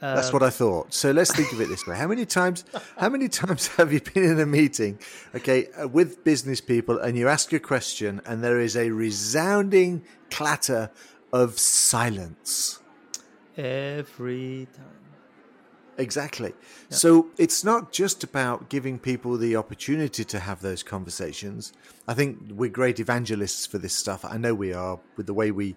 That's 0.00 0.32
what 0.32 0.42
I 0.42 0.50
thought. 0.50 0.92
So 0.92 1.10
let's 1.10 1.34
think 1.34 1.52
of 1.52 1.60
it 1.60 1.68
this 1.68 1.86
way: 1.86 1.96
How 1.96 2.06
many 2.06 2.26
times? 2.26 2.64
How 2.96 3.08
many 3.08 3.28
times 3.28 3.66
have 3.76 3.92
you 3.92 4.00
been 4.00 4.24
in 4.24 4.40
a 4.40 4.46
meeting, 4.46 4.98
okay, 5.34 5.68
uh, 5.72 5.88
with 5.88 6.22
business 6.24 6.60
people, 6.60 6.98
and 6.98 7.16
you 7.16 7.28
ask 7.28 7.52
a 7.52 7.60
question, 7.60 8.20
and 8.26 8.44
there 8.44 8.60
is 8.60 8.76
a 8.76 8.90
resounding 8.90 10.04
clatter 10.30 10.90
of 11.32 11.58
silence 11.58 12.80
every 13.56 14.68
time? 14.76 14.96
Exactly. 15.98 16.52
Yeah. 16.90 16.96
So 16.96 17.26
it's 17.38 17.64
not 17.64 17.90
just 17.90 18.22
about 18.22 18.68
giving 18.68 18.98
people 18.98 19.38
the 19.38 19.56
opportunity 19.56 20.24
to 20.24 20.38
have 20.38 20.60
those 20.60 20.82
conversations. 20.82 21.72
I 22.06 22.14
think 22.14 22.38
we're 22.50 22.70
great 22.70 23.00
evangelists 23.00 23.66
for 23.66 23.78
this 23.78 23.94
stuff. 23.94 24.24
I 24.24 24.36
know 24.36 24.54
we 24.54 24.72
are 24.72 25.00
with 25.16 25.26
the 25.26 25.34
way 25.34 25.50
we 25.50 25.76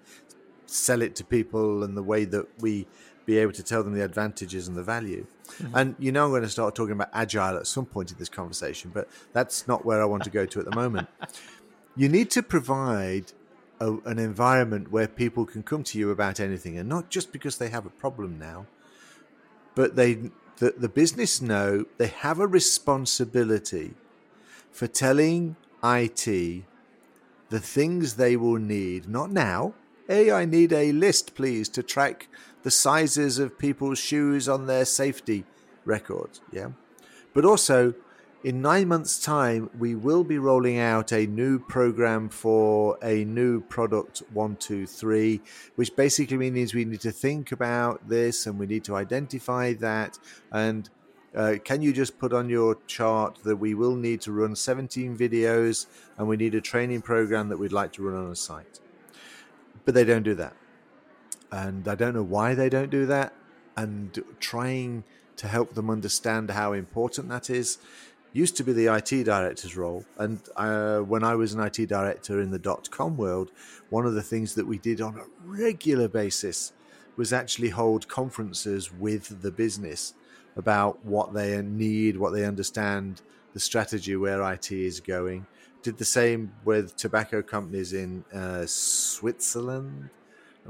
sell 0.66 1.02
it 1.02 1.16
to 1.16 1.24
people 1.24 1.84
and 1.84 1.98
the 1.98 2.04
way 2.04 2.26
that 2.26 2.46
we 2.62 2.86
be 3.26 3.38
able 3.38 3.54
to 3.54 3.64
tell 3.64 3.84
them 3.84 3.94
the 3.94 4.04
advantages 4.04 4.68
and 4.68 4.76
the 4.76 4.84
value. 4.84 5.26
Mm-hmm. 5.48 5.76
And 5.78 5.96
you 6.00 6.12
know, 6.12 6.26
I'm 6.26 6.32
going 6.32 6.44
to 6.44 6.50
start 6.50 6.76
talking 6.76 6.94
about 6.94 7.10
agile 7.14 7.58
at 7.58 7.68
some 7.68 7.86
point 7.86 8.12
in 8.12 8.18
this 8.18 8.30
conversation, 8.30 8.92
but 8.94 9.08
that's 9.34 9.68
not 9.68 9.86
where 9.86 10.02
I 10.02 10.06
want 10.06 10.24
to 10.24 10.30
go 10.30 10.46
to 10.46 10.60
at 10.60 10.66
the 10.66 10.76
moment. 10.76 11.08
you 11.96 12.10
need 12.10 12.32
to 12.32 12.44
provide 12.44 13.34
a, 13.80 13.94
an 14.06 14.20
environment 14.20 14.92
where 14.92 15.08
people 15.08 15.46
can 15.46 15.64
come 15.64 15.84
to 15.84 16.00
you 16.00 16.12
about 16.12 16.40
anything, 16.40 16.78
and 16.78 16.90
not 16.90 17.10
just 17.10 17.32
because 17.32 17.58
they 17.58 17.70
have 17.70 17.86
a 17.86 17.92
problem 17.92 18.38
now, 18.40 18.66
but 19.76 19.96
they 19.96 20.32
the, 20.58 20.74
the 20.78 20.90
business 20.90 21.42
know 21.42 21.86
they 21.98 22.08
have 22.08 22.40
a 22.40 22.48
responsibility 22.48 23.94
for 24.72 24.88
telling 24.88 25.56
IT 25.84 26.26
the 27.50 27.60
things 27.60 28.16
they 28.16 28.36
will 28.36 28.60
need, 28.60 29.08
not 29.08 29.32
now. 29.32 29.74
Hey, 30.12 30.32
I 30.32 30.45
need 30.45 30.74
a 30.74 30.91
list, 30.91 31.36
please, 31.36 31.70
to 31.70 31.84
track 31.84 32.30
the 32.64 32.72
sizes 32.72 33.38
of 33.38 33.60
people's 33.60 33.99
shoes 33.99 34.49
on 34.49 34.66
their 34.66 34.84
safety 34.84 35.45
records. 35.86 36.41
Yeah. 36.51 36.70
But 37.32 37.45
also, 37.45 37.93
in 38.43 38.60
nine 38.60 38.88
months' 38.88 39.22
time, 39.22 39.70
we 39.78 39.93
will 39.93 40.24
be 40.24 40.39
rolling 40.39 40.80
out 40.80 41.12
a 41.12 41.28
new 41.28 41.60
program 41.60 42.28
for 42.30 42.97
a 43.03 43.24
new 43.24 43.62
product, 43.62 44.24
one, 44.34 44.55
two, 44.55 44.88
three, 44.88 45.41
which 45.76 45.95
basically 45.95 46.49
means 46.49 46.74
we 46.74 46.86
need 46.86 47.01
to 47.01 47.12
think 47.12 47.51
about 47.51 48.10
this 48.10 48.47
and 48.47 48.57
we 48.57 48.66
need 48.66 48.84
to 48.86 48.95
identify 48.95 49.74
that. 49.74 50.18
And 50.51 50.89
uh, 51.36 51.57
can 51.64 51.84
you 51.84 51.93
just 51.93 52.18
put 52.18 52.34
on 52.34 52.49
your 52.49 52.80
chart 52.88 53.38
that 53.43 53.57
we 53.57 53.76
will 53.76 53.95
need 53.95 54.22
to 54.22 54.32
run 54.32 54.55
17 54.55 55.16
videos 55.16 55.86
and 56.18 56.28
we 56.28 56.36
need 56.36 56.55
a 56.55 56.62
training 56.62 57.03
program 57.03 57.49
that 57.49 57.60
we'd 57.60 57.72
like 57.72 57.93
to 57.93 58.01
run 58.01 58.20
on 58.20 58.32
a 58.32 58.36
site? 58.36 58.80
But 59.90 59.96
they 59.96 60.04
don't 60.04 60.22
do 60.22 60.36
that 60.36 60.54
and 61.52 61.88
I 61.88 61.96
don't 61.96 62.14
know 62.14 62.22
why 62.22 62.54
they 62.54 62.70
don't 62.70 62.92
do 62.92 63.08
that. 63.08 63.34
And 63.76 64.24
trying 64.40 65.04
to 65.38 65.48
help 65.48 65.74
them 65.74 65.90
understand 65.90 66.52
how 66.52 66.74
important 66.74 67.30
that 67.30 67.50
is 67.50 67.80
used 68.32 68.56
to 68.58 68.64
be 68.64 68.72
the 68.72 68.86
IT 68.88 69.24
director's 69.24 69.76
role. 69.76 70.06
And 70.20 70.42
uh, 70.56 71.00
when 71.00 71.24
I 71.24 71.34
was 71.34 71.56
an 71.56 71.62
IT 71.62 71.88
director 71.88 72.40
in 72.40 72.52
the 72.52 72.60
dot 72.60 72.92
com 72.92 73.18
world, 73.18 73.52
one 73.90 74.06
of 74.06 74.14
the 74.14 74.22
things 74.22 74.54
that 74.54 74.68
we 74.68 74.78
did 74.78 75.02
on 75.02 75.16
a 75.18 75.26
regular 75.44 76.08
basis 76.08 76.72
was 77.18 77.34
actually 77.34 77.70
hold 77.70 78.08
conferences 78.08 78.94
with 78.94 79.42
the 79.42 79.50
business 79.50 80.14
about 80.56 81.04
what 81.04 81.34
they 81.34 81.60
need, 81.64 82.16
what 82.16 82.32
they 82.32 82.46
understand, 82.46 83.24
the 83.54 83.60
strategy 83.60 84.16
where 84.16 84.44
IT 84.54 84.72
is 84.72 85.00
going. 85.00 85.48
Did 85.82 85.98
the 85.98 86.06
same 86.06 86.52
with 86.66 86.96
tobacco 86.96 87.42
companies 87.42 87.94
in 87.94 88.26
uh, 88.34 88.66
Switzerland 88.66 90.10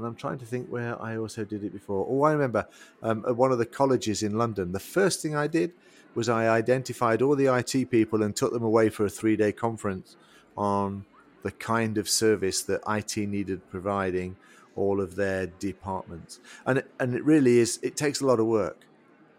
and 0.00 0.06
I'm 0.06 0.14
trying 0.14 0.38
to 0.38 0.46
think 0.46 0.68
where 0.68 1.00
I 1.00 1.18
also 1.18 1.44
did 1.44 1.62
it 1.62 1.74
before. 1.74 2.06
Oh, 2.08 2.22
I 2.22 2.32
remember 2.32 2.66
um, 3.02 3.22
at 3.28 3.36
one 3.36 3.52
of 3.52 3.58
the 3.58 3.66
colleges 3.66 4.22
in 4.22 4.38
London. 4.38 4.72
The 4.72 4.80
first 4.80 5.20
thing 5.20 5.36
I 5.36 5.46
did 5.46 5.72
was 6.14 6.28
I 6.28 6.48
identified 6.48 7.20
all 7.20 7.36
the 7.36 7.54
IT 7.54 7.90
people 7.90 8.22
and 8.22 8.34
took 8.34 8.52
them 8.52 8.62
away 8.62 8.88
for 8.88 9.04
a 9.04 9.10
three 9.10 9.36
day 9.36 9.52
conference 9.52 10.16
on 10.56 11.04
the 11.42 11.50
kind 11.50 11.98
of 11.98 12.08
service 12.08 12.62
that 12.62 12.80
IT 12.88 13.16
needed 13.16 13.68
providing 13.70 14.36
all 14.74 15.02
of 15.02 15.16
their 15.16 15.46
departments. 15.46 16.40
And 16.64 16.82
and 16.98 17.14
it 17.14 17.24
really 17.24 17.58
is, 17.58 17.78
it 17.82 17.94
takes 17.94 18.22
a 18.22 18.26
lot 18.26 18.40
of 18.40 18.46
work. 18.46 18.86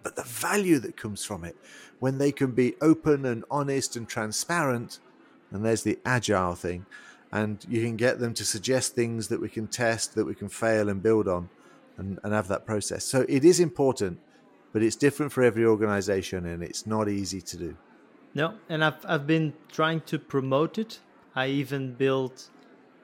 But 0.03 0.15
the 0.15 0.23
value 0.23 0.79
that 0.79 0.95
comes 0.95 1.25
from 1.25 1.43
it, 1.43 1.55
when 1.99 2.19
they 2.19 2.31
can 2.31 2.51
be 2.51 2.75
open 2.81 3.25
and 3.25 3.45
honest 3.49 3.95
and 3.95 4.07
transparent, 4.07 4.99
and 5.51 5.65
there's 5.65 5.83
the 5.83 5.99
agile 6.05 6.55
thing, 6.55 6.85
and 7.31 7.65
you 7.69 7.81
can 7.81 7.95
get 7.95 8.19
them 8.19 8.33
to 8.33 8.45
suggest 8.45 8.95
things 8.95 9.27
that 9.27 9.39
we 9.39 9.49
can 9.49 9.67
test, 9.67 10.15
that 10.15 10.25
we 10.25 10.35
can 10.35 10.49
fail 10.49 10.89
and 10.89 11.03
build 11.03 11.27
on, 11.27 11.49
and, 11.97 12.19
and 12.23 12.33
have 12.33 12.47
that 12.47 12.65
process. 12.65 13.03
So 13.03 13.25
it 13.29 13.45
is 13.45 13.59
important, 13.59 14.19
but 14.73 14.81
it's 14.81 14.95
different 14.95 15.31
for 15.31 15.43
every 15.43 15.65
organization, 15.65 16.45
and 16.45 16.63
it's 16.63 16.87
not 16.87 17.09
easy 17.09 17.41
to 17.41 17.57
do. 17.57 17.77
No, 18.33 18.53
and 18.69 18.83
I've 18.83 19.05
I've 19.05 19.27
been 19.27 19.53
trying 19.71 20.01
to 20.01 20.17
promote 20.17 20.77
it. 20.77 20.99
I 21.35 21.47
even 21.47 21.93
built 21.93 22.49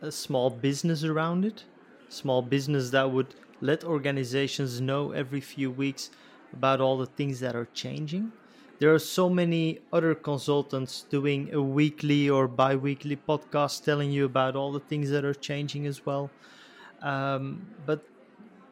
a 0.02 0.12
small 0.12 0.50
business 0.50 1.04
around 1.04 1.44
it, 1.46 1.66
small 2.10 2.42
business 2.42 2.92
that 2.92 3.12
would 3.12 3.36
let 3.60 3.84
organizations 3.84 4.80
know 4.80 5.12
every 5.12 5.42
few 5.42 5.72
weeks 5.72 6.12
about 6.54 6.80
all 6.80 6.98
the 6.98 7.06
things 7.06 7.40
that 7.40 7.56
are 7.56 7.68
changing 7.74 8.32
there 8.80 8.94
are 8.94 9.00
so 9.00 9.30
many 9.30 9.80
other 9.92 10.14
consultants 10.14 11.06
doing 11.10 11.54
a 11.54 11.62
weekly 11.62 12.30
or 12.30 12.48
bi-weekly 12.48 13.18
podcast 13.28 13.84
telling 13.84 14.12
you 14.12 14.26
about 14.26 14.56
all 14.56 14.72
the 14.72 14.80
things 14.80 15.10
that 15.10 15.26
are 15.26 15.34
changing 15.34 15.88
as 15.88 16.06
well. 16.06 16.30
Um, 17.02 17.66
but 17.86 18.04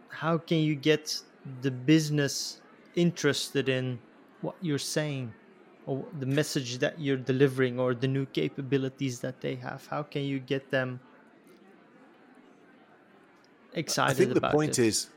how 0.09 0.37
can 0.37 0.59
you 0.59 0.75
get 0.75 1.19
the 1.61 1.71
business 1.71 2.61
interested 2.95 3.69
in 3.69 3.99
what 4.41 4.55
you're 4.61 4.77
saying 4.77 5.33
or 5.85 6.05
the 6.19 6.25
message 6.25 6.77
that 6.79 6.99
you're 6.99 7.17
delivering 7.17 7.79
or 7.79 7.93
the 7.93 8.07
new 8.07 8.25
capabilities 8.27 9.19
that 9.19 9.41
they 9.41 9.55
have? 9.55 9.87
How 9.87 10.03
can 10.03 10.23
you 10.23 10.39
get 10.39 10.69
them 10.71 10.99
excited 13.75 14.11
i 14.11 14.13
think 14.13 14.33
the 14.33 14.49
point 14.49 14.79
it? 14.79 14.87
is 14.87 15.09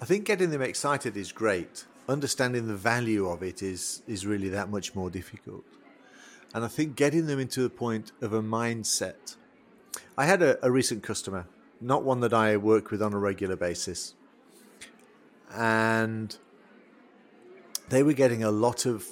i 0.00 0.04
think 0.04 0.24
getting 0.24 0.50
them 0.50 0.62
excited 0.62 1.16
is 1.16 1.32
great 1.32 1.86
understanding 2.08 2.66
the 2.66 2.74
value 2.74 3.28
of 3.28 3.42
it 3.42 3.62
is 3.62 4.02
is 4.06 4.26
really 4.26 4.48
that 4.48 4.70
much 4.70 4.94
more 4.94 5.10
difficult. 5.10 5.64
And 6.54 6.64
I 6.64 6.68
think 6.68 6.96
getting 6.96 7.26
them 7.26 7.38
into 7.38 7.62
the 7.62 7.70
point 7.70 8.12
of 8.22 8.32
a 8.32 8.42
mindset. 8.42 9.36
I 10.16 10.24
had 10.24 10.42
a, 10.42 10.64
a 10.64 10.70
recent 10.70 11.02
customer, 11.02 11.46
not 11.80 12.02
one 12.02 12.20
that 12.20 12.32
I 12.32 12.56
work 12.56 12.90
with 12.90 13.02
on 13.02 13.12
a 13.12 13.18
regular 13.18 13.56
basis, 13.56 14.14
and 15.54 16.36
they 17.88 18.02
were 18.02 18.14
getting 18.14 18.42
a 18.42 18.50
lot 18.50 18.86
of 18.86 19.06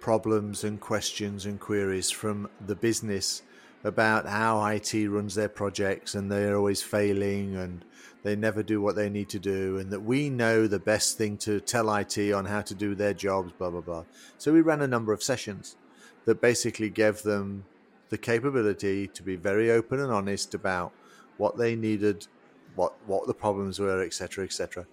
problems 0.00 0.64
and 0.64 0.80
questions 0.80 1.44
and 1.44 1.58
queries 1.58 2.10
from 2.10 2.48
the 2.64 2.74
business 2.74 3.42
about 3.84 4.26
how 4.26 4.64
IT 4.66 4.94
runs 5.08 5.34
their 5.34 5.48
projects 5.48 6.14
and 6.14 6.30
they're 6.30 6.56
always 6.56 6.82
failing 6.82 7.56
and 7.56 7.84
they 8.22 8.34
never 8.34 8.62
do 8.62 8.80
what 8.80 8.96
they 8.96 9.08
need 9.08 9.28
to 9.30 9.38
do, 9.38 9.78
and 9.78 9.90
that 9.90 10.00
we 10.00 10.28
know 10.28 10.66
the 10.66 10.78
best 10.78 11.16
thing 11.16 11.36
to 11.38 11.60
tell 11.60 11.94
IT 11.94 12.18
on 12.32 12.44
how 12.46 12.62
to 12.62 12.74
do 12.74 12.94
their 12.94 13.14
jobs, 13.14 13.52
blah, 13.52 13.70
blah, 13.70 13.80
blah. 13.80 14.04
So 14.38 14.52
we 14.52 14.60
ran 14.60 14.82
a 14.82 14.88
number 14.88 15.12
of 15.12 15.22
sessions 15.22 15.76
that 16.24 16.40
basically 16.40 16.90
gave 16.90 17.22
them 17.22 17.64
the 18.08 18.18
capability 18.18 19.06
to 19.06 19.22
be 19.22 19.36
very 19.36 19.70
open 19.70 20.00
and 20.00 20.12
honest 20.12 20.54
about 20.54 20.92
what 21.36 21.56
they 21.56 21.76
needed, 21.76 22.26
what, 22.74 22.94
what 23.06 23.26
the 23.26 23.34
problems 23.34 23.78
were, 23.78 24.02
etc., 24.02 24.44
etc. 24.44 24.86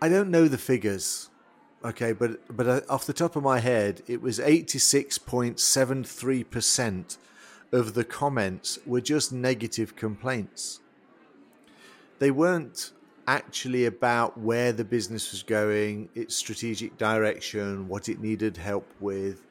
I 0.00 0.08
don't 0.08 0.30
know 0.30 0.48
the 0.48 0.58
figures, 0.58 1.28
okay, 1.84 2.12
but 2.12 2.56
but 2.56 2.66
uh, 2.66 2.80
off 2.88 3.04
the 3.04 3.12
top 3.12 3.36
of 3.36 3.42
my 3.42 3.58
head, 3.58 4.02
it 4.06 4.22
was 4.22 4.40
eighty 4.40 4.78
six 4.78 5.18
point 5.18 5.60
seven 5.60 6.04
three 6.04 6.42
percent 6.44 7.18
of 7.72 7.94
the 7.94 8.04
comments 8.04 8.78
were 8.86 9.00
just 9.00 9.32
negative 9.32 9.96
complaints 9.96 10.80
they 12.20 12.30
weren't 12.30 12.92
actually 13.26 13.86
about 13.86 14.38
where 14.38 14.72
the 14.72 14.84
business 14.84 15.32
was 15.32 15.42
going, 15.42 16.08
its 16.14 16.36
strategic 16.36 16.96
direction, 16.98 17.88
what 17.88 18.08
it 18.08 18.20
needed 18.20 18.56
help 18.56 18.86
with, 19.00 19.46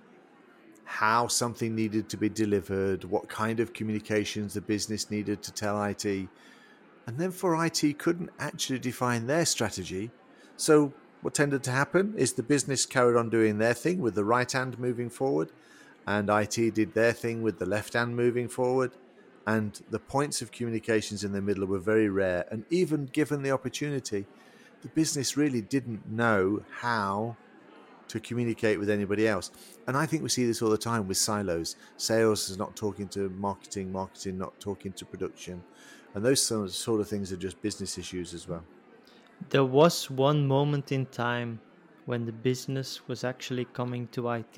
how 0.86 1.28
something 1.28 1.76
needed 1.76 2.08
to 2.10 2.16
be 2.18 2.30
delivered, 2.30 3.04
what 3.04 3.28
kind 3.28 3.60
of 3.60 3.74
communications 3.74 4.54
the 4.54 4.62
business 4.62 5.10
needed 5.10 5.42
to 5.42 5.52
tell 5.52 5.84
IT. 5.84 6.06
And 6.06 7.18
then 7.18 7.32
for 7.32 7.66
IT 7.66 7.98
couldn't 7.98 8.30
actually 8.40 8.80
define 8.80 9.26
their 9.26 9.46
strategy. 9.46 10.12
So 10.56 10.94
what 11.22 11.34
tended 11.34 11.64
to 11.64 11.72
happen 11.72 12.14
is 12.18 12.34
the 12.34 12.44
business 12.44 12.86
carried 12.86 13.18
on 13.18 13.30
doing 13.30 13.58
their 13.58 13.74
thing 13.74 14.00
with 14.00 14.14
the 14.14 14.26
right 14.26 14.52
hand 14.52 14.78
moving 14.78 15.10
forward, 15.10 15.52
and 16.06 16.30
IT 16.30 16.76
did 16.76 16.94
their 16.94 17.14
thing 17.14 17.42
with 17.42 17.58
the 17.58 17.66
left 17.66 17.94
hand 17.94 18.16
moving 18.16 18.48
forward 18.48 18.92
and 19.50 19.82
the 19.90 19.98
points 19.98 20.44
of 20.44 20.52
communications 20.52 21.24
in 21.24 21.32
the 21.32 21.42
middle 21.42 21.66
were 21.66 21.80
very 21.80 22.08
rare. 22.08 22.46
And 22.52 22.66
even 22.70 23.08
given 23.08 23.42
the 23.42 23.50
opportunity, 23.50 24.28
the 24.84 24.90
business 24.90 25.36
really 25.36 25.60
didn't 25.60 26.08
know 26.08 26.62
how 26.82 27.36
to 28.10 28.20
communicate 28.20 28.78
with 28.78 28.92
anybody 28.92 29.28
else. 29.28 29.50
And 29.88 29.98
I 29.98 30.06
think 30.06 30.22
we 30.22 30.30
see 30.30 30.46
this 30.46 30.62
all 30.62 30.70
the 30.70 30.78
time 30.78 31.08
with 31.08 31.18
silos. 31.18 31.78
Sales 31.98 32.52
is 32.52 32.58
not 32.60 32.76
talking 32.76 33.08
to 33.10 33.30
marketing, 33.30 33.92
marketing 33.92 34.38
not 34.38 34.54
talking 34.60 34.92
to 34.94 35.04
production. 35.04 35.64
And 36.14 36.24
those 36.24 36.42
sort 36.44 37.00
of 37.02 37.08
things 37.08 37.34
are 37.34 37.38
just 37.38 37.60
business 37.60 37.98
issues 37.98 38.36
as 38.36 38.48
well. 38.48 38.64
There 39.50 39.66
was 39.66 40.12
one 40.12 40.46
moment 40.46 40.92
in 40.92 41.08
time 41.08 41.60
when 42.06 42.28
the 42.28 42.32
business 42.50 43.08
was 43.08 43.24
actually 43.24 43.66
coming 43.66 44.08
to 44.10 44.30
IT. 44.30 44.58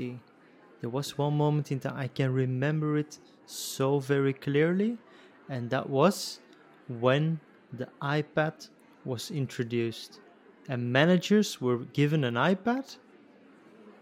There 0.82 0.90
was 0.90 1.18
one 1.18 1.38
moment 1.38 1.72
in 1.72 1.80
time, 1.80 1.96
I 1.96 2.08
can 2.08 2.34
remember 2.34 2.98
it 2.98 3.20
so 3.46 4.00
very 4.00 4.34
clearly, 4.34 4.98
and 5.50 5.70
that 5.70 5.90
was 5.90 6.40
when 6.88 7.40
the 7.72 7.88
iPad 8.02 8.70
was 9.06 9.32
introduced. 9.32 10.20
And 10.70 10.92
managers 10.92 11.60
were 11.60 11.80
given 11.80 12.24
an 12.24 12.36
iPad 12.36 12.98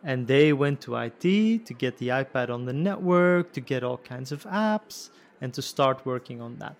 and 0.03 0.27
they 0.27 0.53
went 0.53 0.81
to 0.81 0.95
IT 0.95 1.21
to 1.65 1.73
get 1.73 1.97
the 1.97 2.09
iPad 2.09 2.49
on 2.49 2.65
the 2.65 2.73
network, 2.73 3.51
to 3.53 3.61
get 3.61 3.83
all 3.83 3.97
kinds 3.97 4.31
of 4.31 4.43
apps, 4.43 5.09
and 5.41 5.53
to 5.53 5.61
start 5.61 6.05
working 6.05 6.41
on 6.41 6.57
that. 6.59 6.75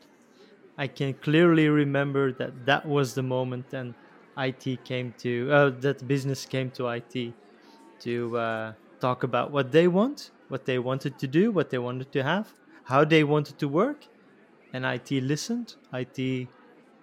I 0.78 0.88
can 0.88 1.14
clearly 1.14 1.68
remember 1.68 2.32
that 2.34 2.66
that 2.66 2.86
was 2.86 3.14
the 3.14 3.24
moment 3.24 3.70
then 3.70 3.95
IT 4.38 4.86
came 4.86 5.14
to, 5.20 5.51
uh, 5.51 5.70
that 5.82 6.07
business 6.07 6.45
came 6.45 6.72
to 6.72 6.88
IT 6.88 7.34
to 7.99 8.38
uh, 8.38 8.74
talk 9.01 9.24
about 9.24 9.51
what 9.51 9.72
they 9.74 9.89
want, 9.89 10.32
what 10.50 10.66
they 10.66 10.78
wanted 10.80 11.18
to 11.20 11.28
do, 11.28 11.52
what 11.52 11.70
they 11.70 11.78
wanted 11.78 12.12
to 12.12 12.24
have, 12.24 12.54
how 12.84 13.06
they 13.06 13.24
wanted 13.24 13.58
to 13.60 13.68
work, 13.68 14.08
and 14.74 14.86
IT 14.86 15.12
listened. 15.12 15.76
IT 15.93 16.47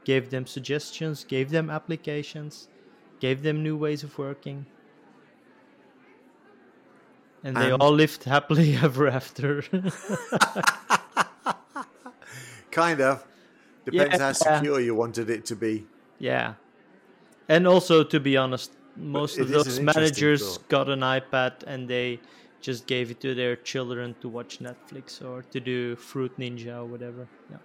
gave 0.05 0.31
them 0.31 0.47
suggestions, 0.47 1.25
gave 1.25 1.51
them 1.51 1.71
applications, 1.71 2.69
gave 3.21 3.43
them 3.43 3.63
new 3.63 3.77
ways 3.77 4.03
of 4.05 4.19
working. 4.19 4.67
And 7.43 7.57
they 7.57 7.71
all 7.73 7.93
lived 7.93 8.25
happily 8.25 8.77
ever 8.83 9.09
after. 9.09 9.63
kind 12.71 13.01
of. 13.01 13.25
Depends 13.85 14.15
yeah, 14.15 14.19
how 14.19 14.33
secure 14.33 14.81
you 14.81 14.95
wanted 14.95 15.31
it 15.31 15.47
to 15.47 15.57
be. 15.57 15.87
Yeah. 16.19 16.55
And 17.49 17.67
also, 17.67 18.03
to 18.03 18.19
be 18.19 18.37
honest, 18.37 18.73
most 18.97 19.39
of 19.39 19.49
those 19.49 19.79
managers 19.79 20.59
got 20.69 20.89
an 20.89 21.01
iPad 21.01 21.63
and 21.67 21.89
they 21.89 22.21
just 22.61 22.87
gave 22.87 23.11
it 23.11 23.21
to 23.21 23.35
their 23.35 23.57
children 23.57 24.15
to 24.21 24.29
watch 24.29 24.59
Netflix 24.59 25.25
or 25.25 25.43
to 25.43 25.61
do 25.61 25.97
Fruit 25.97 26.37
Ninja 26.39 26.79
or 26.79 26.87
whatever. 26.87 27.29
Yeah. 27.51 27.59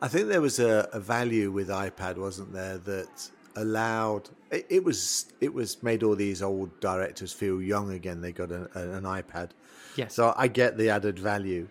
I 0.00 0.08
think 0.08 0.28
there 0.28 0.40
was 0.40 0.58
a, 0.58 0.88
a 0.92 1.00
value 1.00 1.50
with 1.50 1.68
iPad, 1.68 2.18
wasn't 2.18 2.52
there, 2.52 2.78
that 2.78 3.30
allowed 3.56 4.30
it, 4.50 4.66
it, 4.68 4.84
was 4.84 5.32
it 5.40 5.52
was 5.52 5.82
made 5.82 6.02
all 6.02 6.14
these 6.14 6.42
old 6.42 6.78
directors 6.80 7.32
feel 7.32 7.60
young 7.60 7.92
again. 7.92 8.20
They 8.20 8.32
got 8.32 8.50
an, 8.50 8.68
an 8.74 9.02
iPad. 9.02 9.50
Yes. 9.96 10.14
So 10.14 10.32
I 10.36 10.46
get 10.48 10.78
the 10.78 10.90
added 10.90 11.18
value, 11.18 11.68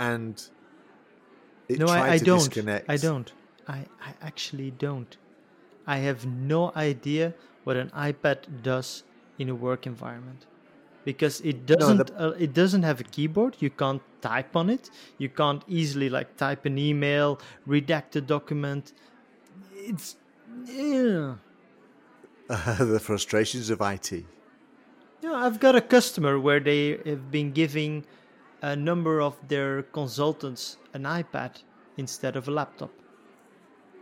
and 0.00 0.42
no, 1.68 1.86
I, 1.86 2.12
I 2.12 2.18
don't. 2.18 2.38
Disconnect. 2.38 2.90
I 2.90 2.96
don't. 2.96 3.32
I, 3.68 3.84
I 4.00 4.14
actually 4.20 4.72
don't. 4.72 5.16
I 5.86 5.98
have 5.98 6.26
no 6.26 6.72
idea 6.74 7.34
what 7.64 7.76
an 7.76 7.90
iPad 7.90 8.62
does 8.62 9.04
in 9.38 9.48
a 9.48 9.54
work 9.54 9.86
environment 9.86 10.46
because 11.04 11.40
it 11.40 11.66
doesn't 11.66 11.98
no, 11.98 12.04
the... 12.04 12.28
uh, 12.28 12.30
it 12.30 12.52
doesn't 12.54 12.82
have 12.82 13.00
a 13.00 13.04
keyboard. 13.04 13.56
You 13.60 13.70
can't 13.70 14.02
type 14.20 14.56
on 14.56 14.70
it. 14.70 14.90
You 15.18 15.28
can't 15.28 15.62
easily 15.68 16.08
like 16.08 16.36
type 16.36 16.66
an 16.66 16.78
email 16.78 17.40
redact 17.66 18.16
a 18.16 18.20
document. 18.20 18.92
It's 19.74 20.16
yeah. 20.64 21.34
Uh, 22.50 22.84
the 22.84 23.00
frustrations 23.00 23.70
of 23.70 23.80
IT 23.80 24.12
yeah 25.22 25.32
i've 25.32 25.58
got 25.58 25.74
a 25.74 25.80
customer 25.80 26.38
where 26.38 26.60
they 26.60 26.98
have 27.06 27.30
been 27.30 27.50
giving 27.50 28.04
a 28.62 28.76
number 28.76 29.20
of 29.20 29.36
their 29.48 29.82
consultants 29.82 30.76
an 30.94 31.02
ipad 31.02 31.62
instead 31.96 32.36
of 32.36 32.48
a 32.48 32.50
laptop. 32.50 32.90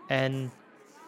And 0.09 0.51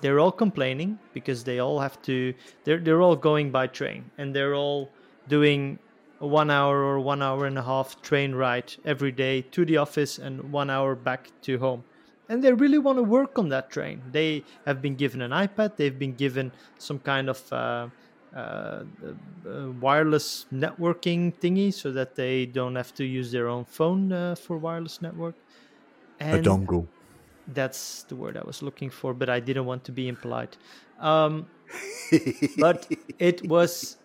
they're 0.01 0.19
all 0.19 0.33
complaining 0.33 0.99
because 1.13 1.45
they 1.45 1.59
all 1.59 1.79
have 1.79 2.01
to 2.03 2.35
they're, 2.65 2.79
they're 2.79 3.03
all 3.03 3.17
going 3.17 3.51
by 3.51 3.67
train 3.67 4.11
and 4.19 4.35
they're 4.35 4.55
all 4.55 4.91
doing 5.29 5.79
a 6.21 6.27
one 6.27 6.51
hour 6.51 6.83
or 6.83 7.01
one 7.01 7.23
hour 7.23 7.47
and 7.47 7.59
a 7.59 7.63
half 7.63 8.01
train 8.03 8.35
ride 8.35 8.75
every 8.85 9.13
day 9.13 9.43
to 9.43 9.65
the 9.65 9.77
office 9.77 10.19
and 10.19 10.53
one 10.53 10.71
hour 10.71 10.95
back 10.95 11.31
to 11.43 11.59
home. 11.59 11.85
And 12.29 12.43
they 12.43 12.53
really 12.53 12.79
want 12.79 12.99
to 12.99 13.03
work 13.03 13.39
on 13.39 13.49
that 13.51 13.71
train. 13.71 14.01
They 14.11 14.45
have 14.65 14.81
been 14.81 14.95
given 14.95 15.21
an 15.21 15.33
iPad, 15.33 15.77
they've 15.77 15.99
been 15.99 16.15
given 16.15 16.53
some 16.79 16.99
kind 17.01 17.29
of 17.29 17.53
uh, 17.53 17.89
uh, 18.35 18.39
uh, 18.39 18.85
wireless 19.81 20.47
networking 20.53 21.35
thingy 21.35 21.75
so 21.75 21.93
that 21.93 22.15
they 22.15 22.47
don't 22.47 22.77
have 22.77 22.95
to 22.95 23.05
use 23.05 23.31
their 23.33 23.49
own 23.49 23.65
phone 23.65 24.13
uh, 24.13 24.35
for 24.35 24.57
wireless 24.57 25.03
network. 25.03 25.35
And 26.21 26.47
a 26.47 26.51
dongle. 26.51 26.87
That's 27.49 28.05
the 28.05 28.17
word 28.17 28.37
I 28.37 28.43
was 28.47 28.63
looking 28.63 28.89
for, 28.89 29.13
but 29.13 29.29
I 29.29 29.41
didn't 29.41 29.67
want 29.67 29.85
to 29.85 29.93
be 29.93 30.09
impolite. 30.09 30.57
Um, 31.01 31.47
but 32.59 32.91
it 33.19 33.47
was 33.47 33.97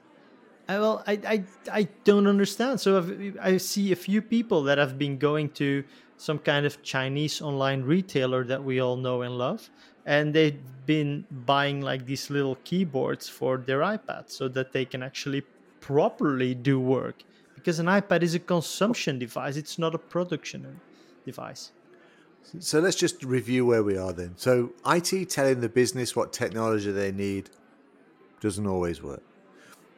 I, 0.68 0.80
well, 0.80 1.04
I, 1.08 1.14
I, 1.26 1.44
I 1.72 1.88
don't 2.04 2.28
understand. 2.28 2.80
So 2.80 2.98
I've, 2.98 3.38
I 3.42 3.58
see 3.58 3.92
a 3.92 3.96
few 3.96 4.22
people 4.22 4.64
that 4.64 4.78
have 4.78 4.98
been 4.98 5.18
going 5.18 5.50
to 5.52 5.84
some 6.18 6.40
kind 6.40 6.66
of 6.66 6.82
Chinese 6.84 7.42
online 7.42 7.84
retailer 7.84 8.44
that 8.46 8.64
we 8.64 8.80
all 8.80 8.98
know 8.98 9.22
and 9.22 9.38
love, 9.38 9.70
and 10.06 10.34
they've 10.34 10.60
been 10.86 11.26
buying 11.32 11.82
like 11.82 12.06
these 12.06 12.30
little 12.30 12.56
keyboards 12.64 13.30
for 13.30 13.58
their 13.58 13.80
iPad 13.80 14.30
so 14.30 14.48
that 14.50 14.74
they 14.74 14.84
can 14.84 15.04
actually 15.04 15.42
properly 15.80 16.54
do 16.56 16.80
work. 16.80 17.24
Because 17.56 17.80
an 17.80 17.86
iPad 17.86 18.24
is 18.24 18.36
a 18.36 18.40
consumption 18.40 19.20
device; 19.20 19.56
it's 19.56 19.80
not 19.80 19.96
a 19.96 20.00
production 20.00 20.80
device. 21.26 21.72
So 22.60 22.80
let's 22.80 22.96
just 22.96 23.24
review 23.24 23.66
where 23.66 23.84
we 23.84 23.98
are 23.98 24.14
then. 24.14 24.34
So 24.38 24.72
IT 24.86 25.30
telling 25.30 25.60
the 25.60 25.70
business 25.70 26.16
what 26.16 26.32
technology 26.32 26.92
they 26.92 27.12
need 27.12 27.50
doesn't 28.40 28.66
always 28.66 29.02
work. 29.04 29.27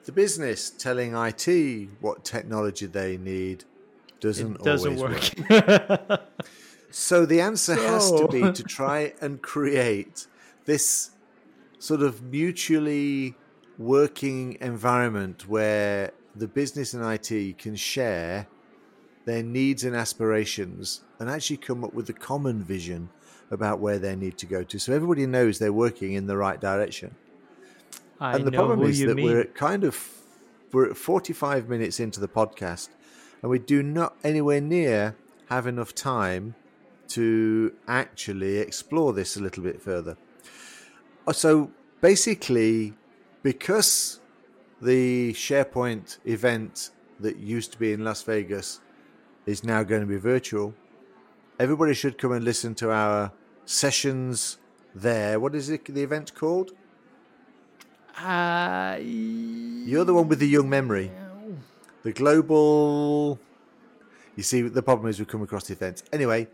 The 0.06 0.12
business 0.12 0.70
telling 0.70 1.14
IT 1.16 1.90
what 2.00 2.24
technology 2.24 2.86
they 2.86 3.18
need 3.18 3.66
doesn't, 4.20 4.56
it 4.56 4.64
doesn't 4.64 5.00
always 5.00 5.32
work. 5.50 6.10
work. 6.10 6.22
so 6.92 7.26
the 7.26 7.42
answer 7.42 7.76
so... 7.76 7.82
has 7.82 8.12
to 8.12 8.28
be 8.28 8.52
to 8.52 8.64
try 8.64 9.14
and 9.22 9.42
create 9.42 10.28
this 10.66 11.12
sort 11.80 12.02
of 12.02 12.24
mutually 12.24 13.36
working 13.78 14.58
environment 14.60 15.48
where 15.48 16.12
the 16.36 16.48
business 16.48 16.94
and 16.94 17.04
IT 17.04 17.58
can 17.58 17.76
share 17.76 18.48
their 19.26 19.44
needs 19.44 19.84
and 19.84 19.96
aspirations 19.96 21.02
and 21.20 21.30
actually 21.30 21.58
come 21.58 21.84
up 21.84 21.94
with 21.94 22.10
a 22.10 22.14
common 22.14 22.64
vision 22.64 23.10
about 23.52 23.80
where 23.80 24.00
they 24.00 24.16
need 24.16 24.38
to 24.38 24.46
go 24.46 24.64
to. 24.64 24.80
So 24.80 24.94
everybody 24.94 25.26
knows 25.26 25.60
they're 25.60 25.74
working 25.74 26.14
in 26.14 26.28
the 26.28 26.38
right 26.38 26.60
direction. 26.60 27.16
I 28.20 28.36
and 28.36 28.46
the 28.46 28.52
problem 28.52 28.84
is 28.84 29.00
that 29.00 29.16
mean. 29.16 29.26
we're 29.26 29.42
at 29.42 29.56
kind 29.56 29.84
of 29.84 30.10
we're 30.72 30.90
at 30.90 30.98
45 30.98 31.70
minutes 31.70 32.00
into 32.00 32.20
the 32.20 32.28
podcast 32.28 32.90
and 33.42 33.50
we 33.50 33.60
do 33.60 33.82
not 33.82 34.16
anywhere 34.24 34.62
near 34.62 35.16
have 35.50 35.66
enough 35.66 35.96
time 35.96 36.56
to 37.10 37.74
actually 37.88 38.58
explore 38.58 39.14
this 39.14 39.36
a 39.36 39.42
little 39.42 39.64
bit 39.64 39.82
further. 39.82 40.16
Uh, 41.28 41.34
So 41.34 41.72
basically, 42.02 42.94
because 43.42 44.20
the 44.82 45.34
SharePoint 45.34 46.20
event 46.26 46.92
that 47.20 47.38
used 47.38 47.72
to 47.74 47.80
be 47.80 47.94
in 47.94 48.04
Las 48.04 48.22
Vegas 48.24 48.80
is 49.46 49.64
now 49.64 49.84
going 49.84 50.02
to 50.02 50.08
be 50.08 50.18
virtual, 50.18 50.74
everybody 51.60 51.94
should 51.94 52.18
come 52.18 52.32
and 52.32 52.46
listen 52.46 52.76
to 52.76 52.92
our 52.92 53.32
sessions 53.66 54.58
there. 54.94 55.40
What 55.40 55.56
is 55.56 55.70
it, 55.70 55.86
the 55.86 56.04
event 56.04 56.36
called? 56.36 56.72
Uh, 58.22 58.98
You're 59.00 60.04
the 60.04 60.14
one 60.14 60.28
with 60.28 60.40
the 60.40 60.48
young 60.48 60.70
memory. 60.70 61.10
The 62.04 62.12
global. 62.12 63.40
You 64.36 64.44
see, 64.44 64.62
the 64.62 64.82
problem 64.82 65.10
is 65.10 65.20
we 65.20 65.26
come 65.26 65.42
across 65.42 65.68
the 65.68 65.74
events. 65.74 66.04
Anyway, 66.12 66.48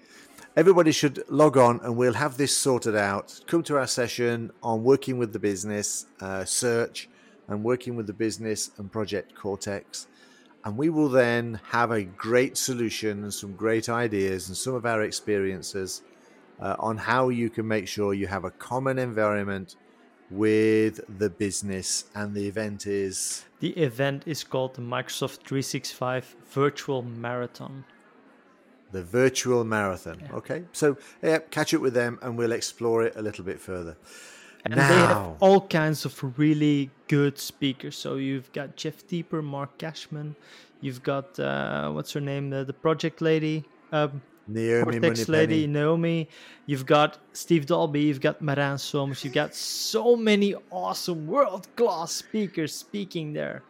everybody 0.56 0.92
should 0.92 1.24
log 1.28 1.58
on 1.58 1.80
and 1.82 1.98
we'll 1.98 2.14
have 2.14 2.38
this 2.38 2.56
sorted 2.56 2.96
out. 2.96 3.40
Come 3.48 3.64
to 3.64 3.78
our 3.78 3.88
session 3.88 4.52
on 4.62 4.84
working 4.84 5.18
with 5.18 5.34
the 5.34 5.40
business 5.40 6.06
uh, 6.22 6.46
search 6.46 7.10
and 7.48 7.64
working 7.64 7.96
with 7.96 8.06
the 8.06 8.14
business 8.14 8.70
and 8.78 8.92
Project 8.92 9.34
Cortex. 9.34 10.08
And 10.64 10.78
we 10.78 10.90
will 10.90 11.10
then 11.10 11.60
have 11.70 11.92
a 11.92 12.04
great 12.04 12.58
solution 12.58 13.24
and 13.24 13.34
some 13.34 13.54
great 13.54 13.90
ideas 13.90 14.48
and 14.50 14.58
some 14.58 14.76
of 14.76 14.86
our 14.86 15.02
experiences 15.02 16.04
uh, 16.60 16.76
on 16.80 16.98
how 16.98 17.30
you 17.30 17.50
can 17.50 17.68
make 17.68 17.88
sure 17.88 18.14
you 18.14 18.28
have 18.28 18.46
a 18.46 18.52
common 18.52 18.98
environment 19.00 19.76
with 20.32 21.00
the 21.20 21.30
business. 21.30 22.06
And 22.16 22.34
the 22.34 22.48
event 22.48 22.88
is 22.88 23.46
The 23.60 23.72
event 23.78 24.24
is 24.26 24.44
called 24.44 24.76
the 24.76 24.82
Microsoft 24.82 25.40
365 25.48 26.36
Virtual 26.52 27.02
Marathon. 27.02 27.86
the 28.92 29.04
virtual 29.04 29.64
marathon. 29.66 30.18
Okay, 30.34 30.64
so 30.72 30.96
yeah, 31.22 31.40
catch 31.52 31.74
up 31.74 31.82
with 31.82 31.94
them 31.94 32.18
and 32.22 32.38
we'll 32.38 32.54
explore 32.54 33.04
it 33.04 33.14
a 33.18 33.22
little 33.22 33.44
bit 33.44 33.60
further. 33.60 33.98
And 34.64 34.74
they 34.74 34.82
have 34.84 35.36
all 35.42 35.62
kinds 35.68 36.06
of 36.06 36.40
really 36.40 36.90
good 37.08 37.38
speakers. 37.38 37.96
So 37.98 38.16
you've 38.16 38.52
got 38.54 38.76
Jeff 38.78 39.06
Teper, 39.06 39.44
Mark 39.44 39.78
Kashman, 39.78 40.36
you've 40.82 41.04
got 41.04 41.38
uh, 41.40 41.92
what's 41.92 42.14
her 42.14 42.22
name, 42.22 42.50
the, 42.52 42.64
the 42.64 42.74
project 42.74 43.22
lady, 43.22 43.66
um, 43.92 44.22
Naomi 44.48 45.00
Cortex 45.00 45.28
lady. 45.28 45.68
Naomi. 45.68 46.30
You've 46.66 46.86
got 46.86 47.18
Steve 47.34 47.66
Dolby, 47.66 48.02
you've 48.02 48.22
got 48.22 48.42
Marijn 48.42 48.80
Somers, 48.80 49.24
you've 49.24 49.34
got 49.34 49.56
so 49.56 50.16
many 50.16 50.56
awesome 50.72 51.28
world 51.28 51.68
class 51.76 52.12
speakers 52.12 52.74
speaking 52.74 53.34
there. 53.34 53.64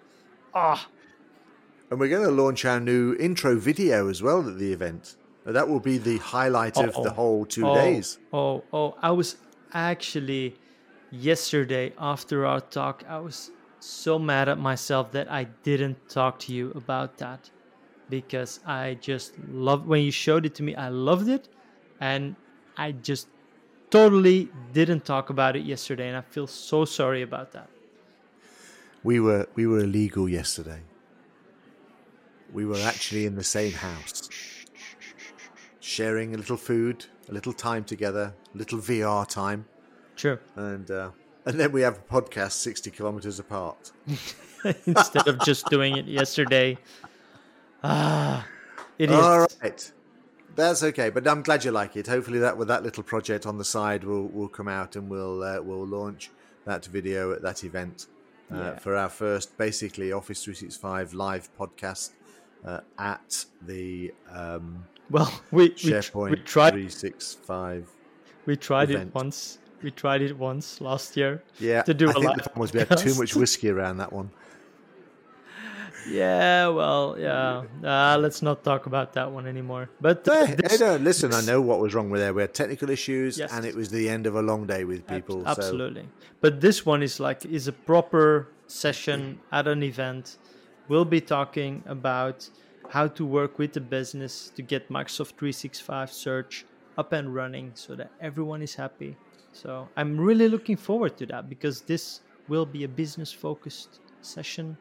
Ah, 0.53 0.87
And 1.89 1.99
we're 1.99 2.09
going 2.09 2.25
to 2.25 2.31
launch 2.31 2.65
our 2.65 2.79
new 2.79 3.15
intro 3.15 3.57
video 3.57 4.09
as 4.09 4.21
well 4.21 4.47
at 4.47 4.57
the 4.57 4.71
event. 4.71 5.17
That 5.45 5.67
will 5.67 5.79
be 5.79 5.97
the 5.97 6.17
highlight 6.17 6.77
of 6.77 7.03
the 7.03 7.11
whole 7.11 7.45
two 7.45 7.67
oh, 7.67 7.75
days. 7.75 8.17
Oh, 8.33 8.63
oh, 8.73 8.95
I 9.01 9.11
was 9.11 9.37
actually 9.73 10.55
yesterday 11.11 11.93
after 11.99 12.45
our 12.45 12.61
talk, 12.61 13.03
I 13.07 13.19
was 13.19 13.51
so 13.79 14.17
mad 14.17 14.49
at 14.49 14.57
myself 14.57 15.11
that 15.11 15.31
I 15.31 15.43
didn't 15.63 16.09
talk 16.09 16.39
to 16.39 16.53
you 16.53 16.71
about 16.71 17.17
that 17.17 17.51
because 18.09 18.59
I 18.65 18.95
just 18.95 19.33
loved 19.49 19.87
when 19.87 20.01
you 20.01 20.11
showed 20.11 20.45
it 20.45 20.55
to 20.55 20.63
me. 20.63 20.75
I 20.75 20.89
loved 20.89 21.27
it, 21.29 21.49
and 21.99 22.35
I 22.77 22.91
just 22.91 23.27
totally 23.89 24.49
didn't 24.73 25.05
talk 25.05 25.29
about 25.29 25.55
it 25.55 25.63
yesterday, 25.63 26.07
and 26.07 26.17
I 26.17 26.21
feel 26.21 26.47
so 26.47 26.85
sorry 26.85 27.21
about 27.21 27.51
that. 27.53 27.69
We 29.03 29.19
were 29.19 29.47
we 29.55 29.67
were 29.67 29.79
illegal 29.79 30.27
yesterday. 30.27 30.81
We 32.51 32.65
were 32.65 32.79
actually 32.79 33.25
in 33.25 33.35
the 33.35 33.43
same 33.43 33.73
house, 33.73 34.29
sharing 35.79 36.33
a 36.33 36.37
little 36.37 36.57
food, 36.57 37.05
a 37.29 37.33
little 37.33 37.53
time 37.53 37.83
together, 37.83 38.33
a 38.53 38.57
little 38.57 38.79
VR 38.79 39.27
time, 39.27 39.65
True. 40.15 40.39
and 40.55 40.89
uh, 40.89 41.11
and 41.45 41.59
then 41.59 41.71
we 41.71 41.81
have 41.81 41.97
a 41.97 42.01
podcast 42.01 42.53
sixty 42.53 42.89
kilometers 42.91 43.39
apart. 43.39 43.91
Instead 44.87 45.27
of 45.27 45.39
just 45.41 45.67
doing 45.69 45.95
it 45.97 46.05
yesterday. 46.05 46.77
Ah, 47.83 48.47
it 48.97 49.09
is. 49.09 49.15
All 49.15 49.47
right. 49.61 49.91
That's 50.55 50.83
okay, 50.83 51.09
but 51.09 51.27
I'm 51.27 51.41
glad 51.41 51.65
you 51.65 51.71
like 51.71 51.97
it. 51.97 52.07
Hopefully, 52.07 52.39
that 52.39 52.57
with 52.57 52.69
that 52.69 52.81
little 52.83 53.03
project 53.03 53.45
on 53.45 53.57
the 53.57 53.65
side 53.65 54.03
will 54.05 54.27
will 54.27 54.47
come 54.47 54.67
out, 54.69 54.95
and 54.95 55.09
we'll 55.09 55.43
uh, 55.43 55.61
we'll 55.61 55.85
launch 55.85 56.31
that 56.65 56.85
video 56.85 57.33
at 57.33 57.41
that 57.41 57.63
event 57.63 58.07
uh, 58.51 58.55
Yeah. 58.57 58.79
for 58.79 58.95
our 58.95 59.09
first, 59.09 59.55
basically 59.57 60.11
Office 60.13 60.43
365 60.43 61.13
live 61.13 61.49
podcast 61.59 62.11
uh, 62.65 62.79
at 62.97 63.45
the 63.61 64.13
um, 64.31 64.85
Well, 65.11 65.31
we, 65.51 65.63
we, 65.65 65.69
SharePoint 65.75 66.29
we 66.31 66.35
tried 66.37 66.71
365. 66.71 67.87
We 68.45 68.55
tried 68.55 68.89
event. 68.91 69.09
it 69.09 69.15
once. 69.15 69.59
We 69.83 69.91
tried 69.91 70.21
it 70.23 70.35
once 70.37 70.81
last 70.81 71.15
year. 71.17 71.43
Yeah, 71.59 71.83
To 71.83 71.93
do 71.93 72.07
I 72.07 72.11
a 72.11 72.13
think 72.13 72.25
live 72.25 72.37
the 72.37 72.43
problem 72.43 72.61
was 72.61 72.73
we 72.73 72.79
had 72.79 72.97
too 72.97 73.13
much 73.15 73.35
whiskey 73.35 73.69
around 73.69 73.97
that 73.97 74.11
one. 74.13 74.31
Yeah, 76.07 76.67
well, 76.67 77.15
yeah. 77.19 77.63
Uh, 77.83 78.17
let's 78.19 78.41
not 78.41 78.63
talk 78.63 78.85
about 78.85 79.13
that 79.13 79.31
one 79.31 79.47
anymore. 79.47 79.89
But 80.01 80.27
uh, 80.27 80.45
Hey, 80.45 80.55
this- 80.55 80.79
hey, 80.79 80.85
no, 80.85 80.95
listen, 80.97 81.33
I 81.33 81.41
know 81.41 81.61
what 81.61 81.79
was 81.79 81.93
wrong 81.95 82.09
with 82.09 82.21
there. 82.21 82.33
We 82.33 82.41
had 82.41 82.53
technical 82.53 82.89
issues, 82.89 83.37
Yes. 83.37 83.51
and 83.51 83.65
it 83.65 83.75
was 83.75 83.89
the 83.89 84.07
end 84.09 84.27
of 84.27 84.35
a 84.35 84.41
long 84.41 84.67
day 84.67 84.83
with 84.83 84.99
ab- 85.01 85.07
people. 85.15 85.41
so 85.43 85.47
absolutely. 85.47 86.07
But 86.41 86.61
this 86.61 86.85
one 86.85 87.01
is 87.01 87.19
like 87.19 87.45
is 87.45 87.67
a 87.67 87.73
proper 87.73 88.47
session 88.67 89.39
at 89.51 89.67
an 89.67 89.81
event. 89.83 90.37
We'll 90.87 91.05
be 91.05 91.21
talking 91.21 91.83
about 91.87 92.47
how 92.89 93.07
to 93.07 93.25
work 93.25 93.57
with 93.57 93.73
the 93.73 93.81
business 93.81 94.51
to 94.55 94.61
get 94.61 94.89
Microsoft 94.89 95.33
365 95.37 96.11
search 96.11 96.65
up 96.97 97.11
and 97.13 97.33
running 97.33 97.71
so 97.73 97.95
that 97.95 98.11
everyone 98.21 98.61
is 98.61 98.75
happy. 98.75 99.17
So 99.53 99.87
I'm 99.97 100.19
really 100.19 100.47
looking 100.49 100.77
forward 100.77 101.17
to 101.17 101.25
that 101.27 101.49
because 101.49 101.81
this 101.81 102.21
will 102.47 102.65
be 102.65 102.83
a 102.83 102.87
business 102.87 103.31
focused 103.31 103.99
session. 104.21 104.77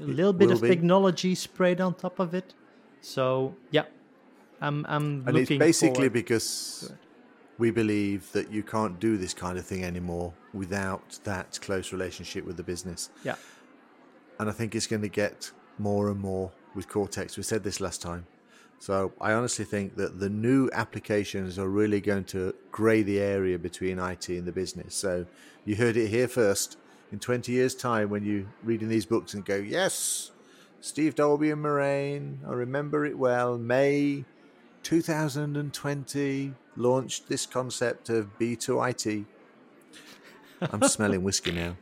A 0.00 0.04
little 0.04 0.32
bit 0.32 0.50
of 0.50 0.60
be. 0.60 0.68
technology 0.68 1.34
sprayed 1.34 1.80
on 1.80 1.94
top 1.94 2.18
of 2.18 2.34
it. 2.34 2.54
So 3.00 3.54
yeah, 3.70 3.84
I'm 4.60 4.84
I'm 4.88 5.24
and 5.26 5.36
it's 5.36 5.50
basically 5.50 6.08
because 6.08 6.92
we 7.58 7.70
believe 7.70 8.30
that 8.32 8.50
you 8.50 8.62
can't 8.62 8.98
do 8.98 9.16
this 9.16 9.32
kind 9.34 9.58
of 9.58 9.64
thing 9.64 9.84
anymore 9.84 10.32
without 10.52 11.18
that 11.24 11.58
close 11.62 11.92
relationship 11.92 12.44
with 12.44 12.56
the 12.56 12.62
business. 12.62 13.10
Yeah. 13.22 13.36
And 14.40 14.48
I 14.48 14.52
think 14.52 14.74
it's 14.74 14.88
going 14.88 15.02
to 15.02 15.08
get 15.08 15.52
more 15.78 16.10
and 16.10 16.18
more 16.18 16.50
with 16.74 16.88
Cortex. 16.88 17.36
We 17.36 17.44
said 17.44 17.62
this 17.62 17.80
last 17.80 18.02
time. 18.02 18.26
So 18.80 19.12
I 19.20 19.32
honestly 19.32 19.64
think 19.64 19.96
that 19.96 20.18
the 20.18 20.28
new 20.28 20.68
applications 20.72 21.58
are 21.58 21.68
really 21.68 22.00
going 22.00 22.24
to 22.24 22.54
grey 22.72 23.02
the 23.02 23.20
area 23.20 23.58
between 23.58 23.98
IT 23.98 24.28
and 24.28 24.44
the 24.44 24.52
business. 24.52 24.94
So 24.94 25.26
you 25.64 25.76
heard 25.76 25.96
it 25.96 26.08
here 26.08 26.28
first. 26.28 26.76
In 27.14 27.20
20 27.20 27.52
years' 27.52 27.76
time, 27.76 28.10
when 28.10 28.24
you're 28.24 28.42
reading 28.64 28.88
these 28.88 29.06
books 29.06 29.34
and 29.34 29.44
go, 29.44 29.54
yes, 29.54 30.32
Steve 30.80 31.14
Dolby 31.14 31.52
and 31.52 31.64
Marijn, 31.64 32.38
I 32.44 32.52
remember 32.54 33.06
it 33.06 33.16
well, 33.16 33.56
May 33.56 34.24
2020 34.82 36.54
launched 36.76 37.28
this 37.28 37.46
concept 37.46 38.08
of 38.10 38.36
B2IT. 38.36 39.26
I'm 40.60 40.82
smelling 40.88 41.22
whiskey 41.22 41.52
now. 41.52 41.76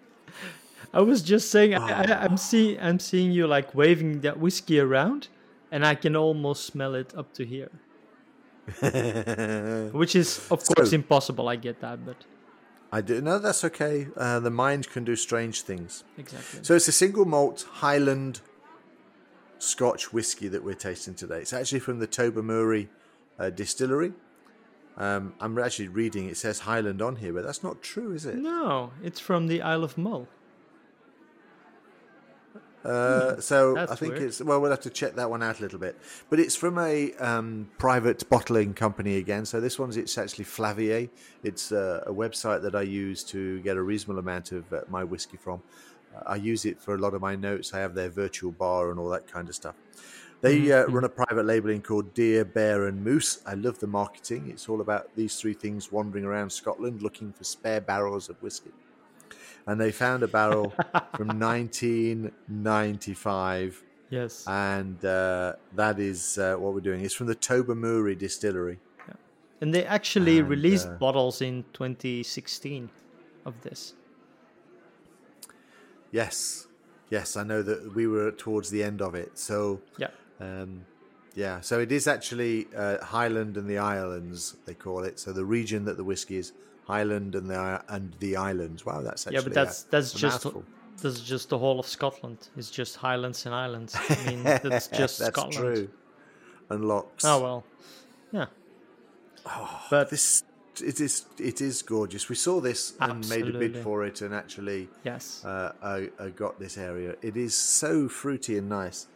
I 0.92 1.00
was 1.00 1.22
just 1.22 1.50
saying, 1.50 1.74
I, 1.76 1.78
Ah. 1.80 2.02
I, 2.20 2.24
I'm 2.26 2.36
seeing, 2.36 2.78
I'm 2.78 2.98
seeing 2.98 3.32
you 3.32 3.46
like 3.46 3.74
waving 3.74 4.20
that 4.20 4.38
whiskey 4.38 4.78
around, 4.80 5.28
and 5.70 5.82
I 5.86 5.94
can 5.94 6.14
almost 6.14 6.66
smell 6.66 6.94
it 6.94 7.14
up 7.16 7.32
to 7.38 7.46
here, 7.46 7.70
which 9.94 10.14
is 10.14 10.46
of 10.50 10.62
course 10.66 10.90
So- 10.90 10.94
impossible. 10.94 11.48
I 11.48 11.56
get 11.56 11.80
that, 11.80 12.04
but 12.04 12.16
I 12.94 13.00
do. 13.00 13.20
No, 13.22 13.38
that's 13.38 13.64
okay. 13.64 14.08
Uh, 14.16 14.38
the 14.38 14.50
mind 14.50 14.90
can 14.90 15.02
do 15.02 15.16
strange 15.16 15.62
things. 15.62 16.04
exactly. 16.18 16.62
So 16.62 16.74
it's 16.74 16.88
a 16.88 16.92
single 16.92 17.24
malt 17.24 17.66
Highland 17.70 18.40
Scotch 19.58 20.12
whiskey 20.12 20.48
that 20.48 20.62
we're 20.62 20.74
tasting 20.74 21.14
today. 21.14 21.38
It's 21.40 21.54
actually 21.54 21.80
from 21.80 22.00
the 22.00 22.06
Tobermory 22.06 22.90
uh, 23.38 23.48
distillery. 23.50 24.12
Um, 24.98 25.32
I'm 25.40 25.58
actually 25.58 25.88
reading. 25.88 26.28
It 26.28 26.36
says 26.36 26.60
Highland 26.60 27.00
on 27.00 27.16
here, 27.16 27.32
but 27.32 27.44
that's 27.44 27.62
not 27.62 27.80
true, 27.80 28.12
is 28.12 28.26
it? 28.26 28.36
no, 28.36 28.90
it's 29.02 29.20
from 29.20 29.46
the 29.46 29.62
Isle 29.62 29.84
of 29.84 29.96
Mull. 29.96 30.28
Uh, 32.84 33.40
so. 33.40 33.74
That's 33.76 33.92
I 33.92 33.94
think 33.96 34.14
weird. 34.14 34.24
it's 34.24 34.40
well, 34.42 34.60
we'll 34.60 34.70
have 34.70 34.80
to 34.80 34.90
check 34.90 35.14
that 35.16 35.30
one 35.30 35.42
out 35.42 35.58
a 35.58 35.62
little 35.62 35.78
bit. 35.78 35.96
But 36.30 36.40
it's 36.40 36.56
from 36.56 36.78
a 36.78 37.12
um, 37.14 37.68
private 37.78 38.28
bottling 38.28 38.74
company 38.74 39.16
again. 39.16 39.44
So 39.46 39.60
this 39.60 39.78
one's 39.78 39.96
it's 39.96 40.16
actually 40.18 40.44
Flaviar. 40.44 41.08
It's 41.42 41.72
uh, 41.72 42.02
a 42.06 42.12
website 42.12 42.62
that 42.62 42.74
I 42.74 42.82
use 42.82 43.22
to 43.24 43.60
get 43.60 43.76
a 43.76 43.82
reasonable 43.82 44.18
amount 44.20 44.52
of 44.52 44.72
uh, 44.72 44.80
my 44.88 45.04
whiskey 45.04 45.36
from. 45.36 45.62
Uh, 46.16 46.22
I 46.26 46.36
use 46.36 46.64
it 46.64 46.80
for 46.80 46.94
a 46.94 46.98
lot 46.98 47.14
of 47.14 47.20
my 47.20 47.36
notes. 47.36 47.72
I 47.74 47.78
have 47.80 47.94
their 47.94 48.10
virtual 48.10 48.52
bar 48.52 48.90
and 48.90 48.98
all 48.98 49.08
that 49.10 49.26
kind 49.26 49.48
of 49.48 49.54
stuff. 49.54 49.74
They 50.40 50.58
Mm-hmm. 50.62 50.90
uh, 50.90 50.92
run 50.92 51.04
a 51.04 51.08
private 51.08 51.44
labeling 51.46 51.82
called 51.82 52.14
Deer, 52.14 52.44
Bear, 52.44 52.86
and 52.86 53.04
Moose. 53.04 53.40
I 53.46 53.54
love 53.54 53.78
the 53.78 53.86
marketing. 53.86 54.48
It's 54.50 54.68
all 54.68 54.80
about 54.80 55.08
these 55.14 55.36
three 55.36 55.54
things 55.54 55.92
wandering 55.92 56.24
around 56.24 56.50
Scotland 56.50 57.00
looking 57.00 57.32
for 57.32 57.44
spare 57.44 57.80
barrels 57.80 58.28
of 58.28 58.42
whiskey. 58.42 58.72
And 59.66 59.80
they 59.80 59.92
found 59.92 60.22
a 60.22 60.28
barrel 60.28 60.70
from 61.16 61.28
1995 61.38 63.82
Yes. 64.10 64.44
and 64.46 65.02
uh, 65.04 65.54
that 65.74 65.98
is 65.98 66.36
uh, 66.36 66.56
what 66.56 66.74
we're 66.74 66.80
doing. 66.80 67.02
It's 67.02 67.14
from 67.14 67.28
the 67.28 67.34
Tobermory 67.34 68.14
Distillery. 68.14 68.78
And 69.62 69.72
they 69.72 69.86
actually 69.86 70.40
And, 70.40 70.50
released 70.50 70.88
uh, 70.88 70.96
bottles 70.98 71.40
in 71.40 71.64
2016 71.72 72.90
of 73.46 73.58
this. 73.62 73.94
Yes, 76.10 76.66
yes, 77.10 77.36
I 77.36 77.44
know 77.44 77.62
that 77.62 77.94
we 77.94 78.06
were 78.06 78.30
towards 78.32 78.70
the 78.70 78.82
end 78.82 79.00
of 79.00 79.14
it. 79.14 79.38
So 79.38 79.80
Yeah. 79.98 80.08
Um, 80.40 80.84
yeah, 81.34 81.60
so 81.60 81.80
it 81.80 81.90
is 81.90 82.06
actually 82.06 82.66
uh, 82.76 83.02
Highland 83.02 83.56
and 83.56 83.66
the 83.70 83.78
Islands, 83.78 84.56
they 84.66 84.74
call 84.74 85.04
it. 85.04 85.18
So 85.18 85.32
the 85.32 85.46
region 85.46 85.86
that 85.86 85.96
the 85.96 86.04
whiskey 86.04 86.36
is 86.36 86.52
Highland 86.94 87.34
and 87.38 87.46
the 87.52 87.60
and 87.94 88.06
the 88.24 88.32
islands. 88.50 88.80
Wow, 88.86 89.00
that's 89.06 89.26
actually 89.26 89.36
yeah, 89.38 89.44
but 89.48 89.54
that's 89.60 89.76
a- 89.84 89.90
that's 89.94 90.14
a 90.14 90.18
just 90.26 90.44
mouthful. 90.44 90.64
that's 91.02 91.20
just 91.34 91.46
the 91.48 91.58
whole 91.58 91.78
of 91.80 91.86
Scotland. 91.86 92.38
It's 92.58 92.70
just 92.80 92.92
Highlands 92.96 93.46
and 93.46 93.54
Islands. 93.66 93.92
I 93.96 94.14
mean, 94.26 94.42
that's 94.70 94.88
just 94.88 95.18
that's 95.18 95.30
Scotland. 95.36 95.54
true. 95.76 95.88
And 96.70 96.84
locks. 96.92 97.24
Oh 97.24 97.38
well. 97.46 97.60
Yeah. 98.32 98.46
Oh, 99.46 99.80
but- 99.90 100.10
this 100.10 100.44
it 100.82 101.00
is 101.00 101.26
it 101.38 101.60
is 101.60 101.82
gorgeous. 101.82 102.28
We 102.30 102.34
saw 102.34 102.60
this 102.60 102.94
and 103.00 103.28
made 103.28 103.46
a 103.54 103.58
bid 103.58 103.76
for 103.76 104.04
it, 104.08 104.22
and 104.22 104.32
actually 104.34 104.88
Yes. 105.04 105.44
uh, 105.44 105.72
I, 105.82 106.08
I 106.18 106.28
got 106.30 106.58
this 106.58 106.78
area. 106.78 107.14
It 107.20 107.36
is 107.36 107.54
so 107.54 108.08
fruity 108.08 108.56
and 108.56 108.68
nice. 108.70 109.06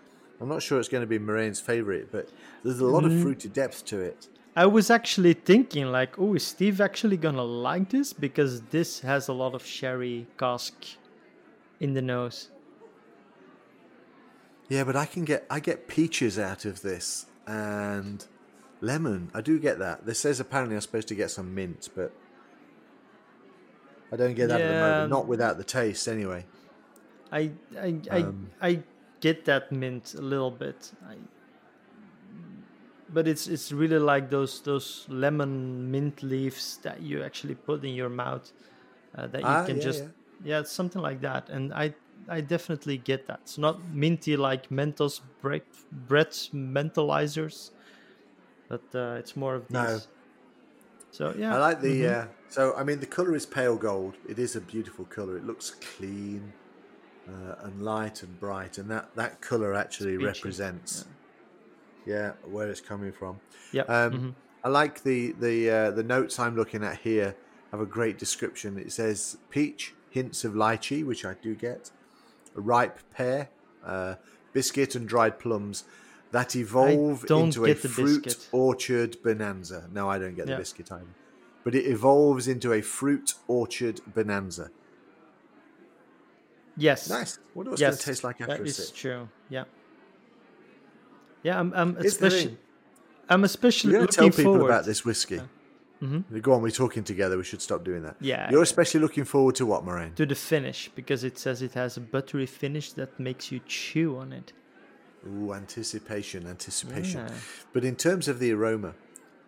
I'm 0.41 0.51
not 0.51 0.63
sure 0.63 0.79
it's 0.79 0.91
going 0.91 1.01
to 1.01 1.07
be 1.07 1.19
Marijn's 1.19 1.61
favorite, 1.61 2.13
but 2.13 2.29
there's 2.63 2.81
a 2.81 2.85
lot 2.85 3.05
Mm. 3.05 3.17
of 3.17 3.23
fruity 3.23 3.49
depth 3.49 3.87
to 3.87 3.97
it. 4.01 4.29
I 4.57 4.65
was 4.65 4.91
actually 4.91 5.35
thinking, 5.35 5.93
like, 5.93 6.19
oh, 6.19 6.35
is 6.35 6.47
Steve 6.47 6.81
actually 6.81 7.19
gonna 7.19 7.45
like 7.45 7.91
this? 7.91 8.15
Because 8.15 8.63
this 8.63 9.01
has 9.01 9.29
a 9.29 9.35
lot 9.35 9.55
of 9.55 9.65
sherry 9.67 10.27
cask 10.39 10.75
in 11.79 11.93
the 11.93 12.01
nose. 12.01 12.49
Yeah, 14.69 14.85
but 14.85 14.97
I 14.97 15.05
can 15.05 15.25
get 15.25 15.47
I 15.51 15.61
get 15.61 15.87
peaches 15.89 16.39
out 16.39 16.65
of 16.65 16.81
this 16.81 17.27
and 17.47 18.25
lemon. 18.81 19.31
I 19.35 19.43
do 19.43 19.59
get 19.59 19.79
that. 19.79 20.07
This 20.07 20.19
says 20.21 20.41
apparently 20.41 20.75
I'm 20.75 20.81
supposed 20.81 21.09
to 21.09 21.15
get 21.15 21.31
some 21.31 21.55
mint, 21.55 21.91
but 21.95 22.13
I 24.11 24.17
don't 24.17 24.35
get 24.35 24.49
that 24.49 24.61
at 24.61 24.69
the 24.69 24.81
moment. 24.81 25.11
Not 25.11 25.27
without 25.27 25.59
the 25.59 25.65
taste, 25.65 26.09
anyway. 26.09 26.47
I 27.31 27.53
I 27.79 28.01
I, 28.11 28.21
Um, 28.23 28.51
I 28.63 28.83
get 29.21 29.45
that 29.45 29.71
mint 29.71 30.15
a 30.15 30.23
little 30.23 30.51
bit. 30.51 30.93
I, 31.07 31.17
but 33.09 33.29
it's 33.29 33.47
it's 33.47 33.73
really 33.73 33.99
like 33.99 34.31
those 34.31 34.63
those 34.63 35.07
lemon 35.09 35.91
mint 35.91 36.23
leaves 36.23 36.79
that 36.83 37.01
you 37.03 37.23
actually 37.23 37.55
put 37.55 37.85
in 37.85 37.95
your 37.95 38.09
mouth 38.09 38.53
uh, 39.17 39.27
that 39.29 39.47
you 39.47 39.47
Ah, 39.47 39.65
can 39.67 39.79
yeah, 39.79 39.83
just 39.83 40.05
yeah. 40.05 40.09
yeah. 40.43 40.61
it's 40.61 40.73
something 40.73 41.03
like 41.03 41.21
that 41.21 41.49
and 41.51 41.73
I 41.75 41.95
I 42.29 42.41
definitely 42.41 42.99
get 42.99 43.27
that. 43.27 43.41
It's 43.43 43.59
not 43.59 43.85
minty 43.91 44.37
like 44.37 44.69
Mentos 44.71 45.21
bread 45.41 45.63
bread 45.93 46.31
mentalizers, 46.53 47.71
but 48.69 48.85
uh, 48.95 49.17
it's 49.19 49.37
more 49.37 49.55
of 49.57 49.71
these. 49.71 50.09
No. 50.09 50.13
So 51.11 51.35
yeah, 51.37 51.57
I 51.57 51.59
like 51.59 51.81
the. 51.81 52.07
mhm. 52.07 52.07
Uh, 52.07 52.29
so 52.49 52.75
I 52.77 52.85
mean, 52.85 53.01
the 53.01 53.07
color 53.07 53.35
is 53.35 53.47
pale 53.47 53.77
gold. 53.77 54.19
It 54.29 54.39
is 54.39 54.57
a 54.57 54.61
beautiful 54.61 55.05
color. 55.05 55.37
It 55.37 55.45
looks 55.45 55.71
clean 55.71 56.55
uh, 57.29 57.57
and 57.61 57.83
light 57.83 58.23
and 58.23 58.39
bright, 58.39 58.79
and 58.79 58.91
that 58.91 59.15
that 59.17 59.41
color 59.41 59.75
actually 59.75 60.17
It's 60.17 60.19
peachy, 60.19 60.27
represents. 60.27 61.05
Yeah. 61.07 61.16
Where 62.07 62.69
it's 62.69 62.81
coming 62.81 63.13
from. 63.13 63.39
yeah. 63.73 63.83
Um, 63.83 64.13
mhm. 64.13 64.35
I 64.65 64.69
like 64.69 65.03
the 65.03 65.33
the 65.33 65.71
uh, 65.71 65.91
the 65.93 66.03
notes 66.03 66.39
I'm 66.39 66.57
looking 66.57 66.83
at 66.83 66.99
here 66.99 67.37
have 67.71 67.81
a 67.81 67.87
great 67.87 68.19
description. 68.19 68.79
It 68.79 68.93
says 68.93 69.37
peach, 69.51 69.95
hints 70.11 70.45
of 70.45 70.55
lychee, 70.55 71.05
which 71.05 71.25
I 71.25 71.35
do 71.35 71.55
get, 71.55 71.91
a 72.57 72.61
ripe 72.61 72.99
pear, 73.15 73.49
uh, 73.85 74.15
biscuit, 74.53 74.95
and 74.97 75.07
dried 75.09 75.39
plums 75.39 75.85
that 76.33 76.57
evolve 76.57 77.25
into 77.31 77.65
a 77.67 77.75
fruit 77.75 78.25
biscuit. 78.25 78.49
orchard 78.53 79.17
bonanza. 79.23 79.89
No, 79.93 80.09
I 80.11 80.19
don't 80.19 80.35
get 80.35 80.49
Yeah. 80.49 80.55
the 80.57 80.61
biscuit 80.63 80.91
either, 80.91 81.15
but 81.63 81.75
it 81.75 81.87
evolves 81.87 82.49
into 82.49 82.73
a 82.73 82.81
fruit 82.83 83.35
orchard 83.47 84.01
bonanza. 84.15 84.71
Yes. 86.77 87.09
Nice. 87.09 87.39
What 87.55 87.69
else 87.69 87.81
yes, 87.81 87.95
does 87.97 88.03
it 88.03 88.07
taste 88.11 88.25
like 88.25 88.41
after 88.41 88.55
that 88.55 88.61
a 88.61 88.65
is 88.65 88.77
sip? 88.89 88.95
true. 88.97 89.29
Yeah. 89.49 89.65
Yeah, 91.43 91.59
I'm. 91.59 91.73
I'm 91.75 91.97
especially. 91.99 92.57
I'm 93.29 93.45
especially 93.45 93.93
going 93.93 94.07
to 94.07 94.13
tell 94.13 94.31
people 94.31 94.45
forward. 94.55 94.67
about 94.67 94.85
this 94.85 95.05
whiskey. 95.05 95.41
Mhm. 96.03 96.43
Go 96.43 96.53
on, 96.53 96.63
we're 96.63 96.71
talking 96.71 97.03
together. 97.05 97.39
We 97.39 97.45
should 97.45 97.63
stop 97.63 97.83
doing 97.83 98.03
that. 98.03 98.17
Yeah, 98.21 98.51
You're 98.51 98.61
yeah. 98.61 98.63
especially 98.65 99.01
looking 99.01 99.25
forward 99.25 99.55
to 99.57 99.65
what, 99.67 99.85
Marijn? 99.85 100.15
to 100.17 100.27
the 100.27 100.35
finish 100.35 100.91
because 100.95 101.25
it 101.25 101.39
says 101.39 101.63
it 101.63 101.73
has 101.75 101.97
a 101.97 102.01
buttery 102.01 102.45
finish 102.47 102.93
that 102.93 103.19
makes 103.19 103.51
you 103.51 103.61
chew 103.67 104.19
on 104.19 104.33
it. 104.33 104.53
Ooh, 105.27 105.55
anticipation, 105.55 106.47
anticipation. 106.47 107.21
Yeah. 107.27 107.35
But 107.73 107.85
in 107.85 107.97
terms 107.97 108.29
of 108.29 108.39
the 108.39 108.53
aroma, 108.53 108.95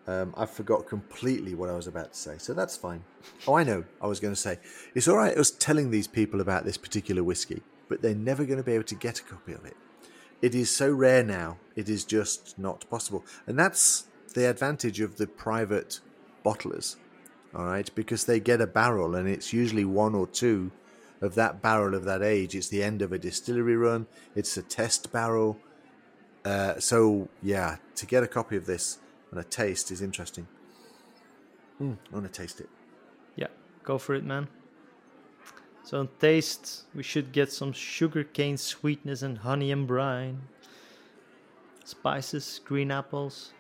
um, 0.07 0.33
I 0.39 0.47
forgot 0.47 0.89
completely 0.89 1.55
what 1.55 1.69
I 1.69 1.75
was 1.77 1.87
about 1.87 2.15
to 2.15 2.19
say, 2.19 2.39
so 2.39 2.55
that's 2.55 2.77
fine. 2.79 3.05
Oh, 3.47 3.55
I 3.55 3.63
know. 3.63 3.85
I 4.01 4.07
was 4.07 4.19
going 4.19 4.33
to 4.35 4.41
say 4.41 4.59
it's 4.95 5.07
all 5.07 5.17
right. 5.17 5.35
I 5.37 5.39
was 5.39 5.51
telling 5.51 5.91
these 5.91 6.09
people 6.09 6.41
about 6.41 6.65
this 6.65 6.79
particular 6.79 7.23
whiskey, 7.23 7.61
but 7.91 8.01
they're 8.01 8.15
never 8.15 8.45
going 8.47 8.57
to 8.59 8.65
be 8.65 8.73
able 8.73 8.85
to 8.85 8.95
get 8.95 9.21
a 9.21 9.23
copy 9.23 9.53
of 9.53 9.65
it. 9.67 9.77
It 10.41 10.55
is 10.55 10.71
so 10.71 10.91
rare 10.93 11.25
now; 11.25 11.59
it 11.75 11.89
is 11.89 12.05
just 12.05 12.59
not 12.59 12.89
possible, 12.91 13.25
and 13.47 13.59
that's 13.59 14.07
the 14.35 14.49
advantage 14.49 15.01
of 15.01 15.17
the 15.17 15.27
private 15.27 16.01
bottlers. 16.45 16.97
All 17.55 17.65
right, 17.65 17.91
because 17.95 18.25
they 18.25 18.41
get 18.41 18.61
a 18.61 18.67
barrel, 18.67 19.15
and 19.15 19.29
it's 19.29 19.53
usually 19.53 19.85
one 19.85 20.15
or 20.15 20.27
two 20.27 20.71
of 21.21 21.35
that 21.35 21.63
barrel 21.63 21.95
of 21.95 22.05
that 22.05 22.23
age. 22.23 22.55
It's 22.55 22.69
the 22.69 22.83
end 22.83 23.03
of 23.03 23.13
a 23.13 23.19
distillery 23.19 23.77
run. 23.77 24.07
It's 24.35 24.57
a 24.57 24.63
test 24.63 25.11
barrel. 25.13 25.59
Uh, 26.45 26.79
so 26.79 27.29
yeah, 27.43 27.77
to 27.97 28.07
get 28.07 28.23
a 28.23 28.29
copy 28.29 28.57
of 28.57 28.67
this 28.67 28.99
and 29.31 29.41
a 29.41 29.45
taste 29.45 29.91
is 29.91 30.01
interesting. 30.03 30.47
Mm, 31.81 31.97
I 32.11 32.15
want 32.15 32.33
to 32.33 32.41
taste 32.41 32.61
it. 32.61 32.69
Yeah, 33.37 33.49
go 33.85 33.99
for 33.99 34.15
it, 34.15 34.25
man. 34.25 34.49
So 35.89 36.01
on 36.01 36.09
taste, 36.21 36.83
we 36.95 37.03
should 37.03 37.33
get 37.33 37.51
some 37.51 37.73
sugarcane 37.73 38.59
sweetness 38.59 39.23
and 39.23 39.39
honey 39.39 39.73
and 39.73 39.87
brine. 39.87 40.43
Spices, 41.83 42.61
green 42.63 42.91
apples. 42.91 43.53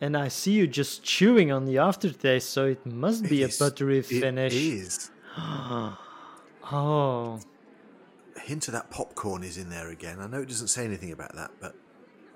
And 0.00 0.16
I 0.16 0.28
see 0.28 0.52
you 0.52 0.68
just 0.68 1.02
chewing 1.02 1.50
on 1.50 1.64
the 1.64 1.78
aftertaste, 1.78 2.48
so 2.48 2.66
it 2.66 2.86
must 2.86 3.24
be 3.24 3.42
It 3.42 3.46
a 3.46 3.48
is- 3.48 3.58
buttery 3.58 4.02
finish. 4.02 4.54
It 4.54 4.58
is. 4.62 5.10
Oh, 6.72 7.38
A 8.36 8.40
hint 8.40 8.68
of 8.68 8.74
that 8.74 8.90
popcorn 8.90 9.42
is 9.42 9.56
in 9.58 9.68
there 9.70 9.88
again. 9.90 10.18
I 10.20 10.26
know 10.28 10.42
it 10.42 10.48
doesn't 10.48 10.66
say 10.68 10.84
anything 10.84 11.10
about 11.12 11.34
that, 11.34 11.50
but 11.60 11.74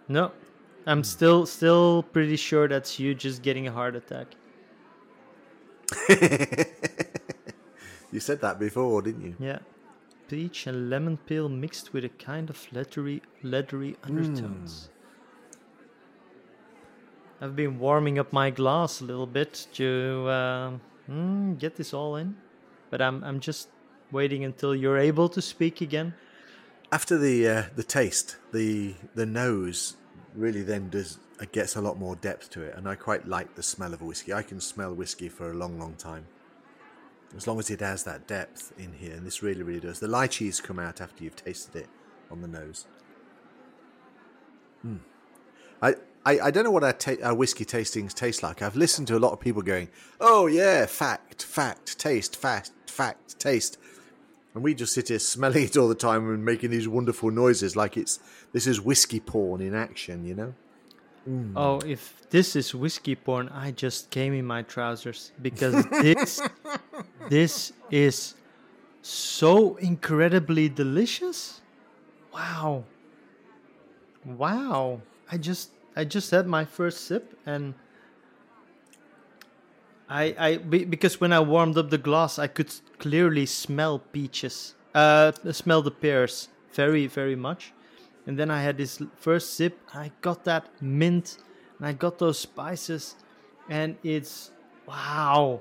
no. 0.08 0.28
Hmm. 0.28 0.88
I'm 0.88 1.04
still 1.04 1.46
still 1.46 2.02
pretty 2.12 2.36
sure 2.36 2.66
that's 2.66 2.98
you 3.00 3.14
just 3.14 3.42
getting 3.42 3.66
a 3.68 3.72
heart 3.72 3.94
attack. 3.96 4.26
you 8.12 8.20
said 8.20 8.40
that 8.40 8.58
before, 8.58 9.02
didn't 9.02 9.22
you? 9.22 9.36
Yeah. 9.38 9.58
Peach 10.28 10.66
and 10.66 10.90
lemon 10.90 11.16
peel 11.16 11.48
mixed 11.48 11.92
with 11.92 12.04
a 12.04 12.08
kind 12.08 12.50
of 12.50 12.66
leathery, 12.72 13.22
leathery 13.42 13.96
undertones. 14.04 14.90
I've 17.40 17.56
been 17.56 17.78
warming 17.78 18.18
up 18.18 18.32
my 18.32 18.50
glass 18.50 19.00
a 19.00 19.04
little 19.04 19.26
bit 19.26 19.66
to 19.74 20.30
um, 20.30 20.80
mm, 21.08 21.58
get 21.58 21.74
this 21.76 21.94
all 21.94 22.16
in, 22.16 22.36
but 22.90 23.00
I'm 23.00 23.24
I'm 23.24 23.40
just 23.40 23.68
waiting 24.12 24.44
until 24.44 24.74
you're 24.74 24.98
able 24.98 25.28
to 25.30 25.40
speak 25.40 25.80
again. 25.80 26.14
After 26.92 27.16
the 27.16 27.48
uh, 27.48 27.62
the 27.76 27.82
taste, 27.82 28.36
the 28.52 28.94
the 29.14 29.26
nose 29.26 29.96
really 30.34 30.62
then 30.62 30.90
does 30.90 31.18
uh, 31.40 31.46
gets 31.50 31.76
a 31.76 31.80
lot 31.80 31.98
more 31.98 32.14
depth 32.16 32.50
to 32.50 32.62
it, 32.62 32.76
and 32.76 32.86
I 32.86 32.94
quite 32.94 33.26
like 33.26 33.54
the 33.54 33.62
smell 33.62 33.94
of 33.94 34.02
whiskey. 34.02 34.34
I 34.34 34.42
can 34.42 34.60
smell 34.60 34.94
whiskey 34.94 35.28
for 35.30 35.50
a 35.50 35.54
long, 35.54 35.78
long 35.78 35.94
time, 35.94 36.26
as 37.36 37.46
long 37.46 37.58
as 37.58 37.70
it 37.70 37.80
has 37.80 38.04
that 38.04 38.26
depth 38.26 38.72
in 38.78 38.92
here, 38.92 39.12
and 39.12 39.26
this 39.26 39.42
really, 39.42 39.62
really 39.62 39.80
does. 39.80 40.00
The 40.00 40.08
lychees 40.08 40.62
come 40.62 40.78
out 40.78 41.00
after 41.00 41.22
you've 41.22 41.36
tasted 41.36 41.76
it 41.76 41.88
on 42.30 42.42
the 42.42 42.48
nose. 42.48 42.86
Hmm. 44.82 44.96
I, 45.82 45.94
I, 46.24 46.40
I 46.40 46.50
don't 46.50 46.64
know 46.64 46.70
what 46.70 46.84
our, 46.84 46.92
ta- 46.92 47.22
our 47.22 47.34
whiskey 47.34 47.64
tastings 47.64 48.12
taste 48.12 48.42
like. 48.42 48.62
I've 48.62 48.76
listened 48.76 49.08
to 49.08 49.16
a 49.16 49.18
lot 49.20 49.32
of 49.32 49.40
people 49.40 49.62
going, 49.62 49.88
"Oh 50.20 50.46
yeah, 50.46 50.86
fact, 50.86 51.44
fact, 51.44 51.98
taste, 51.98 52.36
fact, 52.36 52.72
fact, 52.86 53.38
taste," 53.38 53.78
and 54.54 54.62
we 54.62 54.74
just 54.74 54.92
sit 54.92 55.08
here 55.08 55.18
smelling 55.18 55.64
it 55.64 55.76
all 55.76 55.88
the 55.88 55.94
time 55.94 56.28
and 56.28 56.44
making 56.44 56.70
these 56.70 56.88
wonderful 56.88 57.30
noises, 57.30 57.76
like 57.76 57.96
it's 57.96 58.18
this 58.52 58.66
is 58.66 58.80
whiskey 58.80 59.20
porn 59.20 59.60
in 59.60 59.74
action, 59.74 60.24
you 60.24 60.34
know? 60.34 60.54
Oh, 61.54 61.80
if 61.80 62.28
this 62.30 62.56
is 62.56 62.74
whiskey 62.74 63.14
porn, 63.14 63.48
I 63.50 63.72
just 63.72 64.10
came 64.10 64.32
in 64.32 64.44
my 64.44 64.62
trousers 64.62 65.32
because 65.40 65.84
this 66.02 66.40
this 67.28 67.72
is 67.90 68.34
so 69.02 69.76
incredibly 69.76 70.68
delicious. 70.68 71.60
Wow. 72.32 72.84
Wow. 74.24 75.02
I 75.30 75.36
just 75.36 75.70
I 75.94 76.04
just 76.04 76.30
had 76.30 76.46
my 76.46 76.64
first 76.64 77.04
sip 77.04 77.36
and 77.44 77.74
I 80.08 80.34
I 80.38 80.56
because 80.56 81.20
when 81.20 81.32
I 81.32 81.40
warmed 81.40 81.76
up 81.76 81.90
the 81.90 81.98
glass, 81.98 82.38
I 82.38 82.46
could 82.46 82.72
clearly 82.98 83.46
smell 83.46 83.98
peaches. 83.98 84.74
Uh 84.94 85.32
smell 85.52 85.82
the 85.82 85.90
pears 85.90 86.48
very 86.72 87.06
very 87.06 87.36
much. 87.36 87.72
And 88.26 88.38
then 88.38 88.50
I 88.50 88.62
had 88.62 88.76
this 88.76 89.00
first 89.16 89.54
sip. 89.54 89.78
I 89.94 90.12
got 90.20 90.44
that 90.44 90.68
mint, 90.82 91.38
and 91.78 91.86
I 91.86 91.92
got 91.92 92.18
those 92.18 92.38
spices, 92.38 93.16
and 93.68 93.96
it's 94.02 94.50
wow. 94.86 95.60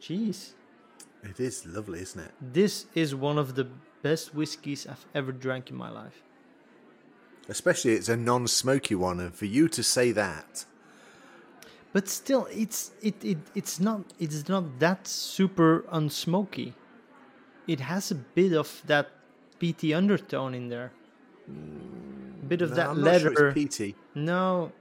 Jeez, 0.00 0.52
It 1.22 1.38
is 1.40 1.66
lovely, 1.66 2.00
isn't 2.00 2.20
it? 2.20 2.32
this 2.40 2.86
is 2.94 3.14
one 3.14 3.36
of 3.38 3.54
the 3.54 3.66
best 4.02 4.34
whiskeys 4.34 4.86
I've 4.86 5.04
ever 5.14 5.32
drank 5.32 5.68
in 5.70 5.76
my 5.76 5.90
life. 5.90 6.22
Especially 7.48 7.92
it's 7.92 8.08
a 8.08 8.16
non-smoky 8.16 8.94
one, 8.94 9.20
and 9.20 9.34
for 9.34 9.44
you 9.46 9.68
to 9.68 9.82
say 9.82 10.12
that, 10.12 10.64
But 11.92 12.08
still, 12.08 12.46
it's 12.52 12.92
it, 13.02 13.22
it 13.24 13.38
it's 13.54 13.80
not 13.80 14.00
it's 14.18 14.48
not 14.48 14.78
that 14.78 15.06
super 15.08 15.84
unsmoky. 15.92 16.72
It 17.66 17.80
has 17.80 18.10
a 18.10 18.14
bit 18.14 18.52
of 18.52 18.80
that 18.86 19.08
peaty 19.58 19.92
undertone 19.92 20.54
in 20.54 20.68
there. 20.68 20.92
Bit 22.48 22.62
of 22.62 22.70
No, 22.70 22.76
that 22.76 22.88
I'm 22.88 23.02
leather. 23.02 23.34
sure 23.34 23.54
no, 24.14 24.72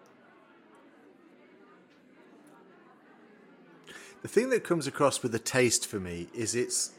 The 4.22 4.28
thing 4.28 4.49
that 4.49 4.63
comes 4.63 4.86
across 4.86 5.24
with 5.24 5.32
the 5.32 5.39
taste 5.39 5.88
for 5.88 5.99
me 5.99 6.28
is 6.34 6.55
it's 6.55 6.91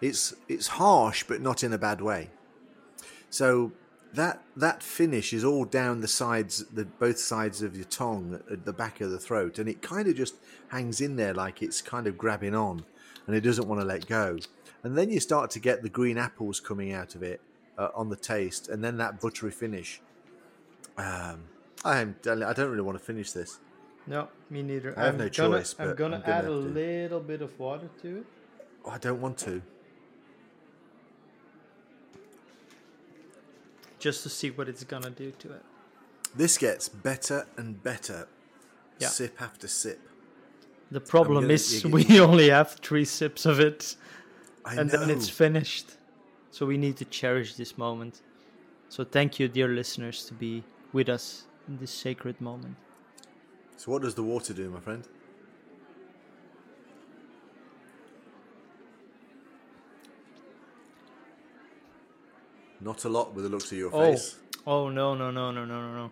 it's 0.00 0.34
it's 0.48 0.66
harsh, 0.66 1.24
but 1.24 1.40
not 1.40 1.62
in 1.62 1.72
a 1.72 1.78
bad 1.78 2.00
way. 2.00 2.30
So 3.30 3.72
that 4.14 4.42
that 4.56 4.82
finish 4.82 5.32
is 5.32 5.44
all 5.44 5.64
down 5.64 6.00
the 6.00 6.08
sides, 6.08 6.64
the 6.72 6.84
both 6.84 7.18
sides 7.18 7.62
of 7.62 7.76
your 7.76 7.84
tongue, 7.84 8.40
at 8.50 8.64
the 8.64 8.72
back 8.72 9.00
of 9.00 9.10
the 9.10 9.18
throat, 9.18 9.58
and 9.58 9.68
it 9.68 9.80
kind 9.80 10.08
of 10.08 10.16
just 10.16 10.34
hangs 10.68 11.00
in 11.00 11.16
there 11.16 11.34
like 11.34 11.62
it's 11.62 11.80
kind 11.80 12.06
of 12.06 12.18
grabbing 12.18 12.54
on, 12.54 12.84
and 13.26 13.36
it 13.36 13.42
doesn't 13.42 13.68
want 13.68 13.80
to 13.80 13.86
let 13.86 14.06
go. 14.06 14.38
And 14.82 14.98
then 14.98 15.10
you 15.10 15.20
start 15.20 15.50
to 15.52 15.60
get 15.60 15.82
the 15.82 15.88
green 15.88 16.18
apples 16.18 16.58
coming 16.58 16.92
out 16.92 17.14
of 17.14 17.22
it 17.22 17.40
uh, 17.78 17.88
on 17.94 18.08
the 18.08 18.16
taste, 18.16 18.68
and 18.68 18.82
then 18.84 18.96
that 18.98 19.20
buttery 19.20 19.50
finish. 19.50 20.00
Um, 20.96 21.44
I'm, 21.84 22.16
I 22.26 22.52
don't 22.52 22.70
really 22.70 22.82
want 22.82 22.98
to 22.98 23.04
finish 23.04 23.32
this. 23.32 23.58
no, 24.06 24.28
me 24.50 24.62
neither. 24.62 24.98
I 24.98 25.04
have 25.06 25.14
I'm 25.14 25.18
no 25.18 25.28
gonna, 25.28 25.58
choice, 25.58 25.74
I'm 25.78 25.94
gonna 25.96 26.16
I'm 26.16 26.22
gonna 26.22 26.34
add 26.38 26.44
a 26.46 26.50
little 26.50 27.20
bit 27.20 27.42
of 27.42 27.58
water 27.58 27.88
to 28.02 28.18
it, 28.18 28.26
Oh, 28.84 28.90
I 28.90 28.98
don't 28.98 29.20
want 29.20 29.38
to. 29.38 29.62
just 33.98 34.22
to 34.22 34.28
see 34.28 34.50
what 34.50 34.68
it's 34.68 34.84
gonna 34.84 35.10
do 35.10 35.30
to 35.30 35.52
it. 35.52 35.62
This 36.36 36.58
gets 36.58 36.88
better 36.88 37.46
and 37.56 37.82
better, 37.82 38.28
Yeah. 38.98 39.08
sip 39.08 39.40
after 39.40 39.66
sip. 39.68 40.00
The 40.90 41.00
problem 41.00 41.44
gonna- 41.44 41.54
is 41.54 41.84
we 41.96 42.20
only 42.20 42.50
have 42.50 42.72
three 42.82 43.04
sips 43.06 43.46
of 43.46 43.60
it, 43.60 43.96
I 44.64 44.76
and 44.76 44.92
know. 44.92 44.98
then 45.00 45.10
it's 45.10 45.28
finished. 45.28 45.96
So 46.54 46.64
we 46.66 46.76
need 46.76 46.96
to 46.98 47.04
cherish 47.06 47.56
this 47.56 47.76
moment. 47.76 48.20
So 48.88 49.02
thank 49.02 49.40
you, 49.40 49.48
dear 49.48 49.66
listeners, 49.66 50.24
to 50.26 50.34
be 50.34 50.62
with 50.92 51.08
us 51.08 51.46
in 51.66 51.78
this 51.78 51.90
sacred 51.90 52.40
moment. 52.40 52.76
so 53.76 53.90
what 53.90 54.02
does 54.02 54.14
the 54.14 54.22
water 54.22 54.54
do, 54.54 54.70
my 54.70 54.78
friend? 54.78 55.02
Not 62.80 63.04
a 63.04 63.08
lot 63.08 63.34
with 63.34 63.44
the 63.44 63.50
looks 63.50 63.72
of 63.72 63.78
your 63.78 63.90
Oh, 63.94 64.12
face. 64.12 64.36
oh 64.66 64.88
no, 64.88 65.14
no, 65.14 65.30
no, 65.30 65.50
no, 65.50 65.64
no, 65.64 65.80
no, 65.80 65.94
no. 65.94 66.10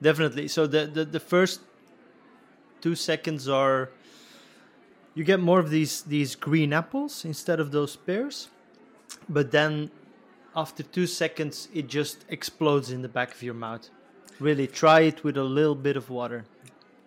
Definitely. 0.00 0.48
So 0.48 0.66
the, 0.66 0.86
the 0.86 1.04
the 1.04 1.20
first 1.20 1.60
two 2.80 2.94
seconds 2.94 3.48
are 3.48 3.90
you 5.14 5.24
get 5.24 5.40
more 5.40 5.58
of 5.60 5.70
these 5.70 6.02
these 6.02 6.34
green 6.34 6.72
apples 6.72 7.24
instead 7.24 7.60
of 7.60 7.70
those 7.70 7.96
pears, 7.96 8.48
but 9.28 9.50
then 9.50 9.90
after 10.54 10.82
two 10.82 11.06
seconds 11.06 11.68
it 11.74 11.86
just 11.86 12.24
explodes 12.28 12.90
in 12.90 13.02
the 13.02 13.08
back 13.08 13.34
of 13.34 13.42
your 13.42 13.54
mouth. 13.54 13.88
Really, 14.38 14.66
try 14.66 15.00
it 15.00 15.24
with 15.24 15.36
a 15.36 15.44
little 15.44 15.74
bit 15.74 15.96
of 15.96 16.10
water. 16.10 16.44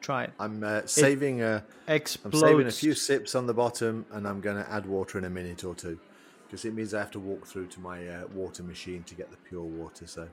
Try 0.02 0.24
it. 0.24 0.32
I'm 0.40 0.64
uh, 0.64 0.82
saving 0.86 1.42
a, 1.42 1.64
I'm 1.88 1.96
Explodes. 1.96 2.40
saving 2.40 2.68
a 2.68 2.72
few 2.72 2.94
sips 2.94 3.36
on 3.36 3.46
the 3.46 3.54
bottom, 3.54 4.06
and 4.12 4.28
I'm 4.28 4.42
going 4.42 4.58
to 4.64 4.72
add 4.72 4.86
water 4.86 5.18
in 5.18 5.26
a 5.26 5.30
minute 5.30 5.64
or 5.64 5.76
two, 5.76 6.00
because 6.48 6.66
it 6.66 6.74
means 6.74 6.94
I 6.94 7.00
have 7.00 7.12
to 7.12 7.20
walk 7.20 7.46
through 7.46 7.68
to 7.68 7.80
my 7.82 8.08
uh, 8.08 8.28
water 8.34 8.64
machine 8.64 9.04
to 9.04 9.14
get 9.14 9.30
the 9.30 9.38
pure 9.38 9.62
water. 9.62 10.08
So 10.08 10.28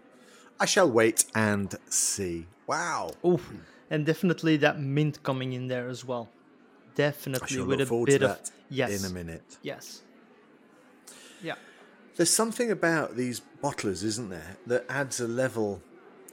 I 0.58 0.66
shall 0.66 0.90
wait 0.90 1.26
and 1.34 1.74
see. 1.88 2.46
Wow. 2.66 3.10
Oof. 3.26 3.52
And 3.90 4.06
definitely 4.06 4.56
that 4.58 4.80
mint 4.80 5.22
coming 5.22 5.52
in 5.52 5.68
there 5.68 5.88
as 5.88 6.04
well. 6.04 6.28
Definitely 6.94 7.60
with 7.62 7.80
a 7.80 8.04
bit 8.06 8.22
of 8.22 8.40
yes. 8.70 9.04
in 9.04 9.10
a 9.10 9.12
minute. 9.12 9.58
Yes. 9.62 10.02
Yeah. 11.42 11.54
There's 12.16 12.30
something 12.30 12.70
about 12.70 13.16
these 13.16 13.42
bottlers, 13.62 14.02
isn't 14.02 14.30
there, 14.30 14.56
that 14.66 14.84
adds 14.88 15.20
a 15.20 15.28
level 15.28 15.82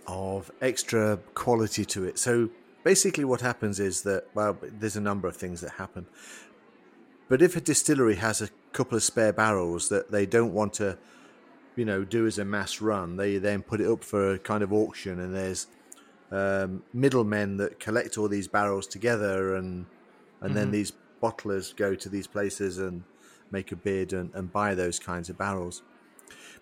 of 0.07 0.51
extra 0.61 1.19
quality 1.33 1.85
to 1.85 2.05
it. 2.05 2.17
So 2.17 2.49
basically, 2.83 3.25
what 3.25 3.41
happens 3.41 3.79
is 3.79 4.03
that, 4.03 4.27
well, 4.33 4.57
there's 4.61 4.95
a 4.95 5.01
number 5.01 5.27
of 5.27 5.35
things 5.35 5.61
that 5.61 5.71
happen. 5.71 6.05
But 7.29 7.41
if 7.41 7.55
a 7.55 7.61
distillery 7.61 8.15
has 8.15 8.41
a 8.41 8.49
couple 8.73 8.97
of 8.97 9.03
spare 9.03 9.33
barrels 9.33 9.89
that 9.89 10.11
they 10.11 10.25
don't 10.25 10.53
want 10.53 10.73
to, 10.73 10.97
you 11.75 11.85
know, 11.85 12.03
do 12.03 12.27
as 12.27 12.37
a 12.37 12.45
mass 12.45 12.81
run, 12.81 13.17
they 13.17 13.37
then 13.37 13.61
put 13.61 13.81
it 13.81 13.89
up 13.89 14.03
for 14.03 14.33
a 14.33 14.39
kind 14.39 14.63
of 14.63 14.71
auction, 14.71 15.19
and 15.19 15.33
there's 15.33 15.67
um, 16.31 16.83
middlemen 16.93 17.57
that 17.57 17.79
collect 17.79 18.17
all 18.17 18.27
these 18.27 18.47
barrels 18.47 18.87
together, 18.87 19.55
and 19.55 19.85
and 20.41 20.55
then 20.55 20.71
these 20.71 20.91
bottlers 21.21 21.73
go 21.75 21.95
to 21.95 22.09
these 22.09 22.27
places 22.27 22.77
and 22.77 23.03
make 23.51 23.71
a 23.71 23.75
bid 23.75 24.13
and, 24.13 24.33
and 24.33 24.51
buy 24.51 24.75
those 24.75 24.99
kinds 24.99 25.29
of 25.29 25.37
barrels. 25.37 25.83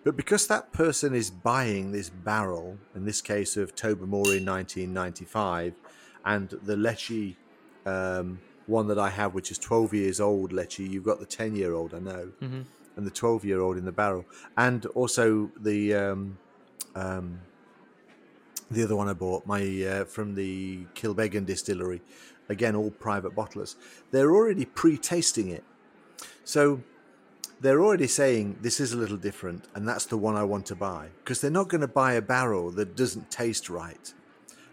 But 0.04 0.16
because 0.16 0.46
that 0.48 0.72
person 0.72 1.14
is 1.14 1.30
buying 1.30 1.92
this 1.92 2.10
barrel, 2.10 2.78
in 2.94 3.04
this 3.04 3.20
case 3.20 3.56
of 3.56 3.74
Tobermory 3.74 4.44
1995, 4.44 5.74
and 6.24 6.48
the 6.62 6.76
Ledaig 6.76 7.36
um, 7.86 8.40
one 8.66 8.88
that 8.88 8.98
I 8.98 9.10
have, 9.10 9.34
which 9.34 9.50
is 9.50 9.58
12 9.58 9.94
years 9.94 10.20
old 10.20 10.52
Ledaig, 10.52 10.90
you've 10.90 11.04
got 11.04 11.20
the 11.20 11.26
10 11.26 11.54
year 11.54 11.74
old, 11.74 11.94
I 11.94 12.00
know, 12.00 12.32
and 12.96 13.06
the 13.06 13.10
12 13.10 13.44
year 13.44 13.60
old 13.60 13.76
in 13.76 13.84
the 13.84 13.92
barrel, 13.92 14.24
and 14.56 14.86
also 14.86 15.50
the 15.60 15.94
um, 15.94 16.38
um, 16.94 17.40
the 18.70 18.82
other 18.84 18.96
one 18.96 19.08
I 19.08 19.12
bought, 19.12 19.46
my 19.46 19.62
uh, 19.84 20.04
from 20.04 20.34
the 20.34 20.84
Kilbeggan 20.94 21.46
distillery, 21.46 22.00
again 22.48 22.74
all 22.74 22.90
private 22.90 23.34
bottlers. 23.34 23.76
They're 24.10 24.32
already 24.32 24.64
pre-tasting 24.64 25.48
it, 25.48 25.64
so 26.44 26.80
they're 27.60 27.80
already 27.82 28.06
saying 28.08 28.58
this 28.60 28.80
is 28.80 28.92
a 28.92 28.96
little 28.96 29.16
different, 29.16 29.66
and 29.74 29.88
that's 29.88 30.06
the 30.06 30.16
one 30.18 30.34
I 30.36 30.44
want 30.44 30.66
to 30.66 30.74
buy 30.74 31.08
because 31.18 31.40
they're 31.40 31.50
not 31.50 31.68
going 31.68 31.80
to 31.82 31.88
buy 31.88 32.14
a 32.14 32.22
barrel 32.22 32.70
that 32.72 32.96
doesn't 32.96 33.30
taste 33.30 33.68
right. 33.70 34.12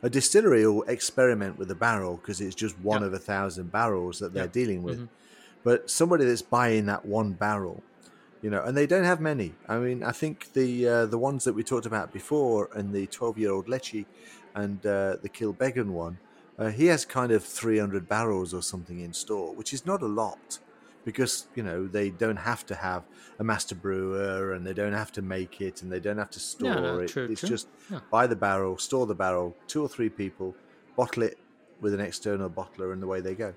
A 0.02 0.10
distillery 0.10 0.66
will 0.66 0.84
experiment 0.84 1.58
with 1.60 1.70
a 1.72 1.76
barrel 1.76 2.18
because 2.18 2.40
it's 2.42 2.56
just 2.56 2.80
one 2.80 3.02
Yeah. 3.02 3.08
of 3.08 3.14
a 3.14 3.20
thousand 3.20 3.72
barrels 3.72 4.20
that 4.20 4.34
they're 4.34 4.46
Yeah. 4.46 4.52
dealing 4.62 4.82
with. 4.84 5.08
But 5.64 5.90
somebody 5.90 6.24
that's 6.26 6.42
buying 6.42 6.86
that 6.86 7.06
one 7.06 7.34
barrel, 7.34 7.84
you 8.42 8.50
know, 8.50 8.64
and 8.64 8.78
they 8.78 8.88
don't 8.88 9.04
have 9.04 9.20
many. 9.20 9.56
I 9.68 9.78
mean, 9.78 10.02
I 10.04 10.14
think 10.14 10.54
the 10.54 10.88
uh, 10.88 11.06
the 11.06 11.18
ones 11.18 11.44
that 11.44 11.54
we 11.54 11.64
talked 11.64 11.86
about 11.86 12.14
before, 12.14 12.70
and 12.74 12.94
the 12.94 13.06
twelve 13.08 13.38
year 13.38 13.52
old 13.52 13.68
Ledaig, 13.68 14.06
and 14.56 14.84
uh, 14.86 15.18
the 15.22 15.28
Kilbeggan 15.30 15.90
one, 15.92 16.18
uh, 16.58 16.70
he 16.70 16.86
has 16.86 17.04
kind 17.06 17.34
of 17.34 17.44
three 17.44 17.78
hundred 17.78 18.08
barrels 18.08 18.54
or 18.54 18.62
something 18.64 19.02
in 19.02 19.12
store, 19.14 19.54
which 19.54 19.74
is 19.74 19.86
not 19.86 20.02
a 20.02 20.08
lot, 20.08 20.60
because 21.12 21.48
you 21.56 21.64
know 21.64 21.88
they 21.88 22.10
don't 22.24 22.38
have 22.52 22.66
to 22.68 22.76
have 22.76 23.04
a 23.40 23.44
master 23.44 23.76
brewer, 23.76 24.54
and 24.54 24.66
they 24.68 24.74
don't 24.74 24.94
have 24.94 25.12
to 25.14 25.22
make 25.22 25.60
it, 25.62 25.82
and 25.82 25.92
they 25.92 26.00
don't 26.00 26.18
have 26.18 26.30
to 26.32 26.40
store 26.40 26.76
no, 26.76 27.00
it. 27.00 27.08
true, 27.08 27.28
it's 27.32 27.42
true. 27.42 27.50
just 27.50 27.68
Yeah. 27.90 28.00
buy 28.12 28.28
the 28.28 28.36
barrel, 28.36 28.78
store 28.78 29.06
the 29.08 29.16
barrel, 29.16 29.56
two 29.68 29.82
or 29.82 29.90
three 29.90 30.10
people, 30.10 30.56
bottle 30.96 31.24
it 31.24 31.38
with 31.82 31.94
an 31.94 32.00
external 32.00 32.50
bottler, 32.50 32.94
and 32.94 33.02
the 33.02 33.08
way 33.08 33.22
they 33.22 33.34
go. 33.36 33.54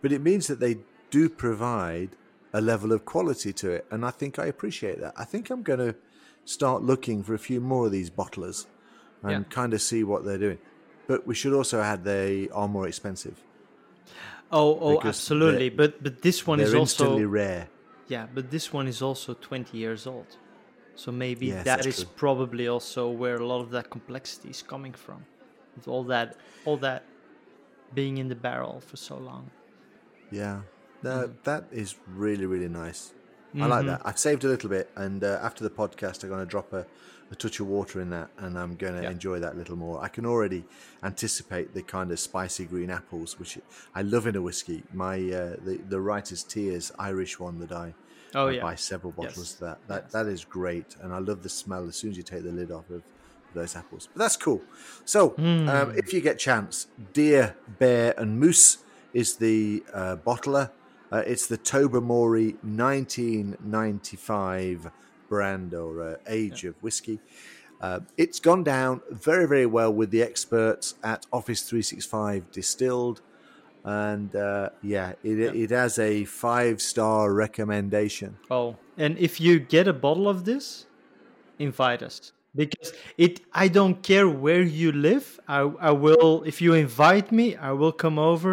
But 0.00 0.10
it 0.12 0.20
means 0.20 0.46
that 0.48 0.58
they 0.60 0.74
do 1.10 1.28
provide 1.28 2.10
a 2.52 2.60
level 2.60 2.90
of 2.92 3.04
quality 3.04 3.52
to 3.52 3.70
it, 3.70 3.84
and 3.92 4.04
I 4.04 4.10
think 4.10 4.38
I 4.38 4.46
appreciate 4.46 4.98
that. 5.00 5.14
I 5.16 5.24
think 5.24 5.50
I'm 5.50 5.62
going 5.62 5.78
to 5.88 5.94
start 6.44 6.82
looking 6.82 7.22
for 7.22 7.34
a 7.34 7.38
few 7.38 7.60
more 7.60 7.86
of 7.86 7.92
these 7.92 8.10
bottlers 8.10 8.66
and 9.22 9.44
Yeah. 9.46 9.54
kind 9.60 9.72
of 9.74 9.80
see 9.80 10.02
what 10.02 10.24
they're 10.24 10.38
doing. 10.48 10.58
But 11.06 11.26
we 11.26 11.34
should 11.34 11.52
also 11.52 11.80
add 11.80 12.02
they 12.04 12.48
are 12.50 12.66
more 12.76 12.88
expensive. 12.88 13.36
Oh, 14.52 14.78
oh, 14.80 14.90
Because 14.96 15.16
absolutely. 15.16 15.70
But 15.70 16.02
but 16.02 16.22
this 16.22 16.46
one 16.46 16.60
is 16.60 16.74
also 16.74 17.18
rare. 17.26 17.68
yeah. 18.08 18.26
But 18.34 18.50
this 18.50 18.72
one 18.72 18.86
is 18.88 19.00
also 19.02 19.34
twenty 19.34 19.78
years 19.78 20.06
old, 20.06 20.36
so 20.94 21.10
maybe 21.12 21.46
Yes, 21.46 21.64
that's 21.64 21.96
true. 22.02 22.10
probably 22.16 22.68
also 22.68 23.08
where 23.10 23.36
a 23.36 23.46
lot 23.46 23.60
of 23.62 23.70
that 23.70 23.88
complexity 23.90 24.50
is 24.50 24.62
coming 24.62 24.92
from, 24.92 25.24
with 25.76 25.88
all 25.88 26.04
that 26.04 26.36
all 26.66 26.76
that 26.78 27.02
being 27.94 28.18
in 28.18 28.28
the 28.28 28.34
barrel 28.36 28.80
for 28.80 28.96
so 28.96 29.16
long. 29.16 29.50
Yeah, 30.30 30.60
no, 31.02 31.28
Mm. 31.28 31.34
that 31.44 31.64
is 31.72 31.94
really 32.24 32.46
really 32.46 32.68
nice. 32.68 33.12
I 33.54 33.66
like 33.66 33.84
that. 33.86 34.00
I've 34.06 34.18
saved 34.18 34.44
a 34.44 34.48
little 34.48 34.70
bit, 34.70 34.90
and 34.96 35.22
uh, 35.22 35.38
after 35.42 35.62
the 35.62 35.70
podcast, 35.70 36.22
I'm 36.24 36.30
going 36.30 36.40
to 36.40 36.46
drop 36.46 36.72
a, 36.72 36.86
a 37.32 37.36
touch 37.36 37.60
of 37.60 37.66
water 37.66 38.00
in 38.00 38.10
that, 38.10 38.30
and 38.38 38.58
I'm 38.58 38.76
going 38.76 38.94
to 38.94 39.02
Yeah. 39.02 39.10
enjoy 39.10 39.40
that 39.40 39.54
a 39.54 39.56
little 39.56 39.76
more. 39.76 40.02
I 40.04 40.08
can 40.08 40.26
already 40.26 40.64
anticipate 41.02 41.74
the 41.74 41.82
kind 41.82 42.12
of 42.12 42.20
spicy 42.20 42.66
green 42.66 42.90
apples, 42.90 43.38
which 43.38 43.58
I 43.94 44.02
love 44.02 44.26
in 44.26 44.36
a 44.36 44.42
whiskey. 44.42 44.84
My 44.92 45.16
uh, 45.16 45.56
the 45.66 45.80
the 45.88 46.00
writer's 46.00 46.44
tears 46.44 46.92
Irish 46.98 47.40
one 47.40 47.58
that 47.60 47.72
I 47.72 47.94
Oh 48.34 48.48
I 48.48 48.52
yeah. 48.52 48.60
buy 48.60 48.74
several 48.76 49.12
bottles 49.12 49.52
Yes. 49.52 49.54
of 49.54 49.58
that. 49.60 49.78
That 49.88 50.02
Yes. 50.04 50.12
that 50.12 50.26
is 50.26 50.44
great, 50.44 50.94
and 51.00 51.12
I 51.12 51.18
love 51.18 51.42
the 51.42 51.48
smell 51.48 51.88
as 51.88 51.96
soon 51.96 52.10
as 52.10 52.16
you 52.18 52.22
take 52.22 52.44
the 52.44 52.52
lid 52.52 52.70
off 52.70 52.90
of 52.90 53.02
those 53.54 53.74
apples. 53.76 54.08
But 54.12 54.20
that's 54.20 54.36
cool. 54.36 54.68
So, 55.04 55.30
Hmm. 55.36 55.68
um, 55.68 55.92
if 55.96 56.12
you 56.12 56.20
get 56.20 56.38
chance, 56.38 56.86
deer, 57.12 57.56
bear, 57.66 58.14
and 58.18 58.38
moose 58.38 58.78
is 59.12 59.36
the 59.38 59.84
uh, 59.92 60.16
bottler. 60.16 60.72
Uh, 61.10 61.22
it's 61.26 61.46
the 61.46 61.58
Tobermory 61.58 62.56
1995 62.62 64.90
brand 65.34 65.72
or 65.72 65.92
uh, 66.02 66.16
age 66.26 66.60
of 66.68 66.74
whiskey. 66.82 67.18
Uh, 67.80 68.00
it's 68.18 68.38
gone 68.38 68.62
down 68.62 69.00
very, 69.10 69.46
very 69.54 69.68
well 69.76 69.92
with 70.00 70.10
the 70.10 70.22
experts 70.30 70.94
at 71.02 71.20
Office 71.32 71.62
365 71.62 72.50
Distilled. 72.52 73.22
And 73.82 74.30
uh, 74.36 74.68
yeah, 74.82 75.14
it, 75.24 75.38
it 75.64 75.70
has 75.70 75.98
a 75.98 76.24
five 76.26 76.82
star 76.82 77.32
recommendation. 77.32 78.36
Oh, 78.50 78.76
and 78.98 79.18
if 79.18 79.40
you 79.40 79.58
get 79.58 79.88
a 79.88 79.96
bottle 80.06 80.28
of 80.28 80.44
this, 80.44 80.86
invite 81.58 82.02
us 82.02 82.32
because 82.54 82.92
it. 83.16 83.40
I 83.64 83.66
don't 83.78 83.98
care 84.10 84.28
where 84.28 84.62
you 84.80 84.92
live. 84.92 85.40
I 85.48 85.60
I 85.90 85.92
will. 86.06 86.44
If 86.52 86.56
you 86.64 86.74
invite 86.74 87.32
me, 87.32 87.46
I 87.56 87.72
will 87.80 87.94
come 88.04 88.18
over 88.32 88.52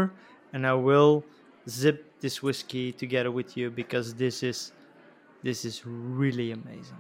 and 0.53 0.65
I 0.65 0.75
will 0.89 1.23
zip 1.67 1.99
this 2.23 2.41
whiskey 2.41 2.91
together 3.03 3.31
with 3.39 3.49
you 3.57 3.69
because 3.69 4.15
this 4.15 4.41
is 4.51 4.71
this 5.43 5.65
is 5.65 5.83
really 5.85 6.51
amazing. 6.51 6.97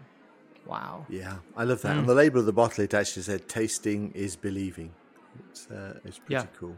Wow. 0.65 1.05
Yeah, 1.09 1.37
I 1.55 1.63
love 1.63 1.81
that. 1.81 1.97
On 1.97 2.05
the 2.05 2.13
label 2.13 2.39
of 2.39 2.45
the 2.45 2.53
bottle, 2.53 2.83
it 2.83 2.93
actually 2.93 3.23
said 3.23 3.47
"Tasting 3.47 4.11
is 4.13 4.35
believing." 4.35 4.93
It's 5.51 5.67
uh, 5.69 5.99
it's 6.05 6.19
pretty 6.19 6.33
Yeah. 6.45 6.57
cool. 6.59 6.77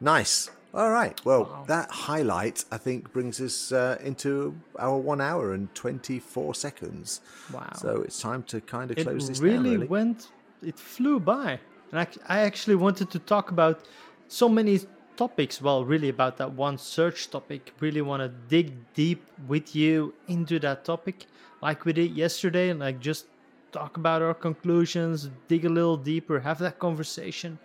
Nice. 0.00 0.50
All 0.72 0.90
right. 0.90 1.24
Well, 1.24 1.44
Wow. 1.44 1.64
that 1.68 1.90
highlight 1.90 2.64
I 2.72 2.78
think 2.78 3.12
brings 3.12 3.40
us 3.40 3.70
uh, 3.70 3.96
into 4.02 4.54
our 4.78 4.98
one 4.98 5.20
hour 5.20 5.52
and 5.52 5.72
twenty 5.74 6.18
four 6.18 6.54
seconds. 6.54 7.20
Wow. 7.52 7.70
So 7.76 8.02
it's 8.02 8.20
time 8.20 8.42
to 8.44 8.60
kind 8.60 8.90
of 8.90 8.98
it 8.98 9.04
close 9.04 9.28
this 9.28 9.40
really, 9.40 9.70
down. 9.70 9.80
Really. 9.80 9.86
went 9.86 10.28
it 10.62 10.78
flew 10.78 11.20
by 11.20 11.60
and 11.92 12.00
I, 12.00 12.06
I 12.28 12.40
actually 12.40 12.76
wanted 12.76 13.10
to 13.10 13.18
talk 13.18 13.50
about 13.50 13.84
so 14.28 14.48
many 14.48 14.80
topics 15.16 15.60
well 15.60 15.84
really 15.84 16.08
about 16.08 16.36
that 16.36 16.52
one 16.52 16.76
search 16.76 17.30
topic 17.30 17.72
really 17.80 18.02
want 18.02 18.20
to 18.20 18.28
dig 18.48 18.72
deep 18.94 19.22
with 19.46 19.74
you 19.74 20.12
into 20.28 20.58
that 20.58 20.84
topic 20.84 21.26
like 21.62 21.84
we 21.84 21.92
did 21.92 22.10
yesterday 22.16 22.70
and 22.70 22.80
like 22.80 23.00
just 23.00 23.26
talk 23.72 23.96
about 23.96 24.22
our 24.22 24.34
conclusions 24.34 25.30
dig 25.48 25.64
a 25.64 25.68
little 25.68 25.96
deeper 25.96 26.40
have 26.40 26.58
that 26.58 26.78
conversation 26.78 27.58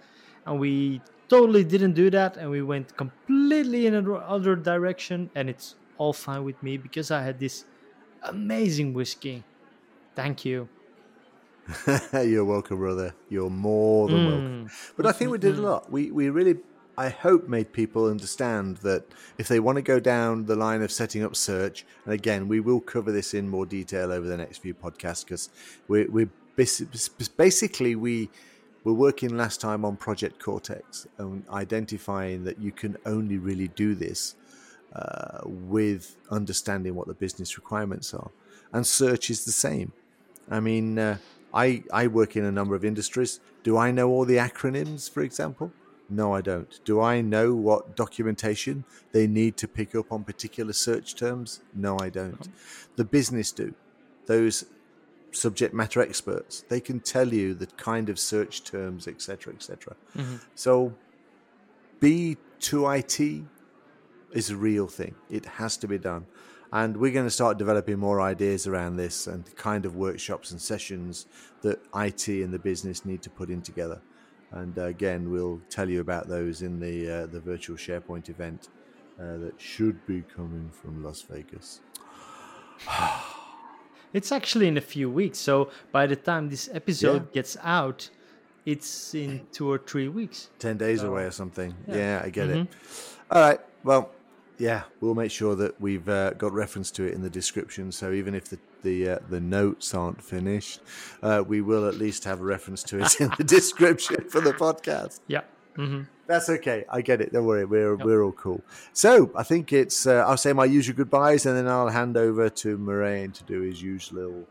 and 0.45 0.59
we 0.59 1.01
totally 1.27 1.63
didn't 1.63 1.93
do 1.93 2.09
that 2.09 2.37
and 2.37 2.49
we 2.49 2.61
went 2.61 2.95
completely 2.97 3.85
in 3.87 3.93
another 3.95 4.55
direction 4.55 5.29
and 5.35 5.49
it's 5.49 5.75
all 5.97 6.13
fine 6.13 6.43
with 6.43 6.61
me 6.63 6.77
because 6.77 7.11
i 7.11 7.21
had 7.21 7.39
this 7.39 7.65
amazing 8.23 8.93
whiskey 8.93 9.43
thank 10.15 10.45
you 10.45 10.67
You're 12.13 12.45
welcome, 12.45 12.77
brother. 12.77 13.13
You're 13.29 13.49
more 13.49 14.07
than 14.07 14.17
mm. 14.17 14.27
welcome. 14.27 14.69
But 14.97 15.05
I 15.05 15.11
think 15.11 15.31
we 15.31 15.37
did 15.37 15.53
a 15.53 15.57
mm-hmm. 15.57 15.65
lot. 15.65 15.91
We 15.91 16.11
we 16.11 16.29
really, 16.29 16.57
I 16.99 17.07
hope, 17.07 17.47
made 17.47 17.71
people 17.71 18.07
understand 18.07 18.77
that 18.77 19.05
if 19.37 19.47
they 19.47 19.61
want 19.61 19.77
to 19.77 19.81
go 19.81 20.01
down 20.01 20.47
the 20.47 20.57
line 20.57 20.81
of 20.81 20.91
setting 20.91 21.23
up 21.23 21.33
search, 21.33 21.85
and 22.03 22.13
again, 22.13 22.49
we 22.49 22.59
will 22.59 22.81
cover 22.81 23.09
this 23.13 23.33
in 23.33 23.47
more 23.47 23.65
detail 23.65 24.11
over 24.11 24.27
the 24.27 24.35
next 24.35 24.57
few 24.57 24.73
podcasts 24.73 25.23
because 25.23 25.49
we 25.87 26.03
we 26.07 26.27
basi- 26.57 27.37
basically 27.37 27.95
we 27.95 28.29
were 28.83 28.93
working 28.93 29.37
last 29.37 29.61
time 29.61 29.85
on 29.85 29.95
Project 29.95 30.43
Cortex 30.43 31.07
and 31.17 31.47
identifying 31.49 32.43
that 32.43 32.59
you 32.59 32.73
can 32.73 32.97
only 33.05 33.37
really 33.37 33.69
do 33.69 33.95
this 33.95 34.35
uh, 34.93 35.39
with 35.45 36.17
understanding 36.29 36.95
what 36.95 37.07
the 37.07 37.13
business 37.13 37.57
requirements 37.57 38.13
are, 38.13 38.29
and 38.73 38.85
search 38.85 39.29
is 39.29 39.45
the 39.45 39.53
same. 39.53 39.93
I 40.51 40.59
mean, 40.59 40.99
uh, 40.99 41.17
I 41.53 41.81
I 41.93 42.07
work 42.07 42.35
in 42.35 42.43
a 42.43 42.51
number 42.51 42.75
of 42.75 42.83
industries. 42.83 43.39
Do 43.63 43.77
I 43.77 43.91
know 43.91 44.09
all 44.09 44.25
the 44.25 44.35
acronyms, 44.49 45.09
for 45.09 45.21
example? 45.21 45.71
No, 46.09 46.33
I 46.33 46.41
don't. 46.41 46.79
Do 46.85 47.01
I 47.01 47.21
know 47.21 47.53
what 47.53 47.95
documentation 47.95 48.83
they 49.11 49.27
need 49.27 49.57
to 49.57 49.67
pick 49.67 49.93
up 49.93 50.11
on 50.11 50.23
particular 50.23 50.73
search 50.73 51.15
terms? 51.15 51.61
No, 51.73 51.97
I 51.99 52.09
don't. 52.09 52.49
The 52.95 53.05
business 53.05 53.51
do. 53.51 53.75
Those 54.25 54.65
subject 55.31 55.73
matter 55.73 56.01
experts, 56.01 56.63
they 56.69 56.79
can 56.79 56.99
tell 56.99 57.33
you 57.33 57.53
the 57.53 57.67
kind 57.67 58.09
of 58.09 58.17
search 58.17 58.63
terms, 58.63 59.07
etc., 59.07 59.53
etc. 59.53 59.95
Mm-hmm. 60.17 60.35
So, 60.55 60.95
B2IT 62.01 63.45
is 64.31 64.49
a 64.49 64.55
real 64.55 64.87
thing. 64.87 65.15
It 65.29 65.45
has 65.45 65.77
to 65.77 65.87
be 65.87 65.97
done. 65.97 66.25
And 66.71 66.97
we're 66.97 67.11
going 67.11 67.25
to 67.25 67.31
start 67.31 67.57
developing 67.57 67.97
more 67.97 68.21
ideas 68.21 68.67
around 68.67 68.97
this 68.97 69.25
and 69.25 69.43
the 69.43 69.51
kind 69.51 69.85
of 69.85 69.95
workshops 69.95 70.51
and 70.51 70.61
sessions 70.61 71.25
that 71.61 71.81
IT 71.95 72.27
and 72.27 72.53
the 72.53 72.59
business 72.59 73.05
need 73.05 73.23
to 73.23 73.29
put 73.29 73.49
in 73.49 73.61
together. 73.61 74.01
And 74.51 74.77
uh, 74.77 74.83
again, 74.85 75.29
we'll 75.31 75.61
tell 75.69 75.89
you 75.89 76.01
about 76.01 76.27
those 76.27 76.61
in 76.61 76.79
the 76.79 77.09
uh, 77.09 77.25
the 77.27 77.39
virtual 77.39 77.77
SharePoint 77.77 78.29
event 78.29 78.69
uh, 79.19 79.37
that 79.37 79.53
should 79.57 80.05
be 80.07 80.23
coming 80.35 80.69
from 80.71 81.03
Las 81.03 81.21
Vegas. 81.21 81.81
It's 84.11 84.31
actually 84.31 84.67
in 84.67 84.77
a 84.77 84.81
few 84.81 85.07
weeks. 85.09 85.37
So 85.37 85.69
by 85.91 86.07
the 86.07 86.15
time 86.15 86.49
this 86.49 86.67
episode 86.73 87.27
Yeah. 87.27 87.33
gets 87.33 87.57
out, 87.61 88.09
it's 88.65 89.13
in 89.13 89.45
two 89.51 89.69
or 89.71 89.77
three 89.77 90.07
weeks. 90.07 90.49
10 90.57 90.77
days 90.77 91.03
away 91.03 91.25
or 91.25 91.31
something. 91.31 91.75
Yeah, 91.87 92.21
I 92.25 92.29
get 92.31 92.49
it. 92.49 92.57
Mm-hmm. 92.57 93.31
All 93.31 93.41
right. 93.41 93.59
Well, 93.83 94.09
yeah, 94.57 94.83
we'll 94.99 95.13
make 95.13 95.29
sure 95.31 95.55
that 95.55 95.79
we've 95.79 96.09
uh, 96.09 96.31
got 96.31 96.53
reference 96.53 96.89
to 96.91 97.03
it 97.03 97.13
in 97.13 97.21
the 97.21 97.29
description. 97.29 97.91
So 97.91 98.11
even 98.11 98.33
if 98.33 98.49
the 98.49 98.57
the, 98.83 99.09
uh, 99.09 99.19
the 99.29 99.39
notes 99.39 99.93
aren't 99.93 100.21
finished, 100.21 100.81
uh, 101.21 101.43
we 101.45 101.61
will 101.61 101.87
at 101.87 101.95
least 101.95 102.23
have 102.25 102.41
a 102.41 102.43
reference 102.43 102.83
to 102.83 102.99
it 103.03 103.19
in 103.21 103.31
the 103.37 103.43
description 103.43 104.29
for 104.29 104.41
the 104.41 104.53
podcast. 104.53 105.19
Yeah. 105.27 105.41
hmm 105.75 106.01
That's 106.27 106.49
okay. 106.49 106.85
I 106.89 107.01
get 107.01 107.21
it. 107.21 107.31
Don't 107.33 107.45
worry. 107.45 107.65
We're 107.65 107.95
we're 107.95 108.23
all 108.23 108.31
cool. 108.33 108.61
So 108.93 109.31
I 109.35 109.43
think 109.43 109.73
it's. 109.73 110.05
Uh, 110.05 110.23
I'll 110.27 110.37
say 110.37 110.53
my 110.53 110.65
usual 110.65 110.95
goodbyes, 110.95 111.45
and 111.45 111.55
then 111.57 111.67
I'll 111.67 111.89
hand 111.89 112.17
over 112.17 112.49
to 112.49 112.77
Marijn 112.77 113.33
to 113.33 113.43
do 113.43 113.61
his 113.61 113.81
usual, 113.81 114.47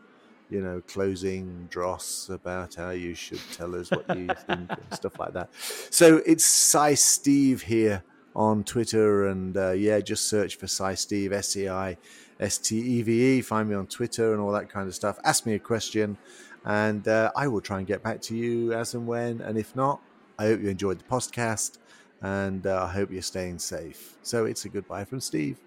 you 0.49 0.61
know, 0.61 0.81
closing 0.87 1.67
dross 1.69 2.29
about 2.29 2.75
how 2.75 2.89
you 2.91 3.15
should 3.15 3.41
tell 3.53 3.75
us 3.75 3.91
what 3.91 4.05
you 4.17 4.27
think 4.47 4.69
and 4.71 4.93
stuff 4.93 5.17
like 5.19 5.33
that. 5.33 5.49
So 5.89 6.21
it's 6.25 6.43
Cy 6.45 6.95
Steve 6.95 7.61
here 7.63 8.03
on 8.39 8.63
Twitter, 8.63 9.27
and 9.27 9.57
uh, 9.57 9.71
yeah, 9.71 9.99
just 9.99 10.29
search 10.29 10.55
for 10.55 10.65
Cy 10.65 10.95
Steve 10.95 11.33
S 11.33 11.57
E 11.57 11.67
I 11.67 11.97
S 12.39 12.57
T 12.57 12.79
E 12.79 13.01
V 13.01 13.37
E. 13.37 13.41
Find 13.41 13.67
me 13.67 13.75
on 13.75 13.85
Twitter 13.85 14.31
and 14.31 14.41
all 14.41 14.53
that 14.53 14.69
kind 14.69 14.87
of 14.87 14.95
stuff. 14.95 15.19
Ask 15.25 15.45
me 15.45 15.55
a 15.55 15.59
question, 15.59 16.17
and 16.63 17.05
uh, 17.05 17.31
I 17.35 17.49
will 17.49 17.59
try 17.59 17.79
and 17.79 17.85
get 17.85 18.01
back 18.01 18.21
to 18.21 18.35
you 18.35 18.71
as 18.71 18.93
and 18.93 19.05
when. 19.05 19.41
And 19.41 19.57
if 19.57 19.75
not, 19.75 19.99
I 20.39 20.45
hope 20.45 20.61
you 20.61 20.69
enjoyed 20.69 20.99
the 20.99 21.03
podcast, 21.03 21.79
and 22.21 22.65
uh, 22.65 22.85
I 22.85 22.87
hope 22.87 23.11
you're 23.11 23.21
staying 23.21 23.59
safe. 23.59 24.15
So 24.23 24.45
it's 24.45 24.63
a 24.63 24.69
goodbye 24.69 25.03
from 25.03 25.19
Steve. 25.19 25.57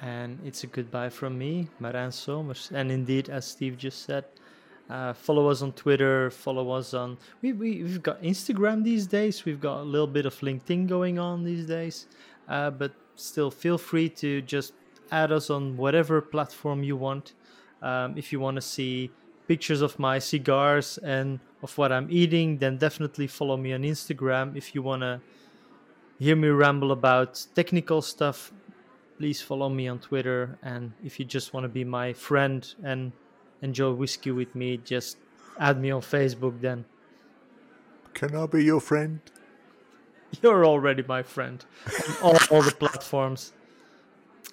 And 0.00 0.38
it's 0.44 0.64
a 0.64 0.66
goodbye 0.66 1.10
from 1.10 1.36
me, 1.36 1.68
Marijn 1.80 2.10
Somers. 2.12 2.70
And 2.74 2.90
indeed, 2.90 3.28
as 3.28 3.44
Steve 3.44 3.76
just 3.76 4.02
said, 4.04 4.24
uh, 4.90 5.12
follow 5.12 5.48
us 5.48 5.62
on 5.62 5.72
Twitter, 5.72 6.30
follow 6.30 6.70
us 6.70 6.94
on. 6.94 7.16
We, 7.42 7.52
we, 7.52 7.82
we've 7.82 8.02
got 8.02 8.22
Instagram 8.22 8.84
these 8.84 9.06
days, 9.06 9.44
we've 9.44 9.60
got 9.60 9.80
a 9.80 9.82
little 9.82 10.06
bit 10.06 10.26
of 10.26 10.38
LinkedIn 10.40 10.88
going 10.88 11.18
on 11.18 11.44
these 11.44 11.66
days. 11.66 12.06
Uh, 12.48 12.70
but 12.70 12.92
still, 13.16 13.50
feel 13.50 13.78
free 13.78 14.08
to 14.10 14.42
just 14.42 14.74
add 15.10 15.32
us 15.32 15.48
on 15.50 15.76
whatever 15.76 16.20
platform 16.20 16.82
you 16.82 16.96
want. 16.96 17.34
Um, 17.82 18.16
if 18.16 18.32
you 18.32 18.40
want 18.40 18.56
to 18.56 18.60
see 18.60 19.10
pictures 19.48 19.82
of 19.82 19.98
my 19.98 20.18
cigars 20.18 20.98
and 20.98 21.38
of 21.62 21.76
what 21.78 21.92
I'm 21.92 22.08
eating, 22.10 22.58
then 22.58 22.76
definitely 22.78 23.26
follow 23.26 23.56
me 23.56 23.72
on 23.72 23.82
Instagram. 23.82 24.56
If 24.56 24.74
you 24.74 24.82
want 24.82 25.02
to 25.02 25.20
hear 26.18 26.36
me 26.36 26.48
ramble 26.48 26.92
about 26.92 27.44
technical 27.54 28.02
stuff, 28.02 28.52
please 29.18 29.40
follow 29.40 29.68
me 29.68 29.88
on 29.88 29.98
Twitter. 29.98 30.58
And 30.62 30.92
if 31.02 31.18
you 31.18 31.24
just 31.24 31.52
want 31.54 31.64
to 31.64 31.68
be 31.68 31.84
my 31.84 32.12
friend 32.12 32.66
and 32.82 33.12
enjoy 33.62 33.92
whiskey 33.92 34.30
with 34.30 34.54
me, 34.54 34.76
just 34.78 35.16
add 35.58 35.80
me 35.80 35.90
on 35.90 36.00
Facebook 36.00 36.60
then. 36.60 36.84
Can 38.14 38.34
I 38.36 38.46
be 38.46 38.64
your 38.64 38.80
friend? 38.80 39.20
You're 40.42 40.64
already 40.66 41.02
my 41.06 41.22
friend 41.22 41.64
on 42.22 42.36
all, 42.36 42.38
all 42.50 42.62
the 42.62 42.72
platforms. 42.72 43.52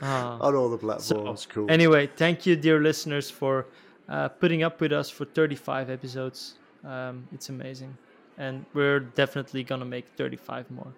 Ah. 0.02 0.38
On 0.40 0.56
all 0.56 0.70
the 0.70 0.78
So, 0.78 0.86
platforms. 1.16 1.46
cool. 1.48 1.70
Anyway, 1.70 2.08
thank 2.16 2.46
you, 2.46 2.56
dear 2.56 2.80
listeners, 2.80 3.30
for 3.30 3.68
uh, 4.10 4.30
putting 4.30 4.64
up 4.64 4.82
with 4.82 4.92
us 4.92 5.10
for 5.10 5.26
35 5.26 5.90
episodes. 5.90 6.56
Um, 6.84 7.28
it's 7.32 7.50
amazing. 7.50 7.96
And 8.38 8.66
we're 8.74 9.00
definitely 9.02 9.64
going 9.64 9.80
to 9.82 9.86
make 9.86 10.08
35 10.18 10.72
more. 10.72 10.92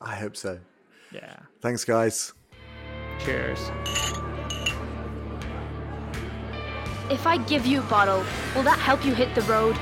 I 0.00 0.14
hope 0.14 0.36
so. 0.36 0.58
Yeah. 1.12 1.36
Thanks, 1.60 1.84
guys. 1.84 2.32
Cheers. 3.18 3.70
If 7.08 7.26
I 7.26 7.36
give 7.36 7.66
you 7.66 7.80
a 7.80 7.84
bottle, 7.84 8.24
will 8.54 8.64
that 8.64 8.78
help 8.78 9.04
you 9.04 9.14
hit 9.14 9.34
the 9.34 9.42
road? 9.42 9.76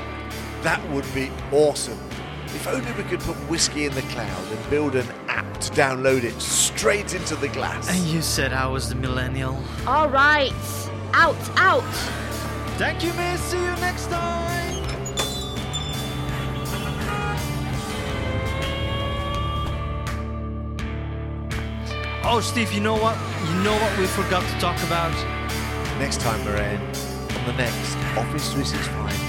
That 0.61 0.87
would 0.91 1.11
be 1.13 1.31
awesome. 1.51 1.99
If 2.45 2.67
only 2.67 2.91
we 2.93 3.03
could 3.03 3.19
put 3.19 3.35
whiskey 3.49 3.85
in 3.85 3.93
the 3.93 4.03
cloud 4.03 4.51
and 4.51 4.69
build 4.69 4.95
an 4.95 5.07
app 5.27 5.59
to 5.61 5.71
download 5.71 6.23
it 6.23 6.39
straight 6.39 7.15
into 7.15 7.35
the 7.35 7.47
glass. 7.47 7.89
And 7.89 8.05
you 8.05 8.21
said 8.21 8.53
I 8.53 8.67
was 8.67 8.89
the 8.89 8.95
millennial. 8.95 9.59
All 9.87 10.07
right. 10.07 10.53
Out, 11.13 11.35
out. 11.57 11.83
Thank 12.77 13.03
you, 13.03 13.11
miss. 13.13 13.41
See 13.41 13.57
you 13.57 13.75
next 13.77 14.07
time. 14.07 14.55
Oh, 22.27 22.39
Steve, 22.41 22.71
you 22.71 22.81
know 22.81 22.95
what? 22.95 23.17
You 23.49 23.63
know 23.63 23.73
what 23.73 23.99
we 23.99 24.05
forgot 24.07 24.43
to 24.43 24.59
talk 24.59 24.81
about? 24.83 25.13
Next 25.99 26.19
time, 26.21 26.39
Marijn, 26.41 26.79
on 27.37 27.45
the 27.45 27.53
next 27.53 27.95
Office 28.17 28.53
365 28.53 29.24